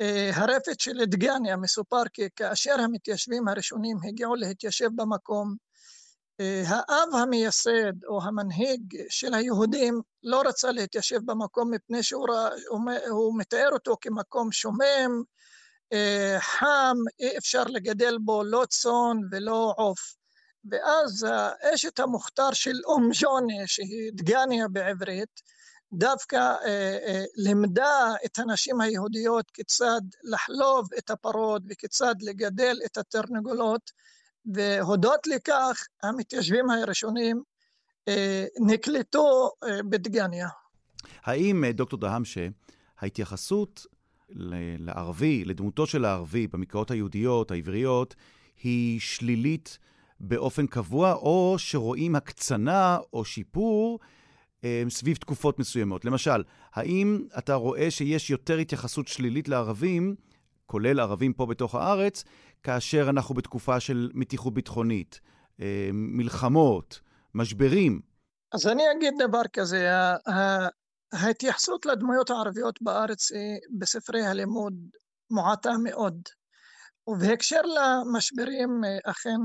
אה, 0.00 0.30
הרפת 0.34 0.80
של 0.80 1.04
דגניה, 1.04 1.56
מסופר 1.56 2.02
כי 2.12 2.28
כאשר 2.36 2.80
המתיישבים 2.80 3.48
הראשונים 3.48 3.96
הגיעו 4.08 4.34
להתיישב 4.34 4.88
במקום, 4.94 5.56
אה, 6.40 6.62
האב 6.66 7.14
המייסד 7.14 8.04
או 8.04 8.22
המנהיג 8.22 8.96
של 9.08 9.34
היהודים 9.34 10.00
לא 10.22 10.42
רצה 10.46 10.72
להתיישב 10.72 11.20
במקום 11.24 11.70
מפני 11.70 12.02
שהוא 12.02 12.26
הוא 13.08 13.38
מתאר 13.38 13.68
אותו 13.72 13.96
כמקום 14.00 14.52
שומם, 14.52 15.22
חם, 16.38 16.96
אי 17.20 17.38
אפשר 17.38 17.64
לגדל 17.64 18.18
בו 18.20 18.44
לא 18.44 18.64
צאן 18.68 19.16
ולא 19.30 19.74
עוף. 19.76 20.14
ואז 20.70 21.26
האשת 21.30 22.00
המוכתר 22.00 22.52
של 22.52 22.80
אום 22.84 23.10
ג'וני, 23.12 23.62
שהיא 23.66 24.10
דגניה 24.14 24.68
בעברית, 24.68 25.40
דווקא 25.92 26.36
אה, 26.36 26.98
אה, 27.06 27.24
לימדה 27.36 28.12
את 28.24 28.38
הנשים 28.38 28.80
היהודיות 28.80 29.50
כיצד 29.50 30.00
לחלוב 30.22 30.88
את 30.98 31.10
הפרות 31.10 31.62
וכיצד 31.68 32.14
לגדל 32.20 32.76
את 32.86 32.98
התרנגולות, 32.98 33.90
והודות 34.46 35.26
לכך 35.26 35.86
המתיישבים 36.02 36.70
הראשונים 36.70 37.42
אה, 38.08 38.44
נקלטו 38.66 39.50
אה, 39.64 39.82
בדגניה. 39.82 40.48
האם, 41.22 41.64
אה, 41.64 41.72
דוקטור 41.72 41.98
דהמשה, 42.00 42.48
ההתייחסות 42.98 43.86
לערבי, 44.78 45.44
לדמותו 45.44 45.86
של 45.86 46.04
הערבי 46.04 46.46
במקראות 46.46 46.90
היהודיות, 46.90 47.50
העבריות, 47.50 48.14
היא 48.62 49.00
שלילית 49.00 49.78
באופן 50.20 50.66
קבוע, 50.66 51.12
או 51.12 51.54
שרואים 51.58 52.16
הקצנה 52.16 52.98
או 53.12 53.24
שיפור 53.24 53.98
אה, 54.64 54.82
סביב 54.88 55.16
תקופות 55.16 55.58
מסוימות. 55.58 56.04
למשל, 56.04 56.42
האם 56.74 57.24
אתה 57.38 57.54
רואה 57.54 57.90
שיש 57.90 58.30
יותר 58.30 58.58
התייחסות 58.58 59.08
שלילית 59.08 59.48
לערבים, 59.48 60.14
כולל 60.66 61.00
ערבים 61.00 61.32
פה 61.32 61.46
בתוך 61.46 61.74
הארץ, 61.74 62.24
כאשר 62.62 63.10
אנחנו 63.10 63.34
בתקופה 63.34 63.80
של 63.80 64.10
מתיחות 64.14 64.54
ביטחונית, 64.54 65.20
אה, 65.60 65.90
מלחמות, 65.92 67.00
משברים? 67.34 68.00
אז 68.52 68.66
אני 68.66 68.82
אגיד 68.96 69.14
דבר 69.28 69.42
כזה, 69.52 69.90
ההתייחסות 71.12 71.86
לדמויות 71.86 72.30
הערביות 72.30 72.82
בארץ 72.82 73.32
היא 73.32 73.58
בספרי 73.78 74.26
הלימוד 74.26 74.74
מועטה 75.30 75.72
מאוד. 75.82 76.22
ובהקשר 77.06 77.60
למשברים 77.62 78.80
אכן 79.04 79.40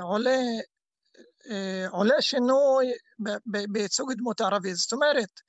עולה, 0.00 0.40
עולה 1.90 2.22
שינוי 2.22 2.86
בייצוג 3.46 4.12
דמות 4.12 4.40
ערבית. 4.40 4.76
זאת 4.76 4.92
אומרת, 4.92 5.40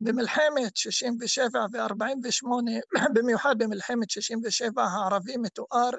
במלחמת 0.00 0.76
67' 0.76 1.58
ו-48', 1.72 2.46
במיוחד 3.14 3.54
במלחמת 3.58 4.10
67' 4.10 4.82
הערבי 4.82 5.36
מתואר 5.36 5.90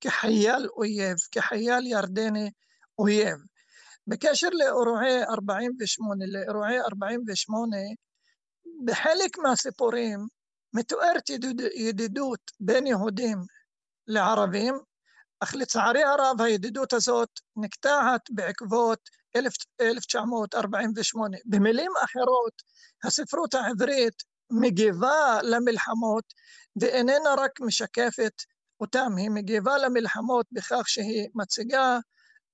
כחייל 0.00 0.68
אויב, 0.76 1.16
כחייל 1.32 1.86
ירדני 1.86 2.50
אויב. 2.98 3.38
בקשר 4.06 4.48
לאירועי 4.52 5.24
48', 5.24 6.24
לאירועי 6.26 6.80
48' 6.80 7.76
בחלק 8.84 9.38
מהסיפורים 9.38 10.26
מתוארת 10.74 11.30
ידיד, 11.30 11.60
ידידות 11.74 12.40
בין 12.60 12.86
יהודים 12.86 13.38
לערבים, 14.06 14.74
אך 15.40 15.54
לצערי 15.54 16.02
הרב 16.04 16.40
הידידות 16.40 16.92
הזאת 16.92 17.28
נקטעת 17.56 18.20
בעקבות 18.30 18.98
1948. 19.80 21.36
במילים 21.44 21.92
אחרות, 22.04 22.52
הספרות 23.04 23.54
העברית 23.54 24.22
מגיבה 24.50 25.38
למלחמות 25.42 26.24
ואיננה 26.80 27.34
רק 27.38 27.60
משקפת 27.60 28.32
אותם, 28.80 29.16
היא 29.16 29.30
מגיבה 29.30 29.78
למלחמות 29.78 30.46
בכך 30.52 30.88
שהיא 30.88 31.28
מציגה 31.34 31.98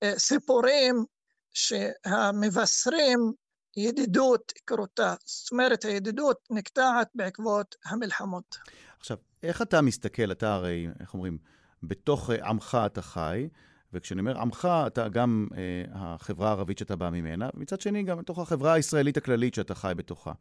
אה, 0.03 0.19
סיפורים 0.19 1.05
שהמבשרים 1.53 3.33
ידידות 3.77 4.53
כרותה. 4.67 5.13
זאת 5.25 5.51
אומרת, 5.51 5.85
הידידות 5.85 6.47
נקטעת 6.51 7.07
בעקבות 7.15 7.75
המלחמות. 7.85 8.57
עכשיו, 8.99 9.17
איך 9.43 9.61
אתה 9.61 9.81
מסתכל, 9.81 10.31
אתה 10.31 10.53
הרי, 10.53 10.87
איך 10.99 11.13
אומרים, 11.13 11.37
בתוך 11.83 12.29
אה, 12.29 12.47
עמך 12.49 12.77
אתה 12.85 13.01
חי, 13.01 13.47
וכשאני 13.93 14.19
אומר 14.19 14.41
עמך, 14.41 14.67
אתה 14.87 15.09
גם 15.09 15.47
אה, 15.57 15.83
החברה 15.91 16.47
הערבית 16.47 16.77
שאתה 16.77 16.95
בא 16.95 17.09
ממנה, 17.09 17.49
ומצד 17.55 17.81
שני, 17.81 18.03
גם 18.03 18.17
בתוך 18.17 18.39
החברה 18.39 18.73
הישראלית 18.73 19.17
הכללית 19.17 19.53
שאתה 19.53 19.75
חי 19.75 19.93
בתוכה. 19.95 20.31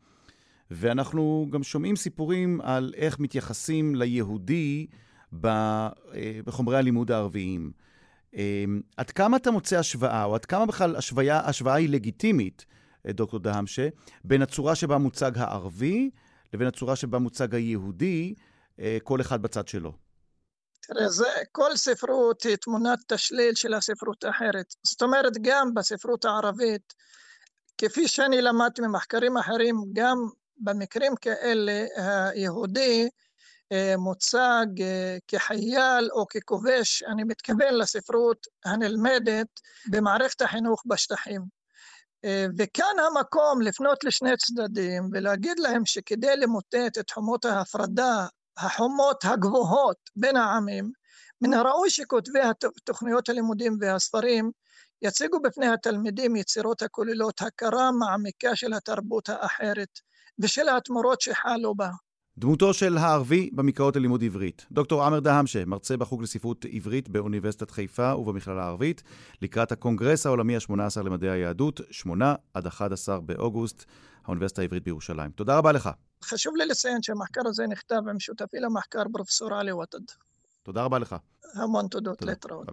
ואנחנו 0.70 1.47
גם 1.51 1.62
שומעים 1.62 1.97
סיפורים 1.97 2.61
על 2.61 2.95
איך 2.97 3.20
מתייחסים 3.20 3.95
ליהודי 3.95 4.87
ב, 5.41 5.47
אה, 5.47 5.91
בחומרי 6.45 6.76
הלימוד 6.76 7.11
הערביים. 7.11 7.72
אה, 8.37 8.64
עד 8.97 9.11
כמה 9.11 9.37
אתה 9.37 9.51
מוצא 9.51 9.78
השוואה, 9.78 10.24
או 10.24 10.35
עד 10.35 10.45
כמה 10.45 10.66
בכלל 10.66 10.97
השוואה, 10.97 11.49
השוואה 11.49 11.74
היא 11.74 11.89
לגיטימית 11.89 12.66
דוקטור 13.12 13.40
דהמשה, 13.40 13.88
בין 14.24 14.42
הצורה 14.42 14.74
שבה 14.74 14.98
מוצג 14.98 15.32
הערבי 15.38 16.11
לבין 16.55 16.68
הצורה 16.68 16.96
שבה 16.96 17.18
מוצג 17.18 17.55
היהודי, 17.55 18.34
אה, 18.80 18.98
כל 19.02 19.20
אחד 19.20 19.42
בצד 19.42 19.68
שלו. 19.68 19.92
תראה, 20.80 21.09
זה, 21.09 21.28
כל 21.52 21.76
ספרות 21.76 22.42
היא 22.42 22.57
תמונת 22.57 22.98
תשליל 23.09 23.55
של 23.55 23.74
הספרות 23.74 24.24
האחרת. 24.24 24.74
זאת 24.82 25.02
אומרת, 25.02 25.32
גם 25.42 25.74
בספרות 25.74 26.24
הערבית, 26.24 26.94
כפי 27.78 28.09
שאני 28.09 28.42
למדתי 28.42 28.82
ממחקרים 28.82 29.36
אחרים, 29.36 29.76
גם 29.92 30.16
במקרים 30.57 31.16
כאלה, 31.16 31.86
היהודי 31.96 33.09
אה, 33.72 33.94
מוצג 33.98 34.66
אה, 34.80 35.16
כחייל 35.28 36.09
או 36.12 36.26
ככובש, 36.26 37.02
אני 37.02 37.24
מתכוון 37.24 37.74
לספרות 37.74 38.46
הנלמדת 38.64 39.61
במערכת 39.90 40.42
החינוך 40.42 40.82
בשטחים. 40.86 41.63
אה, 42.24 42.46
וכאן 42.58 42.96
המקום 43.06 43.60
לפנות 43.60 44.04
לשני 44.04 44.36
צדדים 44.36 45.08
ולהגיד 45.12 45.58
להם 45.58 45.86
שכדי 45.86 46.36
למוטט 46.36 46.98
את 47.00 47.10
חומות 47.10 47.44
ההפרדה, 47.44 48.26
החומות 48.56 49.24
הגבוהות 49.24 49.96
בין 50.16 50.36
העמים, 50.36 50.90
מן 51.40 51.54
הראוי 51.54 51.90
שכותבי 51.90 52.38
תוכניות 52.84 53.28
הלימודים 53.28 53.76
והספרים 53.80 54.50
יציגו 55.02 55.40
בפני 55.40 55.66
התלמידים 55.66 56.36
יצירות 56.36 56.82
הכוללות 56.82 57.40
הכרה 57.40 57.90
מעמיקה 57.92 58.56
של 58.56 58.72
התרבות 58.72 59.28
האחרת 59.28 60.00
ושל 60.38 60.68
התמורות 60.68 61.20
שחלו 61.20 61.74
בה. 61.74 61.90
דמותו 62.39 62.74
של 62.74 62.97
הערבי 62.97 63.51
במקראות 63.53 63.97
ללימוד 63.97 64.24
עברית. 64.24 64.66
דוקטור 64.72 65.05
עמר 65.05 65.20
דהמשה, 65.20 65.64
מרצה 65.64 65.97
בחוג 65.97 66.22
לספרות 66.22 66.64
עברית 66.72 67.09
באוניברסיטת 67.09 67.70
חיפה 67.70 68.14
ובמכללה 68.14 68.64
הערבית, 68.64 69.03
לקראת 69.43 69.72
הקונגרס 69.72 70.26
העולמי 70.26 70.57
ה-18 70.57 71.03
למדעי 71.05 71.30
היהדות, 71.30 71.80
8 71.91 72.35
עד 72.55 72.66
11 72.66 73.20
באוגוסט, 73.20 73.85
האוניברסיטה 74.24 74.62
העברית 74.62 74.85
בירושלים. 74.85 75.30
תודה 75.30 75.59
רבה 75.59 75.72
לך. 75.72 75.91
חשוב 76.24 76.57
לי 76.57 76.66
לציין 76.66 77.03
שהמחקר 77.03 77.41
הזה 77.47 77.66
נכתב 77.66 78.01
עם 78.11 78.20
שותפי 78.20 78.57
למחקר 78.61 79.03
פרופסור 79.12 79.55
עלי 79.55 79.72
וטד. 79.72 79.99
תודה 80.62 80.85
רבה 80.85 80.99
לך. 80.99 81.16
המון 81.55 81.89
תודות, 81.89 82.22
להתראות. 82.22 82.66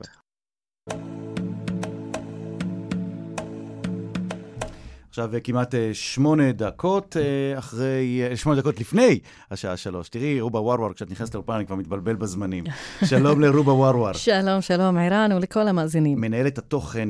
עכשיו 5.12 5.32
כמעט 5.44 5.76
אה, 5.76 5.90
שמונה 5.94 6.52
דקות 6.52 7.18
אה, 7.18 7.60
אחרי, 7.60 8.22
אה, 8.30 8.38
שמונה 8.38 8.62
דקות 8.62 8.80
לפני 8.80 9.20
השעה 9.52 9.78
שלוש. 9.78 10.10
תראי, 10.10 10.42
רובה 10.42 10.60
ורוור, 10.60 10.94
כשאת 10.94 11.12
נכנסת 11.12 11.34
לאולפן 11.36 11.54
אני 11.54 11.66
כבר 11.66 11.76
מתבלבל 11.76 12.16
בזמנים. 12.16 12.64
שלום 13.10 13.42
לרובה 13.42 13.72
ורוור. 13.72 14.14
שלום, 14.14 14.62
שלום, 14.62 14.98
ערן 14.98 15.32
ולכל 15.32 15.68
המאזינים. 15.68 16.22
מנהלת 16.22 16.58
התוכן, 16.58 17.10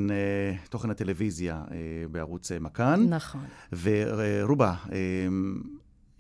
תוכן 0.69 0.89
הטלוויזיה 0.89 1.61
בערוץ 2.11 2.51
מכאן. 2.51 3.05
נכון. 3.09 3.41
ורובה, 3.83 4.73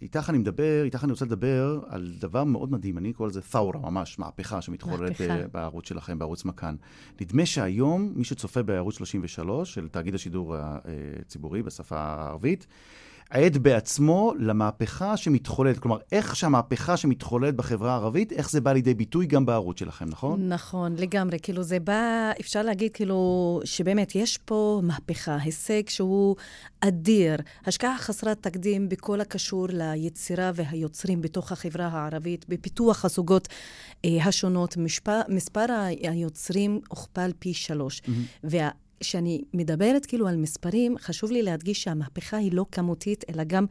איתך 0.01 0.29
אני 0.29 0.37
מדבר, 0.37 0.81
איתך 0.85 1.03
אני 1.03 1.11
רוצה 1.11 1.25
לדבר 1.25 1.79
על 1.87 2.13
דבר 2.19 2.43
מאוד 2.43 2.71
מדהים, 2.71 2.97
אני 2.97 3.13
קורא 3.13 3.29
לזה 3.29 3.41
ת'אורה, 3.41 3.79
ממש, 3.79 4.19
מהפכה 4.19 4.61
שמתחוללת 4.61 5.09
מהפכה. 5.21 5.39
אה, 5.39 5.47
בערוץ 5.47 5.87
שלכם, 5.87 6.19
בערוץ 6.19 6.45
מכאן. 6.45 6.75
נדמה 7.21 7.45
שהיום, 7.45 8.13
מי 8.15 8.23
שצופה 8.23 8.63
בערוץ 8.63 8.97
33 8.97 9.73
של 9.73 9.87
תאגיד 9.87 10.15
השידור 10.15 10.55
הציבורי 10.57 11.63
בשפה 11.63 11.97
הערבית, 11.97 12.67
עד 13.31 13.57
בעצמו 13.57 14.33
למהפכה 14.39 15.17
שמתחוללת. 15.17 15.79
כלומר, 15.79 15.97
איך 16.11 16.35
שהמהפכה 16.35 16.97
שמתחוללת 16.97 17.55
בחברה 17.55 17.91
הערבית, 17.91 18.31
איך 18.31 18.49
זה 18.49 18.61
בא 18.61 18.73
לידי 18.73 18.93
ביטוי 18.93 19.25
גם 19.25 19.45
בערוץ 19.45 19.79
שלכם, 19.79 20.05
נכון? 20.09 20.49
נכון, 20.49 20.95
לגמרי. 20.95 21.37
כאילו 21.41 21.63
זה 21.63 21.79
בא, 21.79 22.31
אפשר 22.39 22.61
להגיד 22.61 22.91
כאילו 22.93 23.61
שבאמת 23.63 24.15
יש 24.15 24.37
פה 24.37 24.81
מהפכה, 24.83 25.37
הישג 25.41 25.89
שהוא 25.89 26.35
אדיר, 26.81 27.35
השקעה 27.65 27.97
חסרת 27.97 28.37
תקדים 28.41 28.89
בכל 28.89 29.21
הקשור 29.21 29.67
ליצירה 29.69 30.51
והיוצרים 30.55 31.21
בתוך 31.21 31.51
החברה 31.51 31.87
הערבית, 31.87 32.45
בפיתוח 32.49 33.05
הסוגות 33.05 33.47
אה, 34.05 34.25
השונות. 34.25 34.77
משפ... 34.77 35.07
מספר 35.29 35.65
היוצרים 36.03 36.79
הוכפל 36.89 37.31
פי 37.39 37.53
שלוש. 37.53 38.01
Mm-hmm. 38.01 38.47
כשאני 39.01 39.41
מדברת 39.53 40.05
כאילו 40.05 40.27
על 40.27 40.37
מספרים, 40.37 40.97
חשוב 40.97 41.31
לי 41.31 41.41
להדגיש 41.41 41.83
שהמהפכה 41.83 42.37
היא 42.37 42.51
לא 42.53 42.65
כמותית, 42.71 43.25
אלא 43.29 43.43
גם 43.43 43.65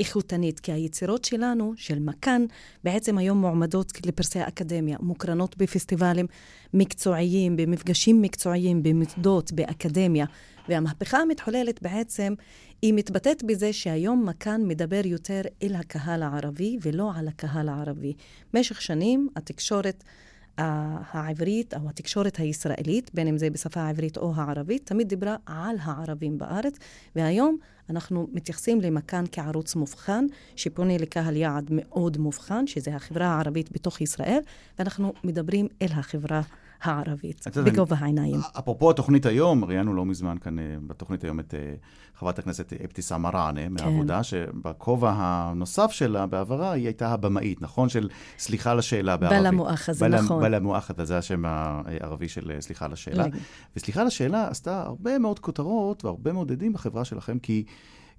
איכותנית, 0.00 0.60
כי 0.60 0.72
היצירות 0.72 1.24
שלנו, 1.24 1.72
של 1.76 1.98
מכאן, 1.98 2.44
בעצם 2.84 3.18
היום 3.18 3.40
מועמדות 3.40 4.06
לפרסי 4.06 4.38
האקדמיה, 4.38 4.96
מוקרנות 5.00 5.56
בפסטיבלים 5.56 6.26
מקצועיים, 6.74 7.56
במפגשים 7.56 8.22
מקצועיים, 8.22 8.82
במוסדות, 8.82 9.52
באקדמיה. 9.52 10.26
והמהפכה 10.68 11.18
המתחוללת 11.18 11.82
בעצם, 11.82 12.34
היא 12.82 12.94
מתבטאת 12.94 13.42
בזה 13.42 13.72
שהיום 13.72 14.28
מכאן 14.28 14.62
מדבר 14.64 15.00
יותר 15.04 15.40
אל 15.62 15.74
הקהל 15.74 16.22
הערבי 16.22 16.78
ולא 16.82 17.10
על 17.14 17.28
הקהל 17.28 17.68
הערבי. 17.68 18.12
במשך 18.52 18.82
שנים 18.82 19.28
התקשורת 19.36 20.04
העברית 20.58 21.74
או 21.74 21.88
התקשורת 21.88 22.36
הישראלית, 22.36 23.10
בין 23.14 23.28
אם 23.28 23.38
זה 23.38 23.50
בשפה 23.50 23.80
העברית 23.80 24.16
או 24.16 24.32
הערבית, 24.36 24.86
תמיד 24.86 25.08
דיברה 25.08 25.36
על 25.46 25.76
הערבים 25.82 26.38
בארץ, 26.38 26.78
והיום 27.16 27.56
אנחנו 27.90 28.28
מתייחסים 28.32 28.80
למכאן 28.80 29.24
כערוץ 29.32 29.74
מובחן, 29.74 30.26
שפונה 30.56 30.98
לקהל 30.98 31.36
יעד 31.36 31.68
מאוד 31.70 32.18
מובחן, 32.18 32.66
שזה 32.66 32.96
החברה 32.96 33.26
הערבית 33.26 33.72
בתוך 33.72 34.00
ישראל, 34.00 34.40
ואנחנו 34.78 35.12
מדברים 35.24 35.68
אל 35.82 35.88
החברה 35.90 36.36
הערבית, 36.36 36.65
בגובה 37.64 37.96
העיניים. 37.98 38.40
אפרופו 38.58 38.90
התוכנית 38.90 39.26
היום, 39.26 39.64
ראיינו 39.64 39.94
לא 39.94 40.04
מזמן 40.04 40.38
כאן 40.38 40.56
בתוכנית 40.86 41.24
היום 41.24 41.40
את 41.40 41.54
חברת 42.14 42.38
הכנסת 42.38 42.72
אבתיסאם 42.84 43.22
מראענה 43.22 43.68
מהעבודה, 43.68 44.16
כן. 44.16 44.22
שבכובע 44.22 45.12
הנוסף 45.16 45.90
שלה 45.90 46.26
בעברה 46.26 46.72
היא 46.72 46.84
הייתה 46.84 47.08
הבמאית, 47.08 47.62
נכון? 47.62 47.88
של 47.88 48.08
סליחה 48.38 48.70
על 48.70 48.78
השאלה 48.78 49.16
בערבית. 49.16 49.38
בלה 49.38 49.50
מואחזה, 49.50 50.08
נכון. 50.08 50.42
בלה 50.42 50.60
מואחזה, 50.60 51.04
זה 51.04 51.18
השם 51.18 51.42
הערבי 51.46 52.28
של 52.28 52.52
סליחה 52.60 52.84
על 52.84 52.92
השאלה. 52.92 53.24
וסליחה 53.76 54.00
על 54.00 54.06
השאלה 54.06 54.48
עשתה 54.48 54.82
הרבה 54.82 55.18
מאוד 55.18 55.38
כותרות 55.38 56.04
והרבה 56.04 56.32
מאוד 56.32 56.52
עדים 56.52 56.72
בחברה 56.72 57.04
שלכם, 57.04 57.38
כי... 57.38 57.64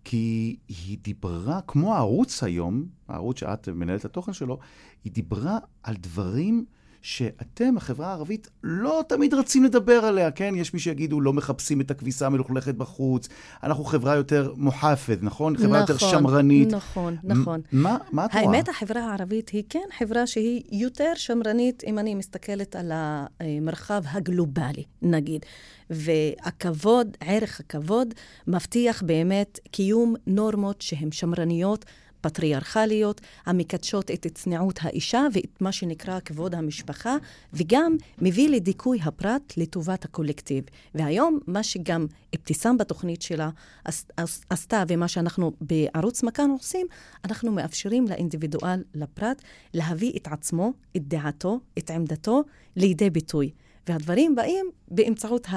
כי 0.04 0.56
היא 0.68 0.98
דיברה, 1.02 1.60
כמו 1.68 1.96
הערוץ 1.96 2.44
היום, 2.44 2.86
הערוץ 3.08 3.40
שאת 3.40 3.70
מנהלת 3.70 4.06
התוכן 4.06 4.34
שלו, 4.34 4.60
היא 5.04 5.14
דיברה 5.14 5.58
על 5.84 5.96
דברים 5.96 6.66
שאתם, 7.02 7.78
החברה 7.78 8.08
הערבית, 8.08 8.50
לא 8.64 9.04
תמיד 9.08 9.34
רצים 9.34 9.64
לדבר 9.64 10.06
עליה, 10.06 10.32
כן? 10.32 10.54
יש 10.58 10.74
מי 10.74 10.80
שיגידו, 10.80 11.22
לא 11.22 11.34
מחפשים 11.34 11.82
את 11.82 11.92
הכביסה 11.92 12.26
המלוכלכת 12.26 12.76
בחוץ, 12.76 13.30
אנחנו 13.64 13.84
חברה 13.84 14.16
יותר 14.16 14.54
מוחפת, 14.58 15.18
נכון? 15.22 15.58
חברה 15.58 15.68
נכון, 15.68 15.80
יותר 15.80 15.98
שמרנית. 15.98 16.74
נכון, 16.74 17.16
נכון. 17.24 17.62
מה, 17.72 17.98
מה 18.12 18.26
את 18.26 18.34
רואה? 18.34 18.44
האמת, 18.44 18.70
החברה 18.70 19.02
הערבית 19.02 19.50
היא 19.50 19.64
כן 19.70 19.80
חברה 19.98 20.28
שהיא 20.28 20.64
יותר 20.72 21.12
שמרנית, 21.16 21.84
אם 21.88 22.00
אני 22.00 22.16
מסתכלת 22.16 22.76
על 22.76 22.92
המרחב 22.94 24.02
הגלובלי, 24.12 24.84
נגיד. 25.02 25.46
והכבוד, 25.90 27.18
ערך 27.20 27.60
הכבוד, 27.60 28.14
מבטיח 28.48 29.04
באמת 29.04 29.60
קיום 29.72 30.16
נורמות 30.28 30.82
שהן 30.82 31.12
שמרניות. 31.12 31.86
פטריארכליות, 32.22 33.22
המקדשות 33.46 34.12
את 34.12 34.28
צניעות 34.34 34.80
האישה 34.82 35.22
ואת 35.34 35.62
מה 35.62 35.72
שנקרא 35.72 36.20
כבוד 36.20 36.56
המשפחה, 36.56 37.16
וגם 37.54 37.96
מביא 38.22 38.50
לדיכוי 38.50 39.00
הפרט 39.04 39.54
לטובת 39.58 40.06
הקולקטיב. 40.06 40.64
והיום, 40.96 41.40
מה 41.48 41.64
שגם 41.64 42.06
אבתיסאם 42.36 42.78
בתוכנית 42.78 43.22
שלה 43.22 43.50
עשתה, 44.50 44.84
ומה 44.88 45.08
שאנחנו 45.08 45.52
בערוץ 45.62 46.24
מכאן 46.24 46.50
עושים, 46.50 46.88
אנחנו 47.26 47.52
מאפשרים 47.52 48.06
לאינדיבידואל, 48.08 48.84
לפרט, 48.96 49.42
להביא 49.74 50.12
את 50.18 50.28
עצמו, 50.28 50.74
את 50.98 51.08
דעתו, 51.08 51.60
את 51.78 51.92
עמדתו, 51.92 52.44
לידי 52.76 53.10
ביטוי. 53.10 53.52
והדברים 53.88 54.36
באים 54.36 54.66
באמצעות 54.88 55.48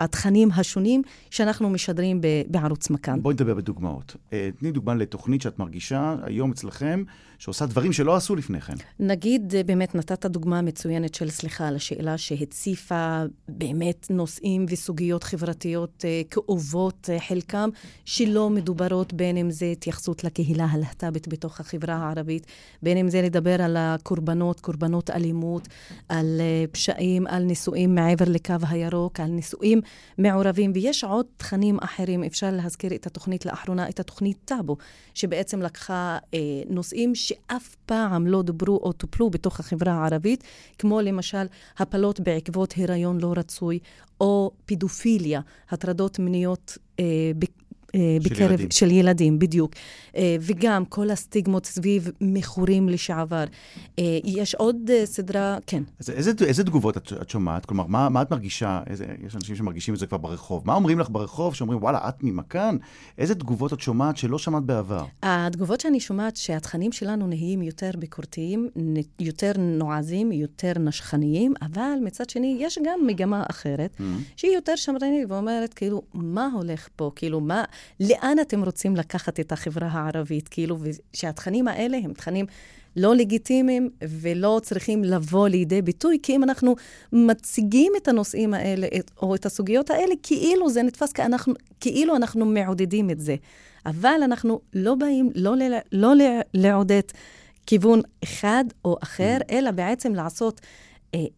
התכנים 0.00 0.48
השונים 0.56 1.02
שאנחנו 1.30 1.70
משדרים 1.70 2.20
בערוץ 2.48 2.90
מכאן. 2.90 3.22
בואי 3.22 3.34
נדבר 3.34 3.54
בדוגמאות. 3.54 4.16
תני 4.58 4.72
דוגמה 4.72 4.94
לתוכנית 4.94 5.42
שאת 5.42 5.58
מרגישה 5.58 6.16
היום 6.22 6.50
אצלכם, 6.50 7.02
שעושה 7.40 7.66
דברים 7.66 7.92
שלא 7.92 8.16
עשו 8.16 8.36
לפני 8.36 8.60
כן. 8.60 8.74
נגיד, 8.98 9.54
באמת 9.66 9.94
נתת 9.94 10.26
דוגמה 10.26 10.62
מצוינת 10.62 11.14
של, 11.14 11.30
סליחה, 11.30 11.68
על 11.68 11.76
השאלה 11.76 12.18
שהציפה 12.18 13.22
באמת 13.48 14.06
נושאים 14.10 14.66
וסוגיות 14.68 15.24
חברתיות 15.24 16.04
כאובות, 16.30 17.08
חלקם 17.18 17.68
שלא 18.04 18.50
מדוברות, 18.50 19.12
בין 19.12 19.36
אם 19.36 19.50
זה 19.50 19.66
התייחסות 19.66 20.24
לקהילה 20.24 20.64
הלהט"בית 20.64 21.28
בתוך 21.28 21.60
החברה 21.60 21.94
הערבית, 21.94 22.46
בין 22.82 22.96
אם 22.96 23.08
זה 23.08 23.22
לדבר 23.22 23.62
על 23.62 23.76
הקורבנות, 23.76 24.60
קורבנות 24.60 25.10
אלימות, 25.10 25.68
על 26.08 26.40
פשעים, 26.72 27.26
על 27.26 27.42
נישואים 27.42 27.94
מעבר 27.94 28.24
לקו 28.28 28.54
הירוק, 28.68 29.20
על 29.20 29.30
נישואים 29.30 29.80
מעורבים, 30.18 30.72
ויש 30.74 31.04
עוד 31.04 31.26
תכנים 31.36 31.78
אחרים. 31.80 32.24
אפשר 32.24 32.50
להזכיר 32.50 32.94
את 32.94 33.06
התוכנית 33.06 33.46
לאחרונה, 33.46 33.88
את 33.88 34.00
התוכנית 34.00 34.36
טאבו, 34.44 34.76
שבעצם 35.14 35.62
לקחה 35.62 36.18
אה, 36.34 36.38
נושאים 36.68 37.14
שאף 37.30 37.76
פעם 37.86 38.26
לא 38.26 38.42
דוברו 38.42 38.76
או 38.76 38.92
טופלו 38.92 39.30
בתוך 39.30 39.60
החברה 39.60 39.92
הערבית, 39.92 40.44
כמו 40.78 41.00
למשל 41.00 41.46
הפלות 41.78 42.20
בעקבות 42.20 42.74
הריון 42.76 43.20
לא 43.20 43.32
רצוי, 43.36 43.78
או 44.20 44.50
פדופיליה, 44.66 45.40
הטרדות 45.70 46.18
מיניות 46.18 46.78
אה, 47.00 47.04
בקרב, 48.24 48.36
של 48.36 48.42
ילדים. 48.50 48.70
של 48.70 48.90
ילדים, 48.90 49.38
בדיוק. 49.38 49.72
וגם 50.40 50.84
כל 50.84 51.10
הסטיגמות 51.10 51.66
סביב 51.66 52.10
מכורים 52.20 52.88
לשעבר. 52.88 53.44
יש 54.24 54.54
עוד 54.54 54.76
סדרה, 55.04 55.58
כן. 55.66 55.82
אז 56.00 56.10
איזה, 56.10 56.32
איזה 56.46 56.64
תגובות 56.64 56.96
את, 56.96 57.12
את 57.22 57.30
שומעת? 57.30 57.66
כלומר, 57.66 57.86
מה, 57.86 58.08
מה 58.08 58.22
את 58.22 58.30
מרגישה? 58.30 58.80
איזה, 58.86 59.04
יש 59.26 59.36
אנשים 59.36 59.56
שמרגישים 59.56 59.94
את 59.94 59.98
זה 59.98 60.06
כבר 60.06 60.18
ברחוב. 60.18 60.62
מה 60.66 60.74
אומרים 60.74 60.98
לך 60.98 61.08
ברחוב 61.10 61.54
שאומרים, 61.54 61.82
וואלה, 61.82 62.08
את 62.08 62.22
ממכאן? 62.22 62.76
איזה 63.18 63.34
תגובות 63.34 63.72
את 63.72 63.80
שומעת 63.80 64.16
שלא 64.16 64.38
שמעת 64.38 64.62
בעבר? 64.62 65.04
התגובות 65.22 65.80
שאני 65.80 66.00
שומעת, 66.00 66.36
שהתכנים 66.36 66.92
שלנו 66.92 67.26
נהיים 67.26 67.62
יותר 67.62 67.90
ביקורתיים, 67.98 68.68
יותר 69.20 69.52
נועזים, 69.58 70.32
יותר 70.32 70.72
נשכניים, 70.80 71.54
אבל 71.62 71.92
מצד 72.04 72.30
שני, 72.30 72.56
יש 72.60 72.78
גם 72.84 73.00
מגמה 73.06 73.42
אחרת, 73.50 73.90
mm-hmm. 73.98 74.02
שהיא 74.36 74.52
יותר 74.54 74.76
שמרנית 74.76 75.30
ואומרת, 75.30 75.74
כאילו, 75.74 76.02
מה 76.14 76.48
הולך 76.54 76.88
פה? 76.96 77.10
כאילו, 77.16 77.40
מה... 77.40 77.64
לאן 78.00 78.36
אתם 78.40 78.64
רוצים 78.64 78.96
לקחת 78.96 79.40
את 79.40 79.52
החברה 79.52 79.88
הערבית, 79.92 80.48
כאילו, 80.48 80.78
ושהתכנים 80.80 81.68
האלה 81.68 81.96
הם 82.04 82.12
תכנים 82.12 82.46
לא 82.96 83.14
לגיטימיים 83.14 83.90
ולא 84.02 84.60
צריכים 84.62 85.04
לבוא 85.04 85.48
לידי 85.48 85.82
ביטוי, 85.82 86.18
כי 86.22 86.36
אם 86.36 86.44
אנחנו 86.44 86.76
מציגים 87.12 87.92
את 87.96 88.08
הנושאים 88.08 88.54
האלה, 88.54 88.86
או 89.22 89.34
את 89.34 89.46
הסוגיות 89.46 89.90
האלה, 89.90 90.14
כאילו 90.22 90.70
זה 90.70 90.82
נתפס 90.82 91.12
כאנחנו, 91.12 91.54
כאילו 91.80 92.16
אנחנו 92.16 92.44
מעודדים 92.44 93.10
את 93.10 93.20
זה. 93.20 93.36
אבל 93.86 94.20
אנחנו 94.24 94.60
לא 94.74 94.94
באים 94.94 95.30
לא, 95.34 95.56
ל, 95.56 95.78
לא 95.92 96.12
לעודד 96.54 97.00
כיוון 97.66 98.00
אחד 98.24 98.64
או 98.84 98.96
אחר, 99.02 99.36
אלא 99.50 99.70
בעצם 99.70 100.14
לעשות... 100.14 100.60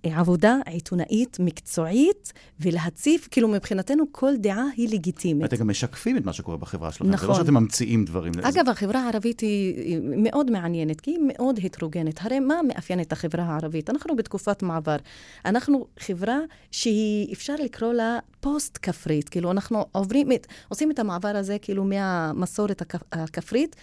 עבודה 0.03 0.57
עיתונאית 0.66 1.37
מקצועית, 1.41 2.33
ולהציף, 2.61 3.29
כאילו 3.31 3.49
מבחינתנו 3.49 4.05
כל 4.12 4.37
דעה 4.37 4.64
היא 4.77 4.89
לגיטימית. 4.89 5.43
ואתם 5.43 5.57
גם 5.57 5.68
משקפים 5.68 6.16
את 6.16 6.25
מה 6.25 6.33
שקורה 6.33 6.57
בחברה 6.57 6.93
שלכם, 6.93 7.11
נכון. 7.11 7.27
זה 7.27 7.33
לא 7.33 7.39
שאתם 7.39 7.55
ממציאים 7.55 8.05
דברים. 8.05 8.33
אגב, 8.43 8.68
החברה 8.68 9.01
הערבית 9.01 9.41
היא 9.41 10.01
מאוד 10.03 10.51
מעניינת, 10.51 11.01
כי 11.01 11.11
היא 11.11 11.18
מאוד 11.27 11.61
הטרוגנית. 11.64 12.20
הרי 12.23 12.41
מה 12.41 12.55
מאפיין 12.68 13.01
את 13.01 13.12
החברה 13.12 13.45
הערבית? 13.45 13.91
אנחנו 13.91 14.16
בתקופת 14.16 14.62
מעבר. 14.62 14.97
אנחנו 15.45 15.87
חברה 15.99 16.39
שהיא, 16.70 17.33
אפשר 17.33 17.55
לקרוא 17.64 17.93
לה 17.93 18.18
פוסט-כפרית. 18.41 19.29
כאילו, 19.29 19.51
אנחנו 19.51 19.87
עוברים, 19.93 20.29
עושים 20.68 20.91
את 20.91 20.99
המעבר 20.99 21.37
הזה, 21.37 21.57
כאילו, 21.62 21.85
מהמסורת 21.85 22.83
הכפרית 23.12 23.77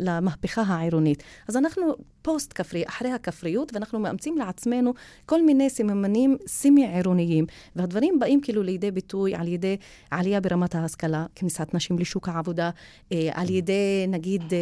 למהפכה 0.00 0.62
העירונית. 0.62 1.22
אז 1.48 1.56
אנחנו 1.56 1.94
פוסט-כפרי, 2.22 2.82
אחרי 2.86 3.10
הכפריות, 3.10 3.74
ואנחנו 3.74 3.98
מאמצים 3.98 4.38
לעצמנו 4.38 4.94
כל 5.26 5.42
מיני 5.42 5.70
סממנים 5.70 6.36
סמי-עירוניים. 6.46 7.46
והדברים 7.76 8.18
באים 8.18 8.40
כאילו 8.40 8.62
לידי 8.62 8.90
ביטוי 8.90 9.34
על 9.34 9.48
ידי 9.48 9.76
עלייה 10.10 10.40
ברמת 10.40 10.74
ההשכלה, 10.74 11.26
כניסת 11.34 11.74
נשים 11.74 11.98
לשוק 11.98 12.28
העבודה, 12.28 12.70
אה, 13.12 13.28
על 13.32 13.50
ידי, 13.50 14.06
נגיד, 14.08 14.42
אה, 14.52 14.58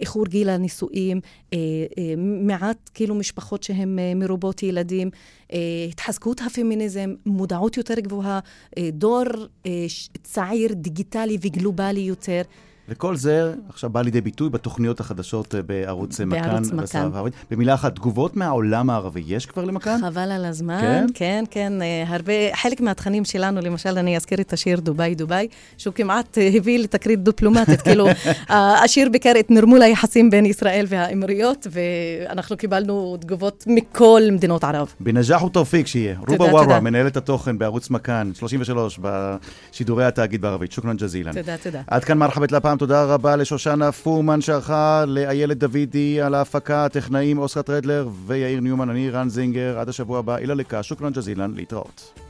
איחור 0.00 0.26
גיל 0.26 0.48
הנישואים, 0.48 1.20
אה, 1.52 1.58
אה, 1.98 2.14
מעט 2.42 2.90
כאילו 2.94 3.14
משפחות 3.14 3.62
שהן 3.62 3.98
אה, 3.98 4.12
מרובות 4.14 4.62
ילדים, 4.62 5.10
אה, 5.52 5.58
התחזקות 5.88 6.40
הפמיניזם, 6.46 7.14
מודעות 7.26 7.76
יותר 7.76 8.00
גבוהה, 8.00 8.40
אה, 8.78 8.90
דור 8.92 9.24
אה, 9.66 9.86
צעיר, 10.22 10.72
דיגיטלי 10.72 11.38
וגלובלי 11.40 12.00
יותר. 12.00 12.42
וכל 12.88 13.16
זה 13.16 13.52
עכשיו 13.68 13.90
בא 13.90 14.02
לידי 14.02 14.20
ביטוי 14.20 14.48
בתוכניות 14.50 15.00
החדשות 15.00 15.54
אה, 15.54 15.62
בערוץ 15.62 16.20
מכאן. 16.20 16.50
בערוץ 16.50 16.72
מכאן. 16.72 17.10
במילה 17.50 17.74
אחת, 17.74 17.94
תגובות 17.94 18.36
מהעולם 18.36 18.90
הערבי, 18.90 19.22
יש 19.26 19.46
כבר 19.46 19.64
למכאן? 19.64 20.00
חבל 20.00 20.32
על 20.32 20.44
הזמן. 20.44 20.80
כן? 20.80 21.06
כן, 21.14 21.44
כן. 21.50 21.82
אה, 21.82 22.04
הרבה, 22.06 22.32
חלק 22.54 22.80
מהתכנים 22.80 23.24
שלנו, 23.24 23.60
למשל, 23.60 23.98
אני 23.98 24.16
אזכיר 24.16 24.40
את 24.40 24.52
השיר 24.52 24.80
דובאי 24.80 25.14
דובאי, 25.14 25.48
שהוא 25.78 25.94
כמעט 25.94 26.38
אה, 26.38 26.50
הביא 26.54 26.78
לתקרית 26.78 27.22
דיפלומטית. 27.22 27.80
כאילו, 27.82 28.08
השיר 28.84 29.08
ביקר 29.08 29.32
את 29.40 29.50
נרמול 29.50 29.82
היחסים 29.82 30.30
בין 30.30 30.46
ישראל 30.46 30.86
והאמירויות, 30.88 31.66
ואנחנו 31.70 32.56
קיבלנו 32.56 33.16
תגובות 33.20 33.64
מכל 33.66 34.22
מדינות 34.32 34.64
ערב. 34.64 34.92
בנג'אח 35.00 35.42
ותאופיק 35.42 35.86
שיהיה. 35.86 36.16
רובה 36.28 36.44
ווארה, 36.44 36.64
תודה. 36.64 36.80
מנהלת 36.80 37.16
התוכן 37.16 37.58
בערוץ 37.58 37.90
מכאן, 37.90 38.30
33, 38.34 39.00
בשידורי 39.02 40.04
התאגיד 40.04 40.40
בערבית. 40.40 40.72
שוכרן 40.72 40.96
ג'זילן. 40.96 41.32
תודה, 41.32 41.56
תודה. 41.56 41.80
עד 41.86 42.04
כאן 42.04 42.18
מרחבת 42.18 42.52
לפעם, 42.52 42.77
תודה 42.78 43.04
רבה 43.04 43.36
לשושנה 43.36 43.92
פורמן 43.92 44.40
שערכה, 44.40 45.04
לאיילת 45.06 45.58
דוידי 45.58 46.20
על 46.20 46.34
ההפקה, 46.34 46.84
הטכנאים 46.84 47.38
אוסקר 47.38 47.62
טרדלר 47.62 48.08
ויאיר 48.26 48.60
ניומן, 48.60 48.90
אני 48.90 49.10
רן 49.10 49.28
זינגר, 49.28 49.78
עד 49.78 49.88
השבוע 49.88 50.18
הבא, 50.18 50.36
אילה 50.36 50.54
לקה, 50.54 50.82
שוכרן 50.82 51.12
ג'זילן, 51.12 51.52
להתראות. 51.54 52.27